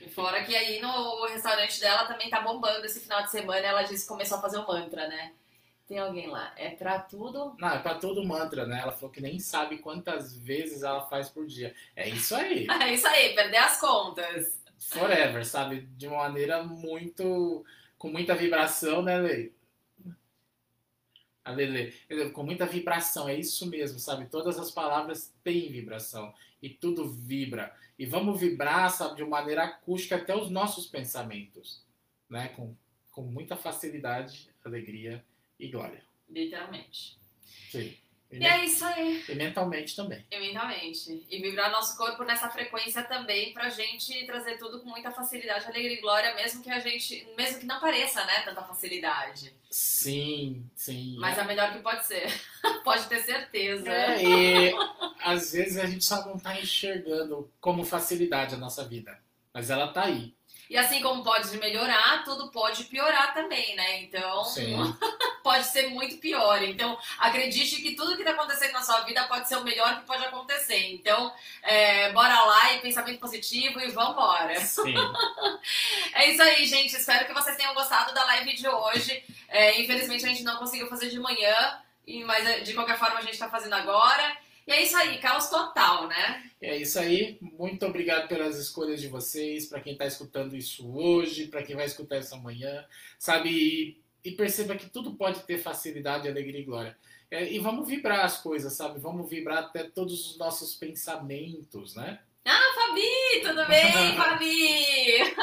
E 0.00 0.08
fora 0.10 0.44
que 0.44 0.54
aí 0.54 0.80
no 0.80 1.26
restaurante 1.26 1.80
dela 1.80 2.06
também 2.06 2.28
tá 2.28 2.40
bombando 2.40 2.84
esse 2.84 3.00
final 3.00 3.22
de 3.22 3.30
semana, 3.30 3.66
ela 3.66 3.82
disse 3.82 4.02
que 4.02 4.08
começou 4.08 4.38
a 4.38 4.42
fazer 4.42 4.58
o 4.58 4.66
mantra, 4.66 5.08
né? 5.08 5.32
Tem 5.86 5.98
alguém 5.98 6.26
lá, 6.28 6.52
é 6.56 6.68
pra 6.68 6.98
tudo. 6.98 7.56
Não, 7.58 7.70
é 7.70 7.78
pra 7.78 7.94
todo 7.94 8.22
mantra, 8.22 8.66
né? 8.66 8.80
Ela 8.82 8.92
falou 8.92 9.10
que 9.10 9.22
nem 9.22 9.38
sabe 9.38 9.78
quantas 9.78 10.36
vezes 10.36 10.82
ela 10.82 11.06
faz 11.08 11.30
por 11.30 11.46
dia. 11.46 11.74
É 11.96 12.06
isso 12.06 12.34
aí. 12.34 12.66
É 12.82 12.92
isso 12.92 13.06
aí, 13.06 13.34
perder 13.34 13.56
as 13.56 13.80
contas. 13.80 14.60
Forever, 14.78 15.46
sabe? 15.46 15.80
De 15.96 16.06
uma 16.06 16.18
maneira 16.18 16.62
muito. 16.62 17.64
com 17.96 18.10
muita 18.10 18.34
vibração, 18.34 19.00
né, 19.00 19.16
Lei? 19.18 19.57
A 21.48 21.50
Lele, 21.50 21.94
com 22.34 22.42
muita 22.42 22.66
vibração, 22.66 23.26
é 23.26 23.34
isso 23.34 23.70
mesmo, 23.70 23.98
sabe? 23.98 24.26
Todas 24.26 24.58
as 24.58 24.70
palavras 24.70 25.34
têm 25.42 25.72
vibração 25.72 26.34
e 26.60 26.68
tudo 26.68 27.08
vibra. 27.08 27.74
E 27.98 28.04
vamos 28.04 28.38
vibrar, 28.38 28.90
sabe, 28.90 29.16
de 29.16 29.22
uma 29.22 29.40
maneira 29.40 29.64
acústica 29.64 30.16
até 30.16 30.36
os 30.36 30.50
nossos 30.50 30.86
pensamentos, 30.86 31.82
né? 32.28 32.48
Com, 32.48 32.76
com 33.10 33.22
muita 33.22 33.56
facilidade, 33.56 34.50
alegria 34.62 35.24
e 35.58 35.68
glória. 35.68 36.02
Literalmente. 36.28 37.18
Sim. 37.70 37.96
E, 38.30 38.38
E 38.38 38.46
é 38.46 38.64
isso 38.64 38.84
aí, 38.84 39.24
e 39.28 39.34
mentalmente 39.34 39.96
também. 39.96 40.24
eventualmente. 40.30 41.26
E 41.30 41.38
vibrar 41.40 41.70
nosso 41.70 41.96
corpo 41.96 42.22
nessa 42.24 42.50
frequência 42.50 43.02
também 43.02 43.54
pra 43.54 43.70
gente 43.70 44.26
trazer 44.26 44.58
tudo 44.58 44.80
com 44.80 44.90
muita 44.90 45.10
facilidade, 45.10 45.64
alegria 45.66 45.94
e 45.98 46.00
glória, 46.00 46.34
mesmo 46.34 46.62
que 46.62 46.70
a 46.70 46.78
gente. 46.78 47.26
Mesmo 47.36 47.60
que 47.60 47.66
não 47.66 47.80
pareça, 47.80 48.22
né, 48.24 48.42
tanta 48.44 48.62
facilidade. 48.62 49.54
Sim, 49.70 50.68
sim. 50.74 51.16
Mas 51.18 51.38
é 51.38 51.40
a 51.40 51.44
melhor 51.44 51.72
que 51.72 51.78
pode 51.80 52.06
ser. 52.06 52.26
pode 52.84 53.06
ter 53.06 53.22
certeza. 53.22 53.90
É, 53.90 54.22
e 54.22 54.74
às 55.22 55.52
vezes 55.52 55.78
a 55.78 55.86
gente 55.86 56.04
só 56.04 56.24
não 56.26 56.38
tá 56.38 56.58
enxergando 56.60 57.50
como 57.60 57.84
facilidade 57.84 58.54
a 58.54 58.58
nossa 58.58 58.84
vida. 58.86 59.18
Mas 59.54 59.70
ela 59.70 59.88
tá 59.88 60.04
aí. 60.04 60.34
E 60.70 60.76
assim 60.76 61.00
como 61.00 61.24
pode 61.24 61.56
melhorar, 61.56 62.22
tudo 62.24 62.50
pode 62.50 62.84
piorar 62.84 63.32
também, 63.32 63.74
né? 63.74 64.02
Então, 64.02 64.44
Sim. 64.44 64.76
pode 65.48 65.64
ser 65.66 65.88
muito 65.88 66.18
pior. 66.18 66.62
Então, 66.62 66.98
acredite 67.18 67.80
que 67.80 67.94
tudo 67.94 68.14
que 68.16 68.22
está 68.22 68.32
acontecendo 68.32 68.72
na 68.72 68.82
sua 68.82 69.00
vida 69.00 69.24
pode 69.24 69.48
ser 69.48 69.56
o 69.56 69.64
melhor 69.64 69.98
que 69.98 70.06
pode 70.06 70.22
acontecer. 70.26 70.90
Então, 70.92 71.32
é, 71.62 72.12
bora 72.12 72.38
lá 72.44 72.74
e 72.74 72.80
pensamento 72.80 73.18
positivo 73.18 73.80
e 73.80 73.88
vambora. 73.90 74.60
Sim. 74.60 74.94
É 76.14 76.30
isso 76.30 76.42
aí, 76.42 76.66
gente. 76.66 76.94
Espero 76.96 77.26
que 77.26 77.32
vocês 77.32 77.56
tenham 77.56 77.74
gostado 77.74 78.12
da 78.14 78.24
live 78.24 78.54
de 78.54 78.68
hoje. 78.68 79.22
É, 79.48 79.80
infelizmente, 79.80 80.24
a 80.24 80.28
gente 80.28 80.42
não 80.42 80.56
conseguiu 80.56 80.86
fazer 80.88 81.08
de 81.08 81.18
manhã, 81.18 81.80
e- 82.06 82.24
mas 82.24 82.46
é, 82.46 82.60
de 82.60 82.74
qualquer 82.74 82.98
forma 82.98 83.18
a 83.18 83.22
gente 83.22 83.34
está 83.34 83.48
fazendo 83.48 83.74
agora. 83.74 84.36
E 84.66 84.72
é 84.72 84.82
isso 84.82 84.96
aí, 84.96 85.16
caos 85.18 85.48
total, 85.48 86.06
né? 86.08 86.42
É 86.60 86.76
isso 86.76 86.98
aí. 86.98 87.38
Muito 87.40 87.86
obrigado 87.86 88.28
pelas 88.28 88.56
escolhas 88.58 89.00
de 89.00 89.08
vocês, 89.08 89.66
para 89.66 89.80
quem 89.80 89.96
tá 89.96 90.04
escutando 90.06 90.54
isso 90.56 90.90
hoje, 90.94 91.46
para 91.46 91.62
quem 91.62 91.74
vai 91.76 91.86
escutar 91.86 92.18
isso 92.18 92.34
amanhã, 92.34 92.84
sabe? 93.18 93.98
E, 94.28 94.32
perceba 94.32 94.76
que 94.76 94.90
tudo 94.90 95.14
pode 95.14 95.40
ter 95.40 95.58
facilidade, 95.58 96.28
alegria 96.28 96.60
e 96.60 96.64
glória. 96.64 96.96
É, 97.30 97.50
e 97.50 97.58
vamos 97.58 97.88
vibrar 97.88 98.24
as 98.24 98.40
coisas, 98.40 98.72
sabe? 98.74 99.00
Vamos 99.00 99.28
vibrar 99.28 99.58
até 99.58 99.84
todos 99.84 100.30
os 100.30 100.38
nossos 100.38 100.74
pensamentos, 100.74 101.94
né? 101.94 102.20
Ah, 102.44 102.72
Fabi, 102.74 103.42
tudo 103.42 103.66
bem, 103.66 104.16
Fabi? 104.16 105.34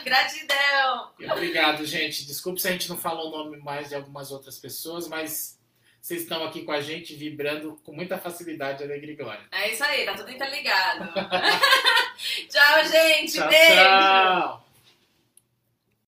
Gratidão. 0.04 1.10
Obrigado, 1.32 1.84
gente. 1.86 2.26
Desculpe 2.26 2.60
se 2.60 2.68
a 2.68 2.72
gente 2.72 2.88
não 2.88 2.96
falou 2.96 3.28
o 3.28 3.44
nome 3.44 3.56
mais 3.58 3.88
de 3.88 3.94
algumas 3.94 4.30
outras 4.30 4.58
pessoas, 4.58 5.08
mas 5.08 5.58
vocês 6.00 6.22
estão 6.22 6.44
aqui 6.44 6.62
com 6.62 6.72
a 6.72 6.80
gente 6.80 7.14
vibrando 7.14 7.80
com 7.82 7.92
muita 7.92 8.18
facilidade, 8.18 8.82
alegria 8.82 9.14
e 9.14 9.16
glória. 9.16 9.44
É 9.50 9.72
isso 9.72 9.82
aí, 9.82 10.04
tá 10.04 10.14
tudo 10.14 10.30
interligado. 10.30 11.10
tchau, 12.48 12.84
gente. 12.84 13.32
Tchau, 13.32 13.48
beijo. 13.48 13.74
tchau! 13.74 14.63